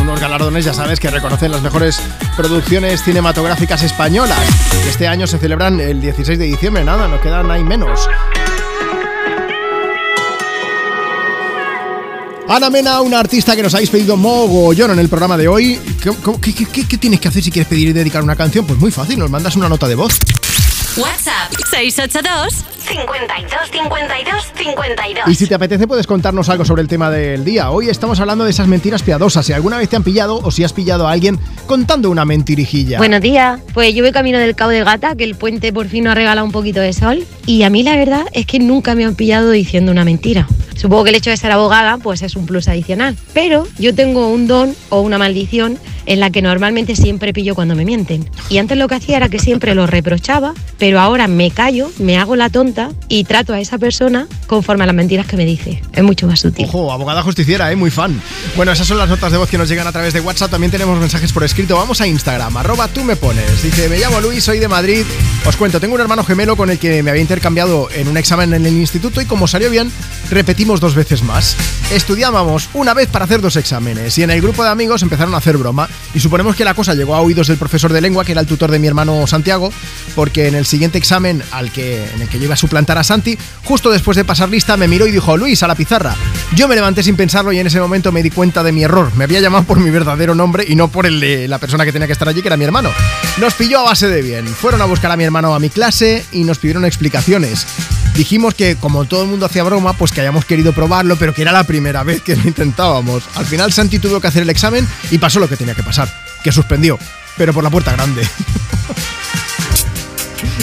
[0.00, 1.98] Unos galardones, ya sabes, que reconocen las mejores
[2.36, 4.38] producciones cinematográficas españolas.
[4.86, 8.08] Este año se celebran el 16 de diciembre, nada, nos quedan ahí menos.
[12.48, 15.78] Ana Mena, una artista que nos habéis pedido mogollón en el programa de hoy.
[16.02, 16.10] ¿Qué,
[16.42, 18.66] qué- qué- qué- qué tienes que hacer si quieres pedir y dedicar una canción?
[18.66, 20.12] Pues muy fácil, nos mandas una nota de voz.
[20.96, 22.54] WhatsApp 682
[22.86, 25.28] 52 52 52.
[25.28, 27.70] Y si te apetece puedes contarnos algo sobre el tema del día.
[27.70, 29.44] Hoy estamos hablando de esas mentiras piadosas.
[29.46, 32.98] Si alguna vez te han pillado o si has pillado a alguien contando una mentirijilla.
[32.98, 33.58] Buenos días.
[33.72, 36.14] Pues yo voy camino del Cabo de Gata, que el puente por fin nos ha
[36.14, 37.24] regalado un poquito de sol.
[37.46, 40.46] Y a mí la verdad es que nunca me han pillado diciendo una mentira.
[40.74, 43.16] Supongo que el hecho de ser abogada pues es un plus adicional.
[43.32, 47.74] Pero yo tengo un don o una maldición en la que normalmente siempre pillo cuando
[47.74, 48.28] me mienten.
[48.48, 52.18] Y antes lo que hacía era que siempre lo reprochaba, pero ahora me callo, me
[52.18, 55.82] hago la tonta y trato a esa persona conforme a las mentiras que me dice.
[55.92, 56.66] Es mucho más sutil.
[56.66, 57.76] Ojo, abogada justiciera, ¿eh?
[57.76, 58.20] muy fan.
[58.56, 60.50] Bueno, esas son las notas de voz que nos llegan a través de WhatsApp.
[60.50, 61.76] También tenemos mensajes por escrito.
[61.76, 63.62] Vamos a Instagram, arroba tú me pones.
[63.62, 65.04] Dice, me llamo Luis, soy de Madrid.
[65.46, 68.52] Os cuento, tengo un hermano gemelo con el que me había intercambiado en un examen
[68.54, 69.90] en el instituto y como salió bien,
[70.64, 71.56] dos veces más.
[71.92, 75.38] Estudiábamos una vez para hacer dos exámenes y en el grupo de amigos empezaron a
[75.38, 78.32] hacer broma y suponemos que la cosa llegó a oídos del profesor de lengua, que
[78.32, 79.70] era el tutor de mi hermano Santiago,
[80.14, 83.04] porque en el siguiente examen al que, en el que yo iba a suplantar a
[83.04, 86.16] Santi, justo después de pasar lista me miró y dijo, Luis, a la pizarra.
[86.56, 89.12] Yo me levanté sin pensarlo y en ese momento me di cuenta de mi error.
[89.16, 91.92] Me había llamado por mi verdadero nombre y no por el de la persona que
[91.92, 92.90] tenía que estar allí, que era mi hermano.
[93.38, 94.46] Nos pilló a base de bien.
[94.46, 97.66] Fueron a buscar a mi hermano a mi clase y nos pidieron explicaciones.
[98.14, 101.42] Dijimos que como todo el mundo hacía broma, pues que hayamos querido probarlo, pero que
[101.42, 103.24] era la primera vez que lo intentábamos.
[103.34, 106.08] Al final Santi tuvo que hacer el examen y pasó lo que tenía que pasar,
[106.42, 106.98] que suspendió,
[107.36, 108.22] pero por la puerta grande.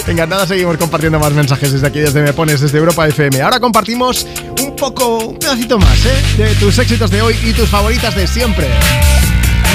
[0.08, 3.42] Venga, nada, seguimos compartiendo más mensajes desde aquí, desde Me Pones, desde Europa FM.
[3.42, 4.26] Ahora compartimos
[4.62, 6.24] un poco, un pedacito más, ¿eh?
[6.38, 8.68] De tus éxitos de hoy y tus favoritas de siempre.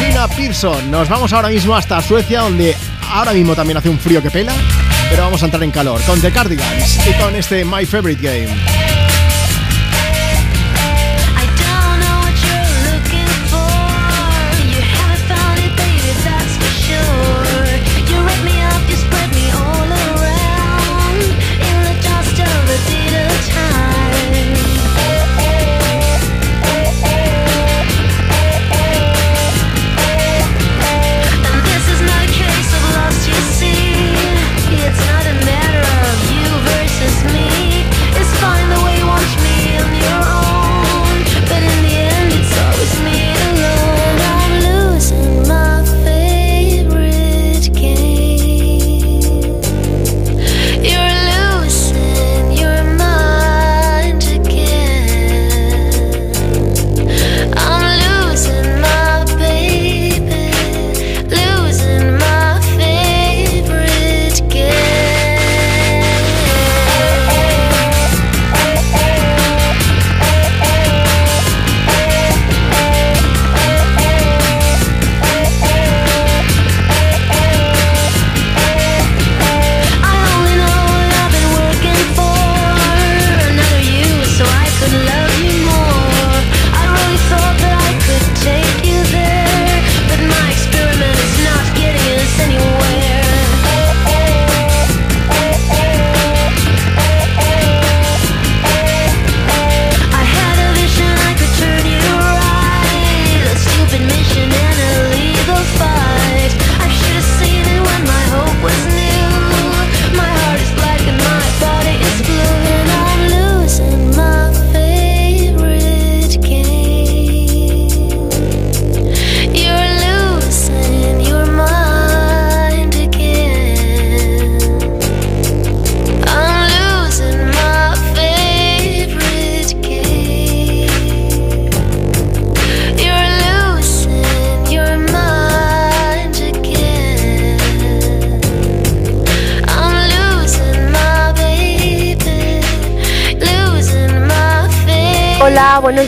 [0.01, 2.75] Nina Pearson, nos vamos ahora mismo hasta Suecia, donde
[3.11, 4.55] ahora mismo también hace un frío que pela,
[5.11, 9.16] pero vamos a entrar en calor, con The Cardigans y con este My Favorite Game.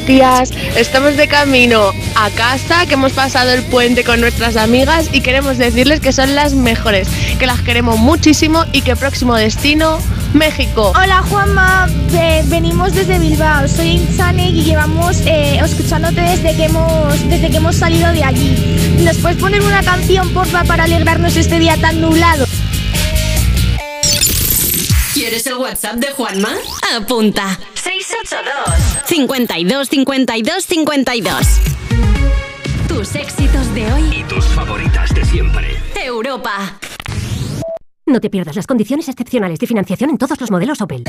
[0.09, 0.51] Días.
[0.75, 5.59] Estamos de camino a casa, que hemos pasado el puente con nuestras amigas y queremos
[5.59, 7.07] decirles que son las mejores,
[7.39, 10.01] que las queremos muchísimo y que próximo destino,
[10.33, 10.93] México.
[11.01, 17.29] Hola Juanma, Ve- venimos desde Bilbao, soy Insane y llevamos eh, escuchándote desde que, hemos,
[17.29, 18.97] desde que hemos salido de allí.
[19.05, 22.47] ¿Nos puedes poner una canción, porfa, para alegrarnos este día tan nublado?
[25.13, 26.51] ¿Quieres el WhatsApp de Juanma?
[26.97, 27.59] Apunta.
[27.75, 28.68] 682
[29.09, 31.47] 52 52 52.
[32.89, 34.03] Tus éxitos de hoy.
[34.19, 35.79] Y tus favoritas de siempre.
[36.05, 36.79] Europa.
[38.05, 41.05] No te pierdas las condiciones excepcionales de financiación en todos los modelos Opel.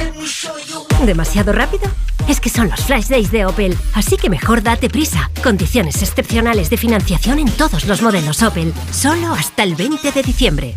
[1.06, 1.92] ¿Demasiado rápido?
[2.30, 5.30] Es que son los Flash Days de Opel, así que mejor date prisa.
[5.44, 10.76] Condiciones excepcionales de financiación en todos los modelos Opel, solo hasta el 20 de diciembre.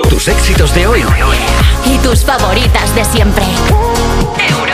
[0.09, 1.03] Tus éxitos de hoy
[1.85, 3.45] Y tus favoritas de siempre.
[4.49, 4.72] Europa.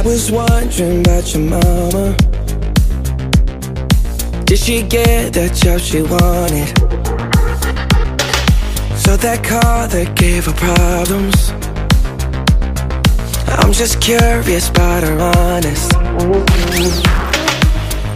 [0.00, 2.16] I was wondering about your mama.
[4.46, 6.68] Did she get the job she wanted?
[8.96, 11.50] So that car that gave her problems.
[13.60, 15.90] I'm just curious about her honest.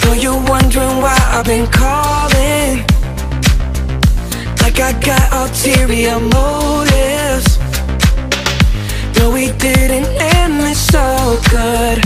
[0.01, 2.79] Though you're wondering why I've been calling.
[4.63, 7.24] Like I got ulterior motives.
[9.19, 11.99] No, we didn't end this so good.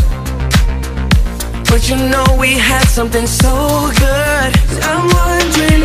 [1.69, 4.51] But you know we had something so good.
[4.83, 5.85] I'm wondering,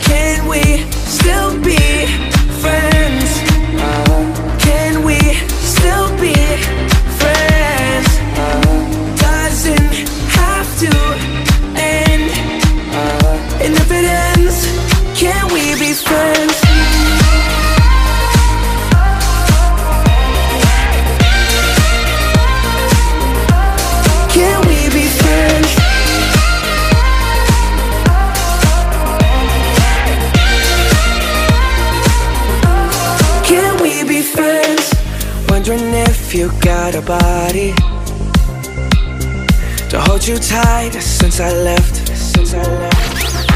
[0.00, 2.06] can we still be
[2.62, 3.30] friends?
[4.66, 5.18] Can we
[5.74, 6.34] still be
[7.20, 8.08] friends?
[9.20, 9.94] Doesn't
[10.38, 10.92] have to
[11.76, 12.30] end.
[13.62, 14.66] And if it ends,
[15.18, 16.73] can we be friends?
[36.34, 37.72] You got a body
[39.88, 42.08] to hold you tight since I left.
[42.08, 43.50] Since I left.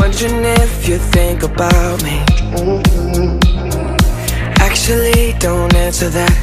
[0.00, 2.18] Wondering if you think about me.
[4.58, 6.36] Actually, don't answer that.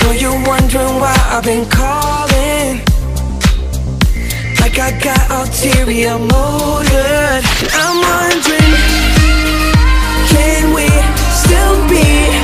[0.00, 2.82] Though you're wondering why I've been calling.
[4.60, 7.44] Like I got ulterior motive.
[7.82, 8.74] I'm wondering,
[10.32, 10.88] can we
[11.38, 12.37] still be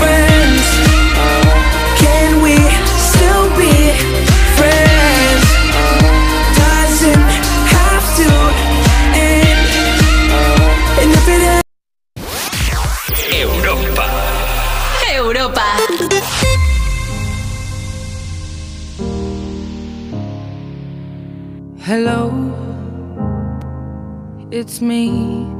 [0.00, 0.66] friends?
[2.02, 2.56] Can we
[3.10, 3.74] still be
[4.58, 5.44] friends?
[6.64, 7.28] Doesn't
[7.76, 8.28] have to
[9.30, 9.62] end.
[11.00, 11.68] And if it ends.
[13.42, 14.06] Europa.
[15.20, 15.66] Europa.
[21.88, 22.20] Hello,
[24.50, 25.59] it's me.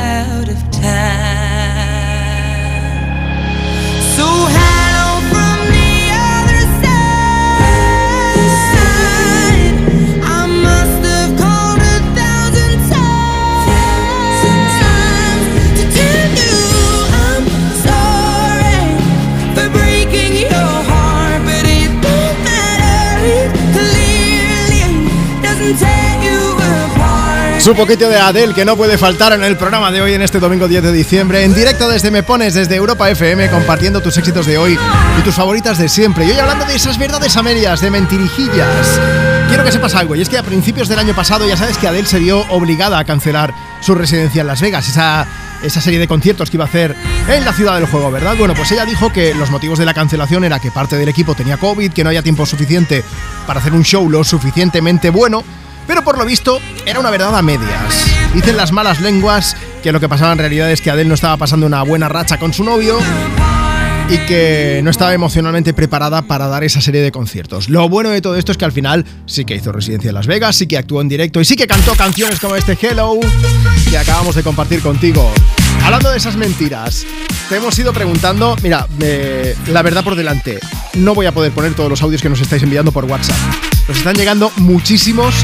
[27.63, 30.39] Su poquito de Adele que no puede faltar en el programa de hoy en este
[30.39, 31.43] domingo 10 de diciembre.
[31.43, 34.79] En directo desde Me Pones, desde Europa FM, compartiendo tus éxitos de hoy
[35.19, 36.25] y tus favoritas de siempre.
[36.25, 38.99] Y hoy hablando de esas verdades a de mentirijillas.
[39.47, 41.87] Quiero que sepas algo, y es que a principios del año pasado ya sabes que
[41.87, 45.27] Adele se vio obligada a cancelar su residencia en Las Vegas, esa,
[45.61, 46.95] esa serie de conciertos que iba a hacer
[47.29, 48.35] en la ciudad del juego, ¿verdad?
[48.39, 51.35] Bueno, pues ella dijo que los motivos de la cancelación era que parte del equipo
[51.35, 53.03] tenía COVID, que no había tiempo suficiente
[53.45, 55.43] para hacer un show lo suficientemente bueno
[55.91, 58.05] pero por lo visto era una verdad a medias.
[58.33, 61.35] Dicen las malas lenguas que lo que pasaba en realidad es que Adele no estaba
[61.35, 62.97] pasando una buena racha con su novio
[64.07, 67.67] y que no estaba emocionalmente preparada para dar esa serie de conciertos.
[67.67, 70.27] Lo bueno de todo esto es que al final sí que hizo residencia en Las
[70.27, 73.19] Vegas, sí que actuó en directo y sí que cantó canciones como este Hello
[73.89, 75.29] que acabamos de compartir contigo.
[75.83, 77.05] Hablando de esas mentiras,
[77.49, 78.87] te hemos ido preguntando, mira,
[79.67, 80.57] la verdad por delante,
[80.93, 83.35] no voy a poder poner todos los audios que nos estáis enviando por WhatsApp.
[83.89, 85.35] Nos están llegando muchísimos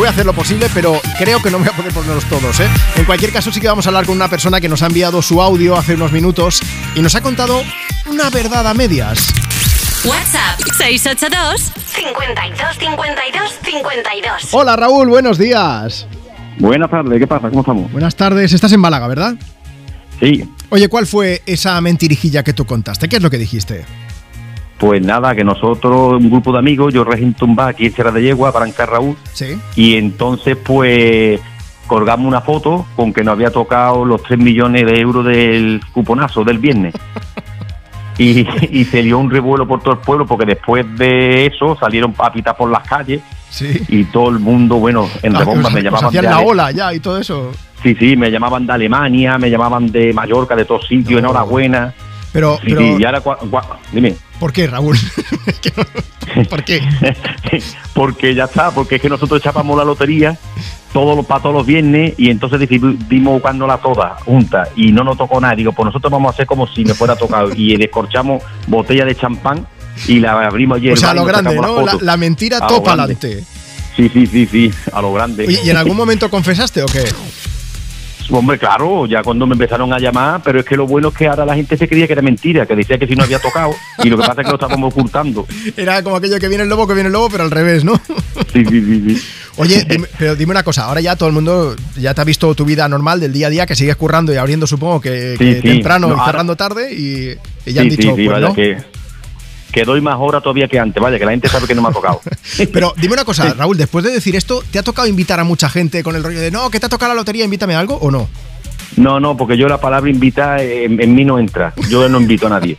[0.00, 2.58] Voy a hacer lo posible, pero creo que no me voy a poder ponerlos todos,
[2.60, 2.68] ¿eh?
[2.96, 5.20] En cualquier caso, sí que vamos a hablar con una persona que nos ha enviado
[5.20, 6.62] su audio hace unos minutos
[6.94, 7.60] y nos ha contado
[8.06, 9.28] una verdad a medias.
[10.02, 14.48] WhatsApp 682 52 52 52.
[14.52, 16.06] Hola Raúl, buenos días.
[16.58, 17.50] Buenas tardes, ¿qué pasa?
[17.50, 17.92] ¿Cómo estamos?
[17.92, 19.34] Buenas tardes, estás en Málaga, ¿verdad?
[20.18, 23.06] Sí, Oye, ¿cuál fue esa mentirijilla que tú contaste?
[23.06, 23.84] ¿Qué es lo que dijiste?
[24.80, 28.10] Pues nada, que nosotros, un grupo de amigos, yo regento un bar aquí en Sierra
[28.10, 29.56] de Yegua, Branca Raúl, Sí.
[29.76, 31.38] y entonces pues
[31.86, 36.42] colgamos una foto con que nos había tocado los 3 millones de euros del cuponazo
[36.44, 36.94] del viernes.
[38.18, 42.14] Y, y se dio un revuelo por todo el pueblo porque después de eso salieron
[42.18, 43.80] a pitar por las calles Sí.
[43.88, 46.70] y todo el mundo, bueno, en Ah, rebomba me llamaban hacían de la Ale- ola
[46.70, 47.50] ya y todo eso.
[47.82, 51.94] Sí, sí, me llamaban de Alemania, me llamaban de Mallorca, de todos sitios, enhorabuena.
[52.30, 54.14] Pero, Sí, pero sí, y ahora, cua- cua- dime.
[54.40, 54.96] ¿Por qué, Raúl?
[56.50, 56.82] ¿Por qué?
[57.94, 60.36] porque ya está, porque es que nosotros echábamos la lotería
[60.92, 65.16] todos los, para todos los viernes y entonces decidimos buscándola toda junta y no nos
[65.16, 65.54] tocó nada.
[65.54, 69.14] Digo, pues nosotros vamos a hacer como si me fuera tocado y descorchamos botella de
[69.14, 69.66] champán
[70.08, 70.94] y la abrimos ayer.
[70.94, 71.84] O sea, a lo grande, ¿no?
[71.84, 73.44] La, la mentira topa adelante.
[73.96, 75.46] Sí, sí, sí, sí, a lo grande.
[75.62, 77.04] ¿y en algún momento confesaste o qué?
[78.30, 81.26] Hombre, claro, ya cuando me empezaron a llamar, pero es que lo bueno es que
[81.26, 83.72] ahora la gente se creía que era mentira, que decía que si no había tocado,
[84.04, 85.46] y lo que pasa es que lo estábamos ocultando.
[85.76, 88.00] Era como aquello que viene el lobo, que viene el lobo, pero al revés, ¿no?
[88.52, 89.22] Sí, sí, sí, sí.
[89.56, 92.54] Oye, dime- pero dime una cosa, ahora ya todo el mundo ya te ha visto
[92.54, 95.44] tu vida normal del día a día, que sigues currando y abriendo, supongo que, Sí,
[95.46, 95.60] que sí.
[95.62, 97.34] temprano No, y ahora- cerrando tarde, y,
[97.68, 98.54] y ya han dicho, sí, sí, pues vaya, no.
[98.54, 98.76] que,
[99.70, 101.88] que doy más horas todavía que antes, vaya, que la gente sabe que no me
[101.88, 102.20] ha tocado.
[102.72, 105.68] Pero dime una cosa, Raúl, después de decir esto, ¿te ha tocado invitar a mucha
[105.68, 107.96] gente con el rollo de no, que te ha tocado la lotería, invítame a algo
[107.96, 108.28] o no?
[108.96, 111.72] No, no, porque yo la palabra invitar en, en mí no entra.
[111.88, 112.76] Yo no invito a nadie.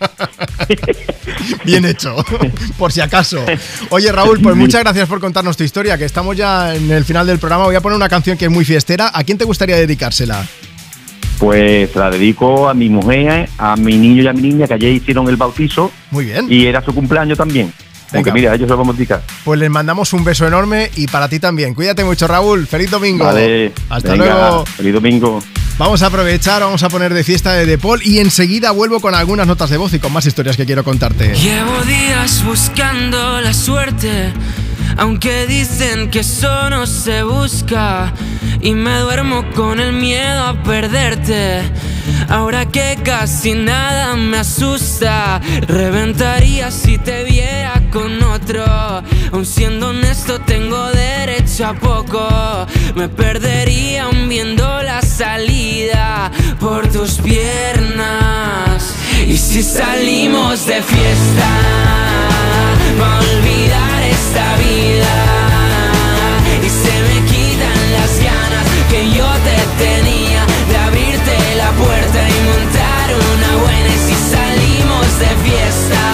[1.65, 2.15] Bien hecho,
[2.77, 3.43] por si acaso.
[3.89, 7.25] Oye, Raúl, pues muchas gracias por contarnos tu historia, que estamos ya en el final
[7.25, 7.65] del programa.
[7.65, 9.11] Voy a poner una canción que es muy fiestera.
[9.13, 10.45] ¿A quién te gustaría dedicársela?
[11.41, 14.91] Pues la dedico a mi mujer, a mi niño y a mi niña que ayer
[14.93, 15.91] hicieron el bautizo.
[16.11, 16.45] Muy bien.
[16.47, 17.73] Y era su cumpleaños también.
[18.11, 18.31] Venga.
[18.31, 19.23] mira, ellos se lo vamos a dedicar.
[19.43, 21.73] Pues les mandamos un beso enorme y para ti también.
[21.73, 22.67] Cuídate mucho, Raúl.
[22.67, 23.25] Feliz domingo.
[23.25, 23.71] Vale.
[23.89, 24.65] Hasta venga, luego.
[24.67, 25.39] Feliz domingo.
[25.79, 29.47] Vamos a aprovechar, vamos a poner de fiesta de Depol y enseguida vuelvo con algunas
[29.47, 31.33] notas de voz y con más historias que quiero contarte.
[31.33, 34.31] Llevo días buscando la suerte,
[34.97, 38.13] aunque dicen que eso no se busca.
[38.61, 41.61] Y me duermo con el miedo a perderte.
[42.29, 48.63] Ahora que casi nada me asusta, reventaría si te viera con otro.
[49.31, 52.67] Aun siendo honesto, tengo derecho a poco.
[52.95, 58.95] Me perdería aún viendo la salida por tus piernas.
[59.27, 61.49] Y si salimos de fiesta,
[62.99, 64.00] va a olvidar
[66.63, 72.39] Y se me quitan las ganas que yo te tenía de abrirte la puerta y
[72.49, 73.89] montar una buena.
[74.07, 76.10] Si salimos de fiesta,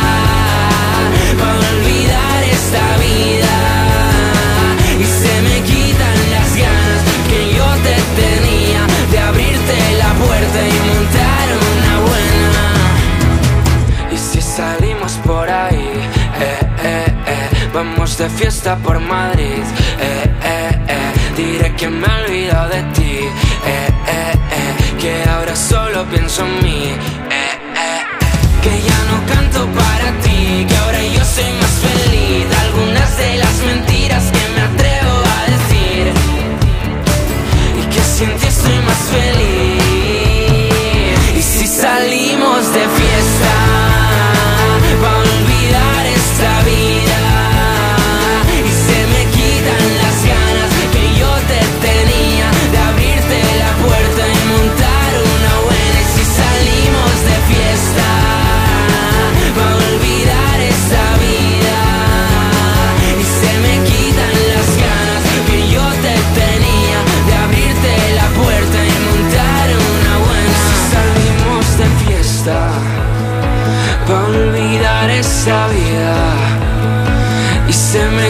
[17.78, 19.64] vamos de fiesta por Madrid,
[20.00, 25.56] eh, eh, eh, diré que me he olvidado de ti, eh, eh, eh, que ahora
[25.56, 26.96] solo pienso en mí, eh,
[27.30, 33.18] eh, eh, que ya no canto para ti, que ahora yo soy más feliz, algunas
[33.18, 34.47] de las mentiras que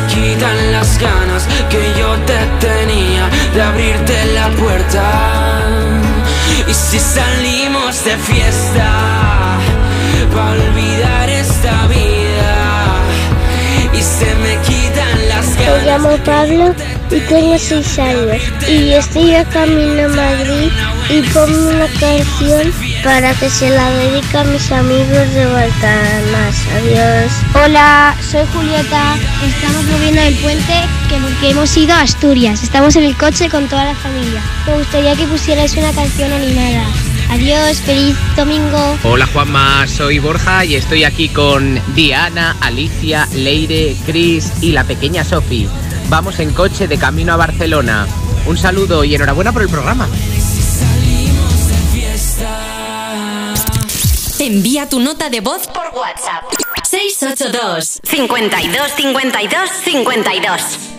[0.08, 5.03] quitan las ganas que yo te tenía de abrirte la puerta.
[6.68, 8.90] Y si salimos de fiesta,
[10.36, 12.56] va a olvidar esta vida.
[13.94, 15.16] Y se me quitan
[15.67, 16.73] Me llamo Pablo
[17.11, 20.71] y tengo 6 años y estoy a camino a Madrid
[21.09, 22.71] y pongo una canción
[23.03, 26.55] para que se la dedique a mis amigos de Baltanas.
[26.77, 27.31] Adiós.
[27.53, 29.17] Hola, soy Julieta.
[29.45, 30.73] Estamos moviendo el puente
[31.09, 32.63] que porque hemos ido a Asturias.
[32.63, 34.41] Estamos en el coche con toda la familia.
[34.67, 36.85] Me gustaría que pusierais una canción animada.
[37.30, 38.97] Adiós, feliz domingo.
[39.03, 45.23] Hola Juanma, soy Borja y estoy aquí con Diana, Alicia, Leire, Chris y la pequeña
[45.23, 45.67] Sofi.
[46.09, 48.07] Vamos en coche de camino a Barcelona.
[48.45, 50.07] Un saludo y enhorabuena por el programa.
[54.39, 56.45] Envía tu nota de voz por WhatsApp.
[56.89, 60.97] 682 52 52 52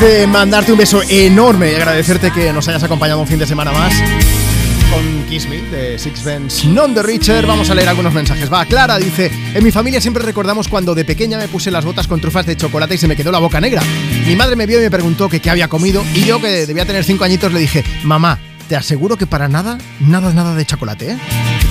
[0.00, 3.70] De mandarte un beso enorme y agradecerte que nos hayas acompañado un fin de semana
[3.70, 3.94] más
[4.90, 8.52] con Kiss Me de Sixpence Non the Richer, vamos a leer algunos mensajes.
[8.52, 12.08] Va, Clara dice: En mi familia siempre recordamos cuando de pequeña me puse las botas
[12.08, 13.80] con trufas de chocolate y se me quedó la boca negra.
[14.26, 16.84] Mi madre me vio y me preguntó que qué había comido y yo, que debía
[16.84, 21.12] tener 5 añitos, le dije: Mamá, te aseguro que para nada, nada, nada de chocolate,
[21.12, 21.18] ¿eh?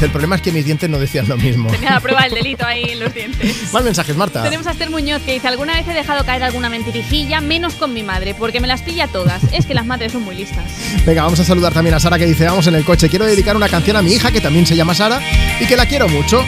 [0.01, 1.69] El problema es que mis dientes no decían lo mismo.
[1.69, 3.71] Tenía la prueba del delito ahí en los dientes.
[3.71, 4.41] Más mensajes, Marta.
[4.43, 7.93] Tenemos a Esther Muñoz que dice, alguna vez he dejado caer alguna mentirijilla, menos con
[7.93, 9.41] mi madre, porque me las pilla todas.
[9.51, 10.65] Es que las madres son muy listas.
[11.05, 13.55] Venga, vamos a saludar también a Sara que dice, vamos en el coche, quiero dedicar
[13.55, 15.19] una canción a mi hija que también se llama Sara
[15.59, 16.43] y que la quiero mucho.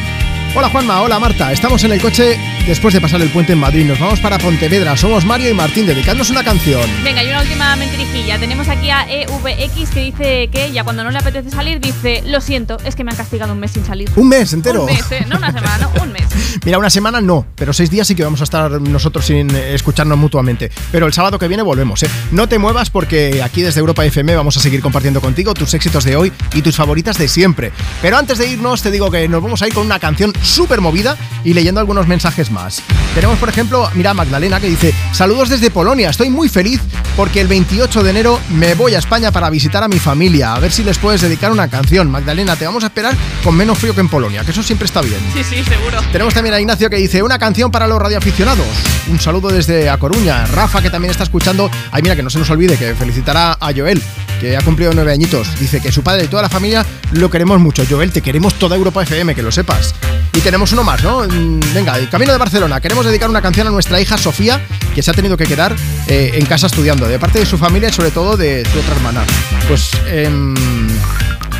[0.56, 3.86] Hola Juanma, hola Marta, estamos en el coche después de pasar el puente en Madrid,
[3.86, 6.82] nos vamos para Pontevedra, somos Mario y Martín, dedicándonos una canción.
[7.04, 8.40] Venga, y una última mentirijilla.
[8.40, 12.42] Tenemos aquí a EVX que dice que ella cuando no le apetece salir dice, lo
[12.42, 14.10] siento, es que me han castigado un mes sin salir.
[14.16, 14.82] Un mes entero.
[14.82, 15.26] Un mes, ¿eh?
[15.28, 16.24] no una semana, no, un mes.
[16.66, 19.74] Mira, una semana no, pero seis días sí que vamos a estar nosotros sin eh,
[19.74, 20.72] escucharnos mutuamente.
[20.92, 22.10] Pero el sábado que viene volvemos, ¿eh?
[22.32, 26.04] No te muevas porque aquí desde Europa FM vamos a seguir compartiendo contigo tus éxitos
[26.04, 27.72] de hoy y tus favoritas de siempre.
[28.02, 30.82] Pero antes de irnos, te digo que nos vamos a ir con una canción súper
[30.82, 32.82] movida y leyendo algunos mensajes más.
[33.16, 36.82] Tenemos, por ejemplo, mira a Magdalena que dice: Saludos desde Polonia, estoy muy feliz
[37.16, 40.54] porque el 28 de enero me voy a España para visitar a mi familia.
[40.54, 42.10] A ver si les puedes dedicar una canción.
[42.10, 45.02] Magdalena, te vamos a esperar con menos frío que en Polonia, que eso siempre está
[45.02, 45.20] bien.
[45.34, 46.00] Sí, sí, seguro.
[46.12, 48.66] Tenemos también a Ignacio que dice una canción para los radioaficionados.
[49.08, 50.46] Un saludo desde A Coruña.
[50.48, 51.70] Rafa que también está escuchando.
[51.92, 54.02] Ay, mira, que no se nos olvide que felicitará a Joel,
[54.40, 55.48] que ha cumplido nueve añitos.
[55.60, 57.84] Dice que su padre y toda la familia lo queremos mucho.
[57.90, 59.94] Joel, te queremos toda Europa FM, que lo sepas.
[60.36, 61.24] Y tenemos uno más, ¿no?
[61.24, 62.82] Mm, Venga, el camino de Barcelona.
[62.82, 64.62] Queremos dedicar una canción a nuestra hija Sofía,
[64.94, 65.76] que se ha tenido que quedar
[66.08, 68.96] eh, en casa estudiando, de parte de su familia y sobre todo de su otra
[68.96, 69.24] hermana.
[69.68, 70.54] Pues em,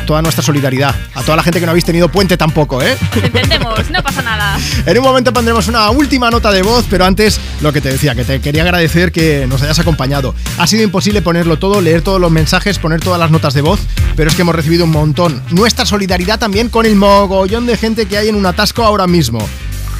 [0.04, 0.94] toda nuestra solidaridad.
[1.14, 2.96] A toda la gente que no habéis tenido puente tampoco, ¿eh?
[3.22, 4.58] Entendemos, no pasa nada.
[4.86, 8.14] En un momento pondremos una última nota de voz, pero antes lo que te decía,
[8.14, 10.34] que te quería agradecer que nos hayas acompañado.
[10.58, 13.80] Ha sido imposible ponerlo todo, leer todos los mensajes, poner todas las notas de voz,
[14.16, 15.42] pero es que hemos recibido un montón.
[15.50, 19.46] Nuestra solidaridad también con el mogollón de gente que hay en un atasco ahora mismo.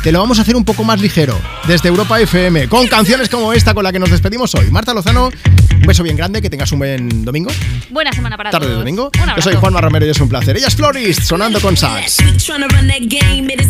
[0.04, 3.54] Te lo vamos a hacer un poco más ligero, desde Europa FM, con canciones como
[3.54, 4.70] esta con la que nos despedimos hoy.
[4.70, 7.50] Marta Lozano, un beso bien grande, que tengas un buen domingo,
[7.88, 9.10] Buena semana para tarde de domingo.
[9.34, 10.58] Yo soy Juanma Romero y es un placer.
[10.58, 12.18] Ella es Florist, sonando con sax.
[12.36, 13.64] Tryna run that game, made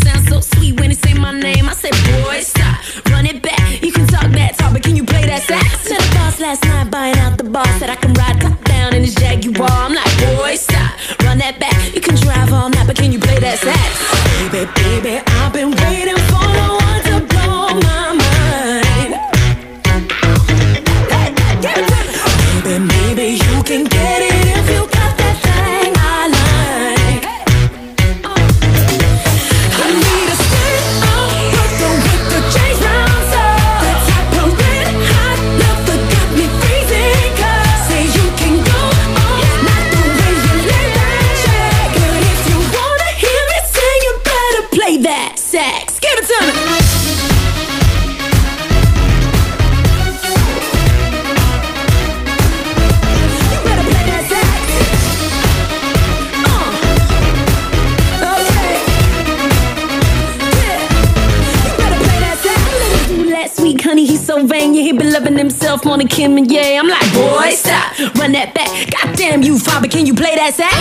[65.35, 66.81] loving himself more than Kim and yeah.
[66.81, 68.71] I'm like, boy, stop, run that back.
[68.91, 70.75] Goddamn you, father, can you play that sax?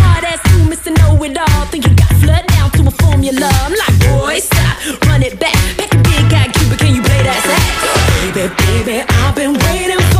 [0.00, 0.96] Hard ass you, Mr.
[0.98, 1.66] Know It All.
[1.66, 3.48] Think you got flood down to a formula.
[3.64, 5.56] I'm like, boy, stop, run it back.
[5.76, 8.34] Pack a big guy, Cuba, can you play that sax?
[8.34, 10.17] Baby, baby, I've been waiting for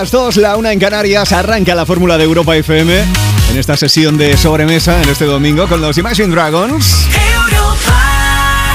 [0.00, 1.30] las 2, la una en Canarias.
[1.30, 3.04] Arranca la fórmula de Europa FM
[3.50, 7.06] en esta sesión de sobremesa en este domingo con los Imagine Dragons.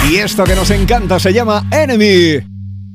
[0.07, 2.54] Y esto que nos encanta se llama Enemy.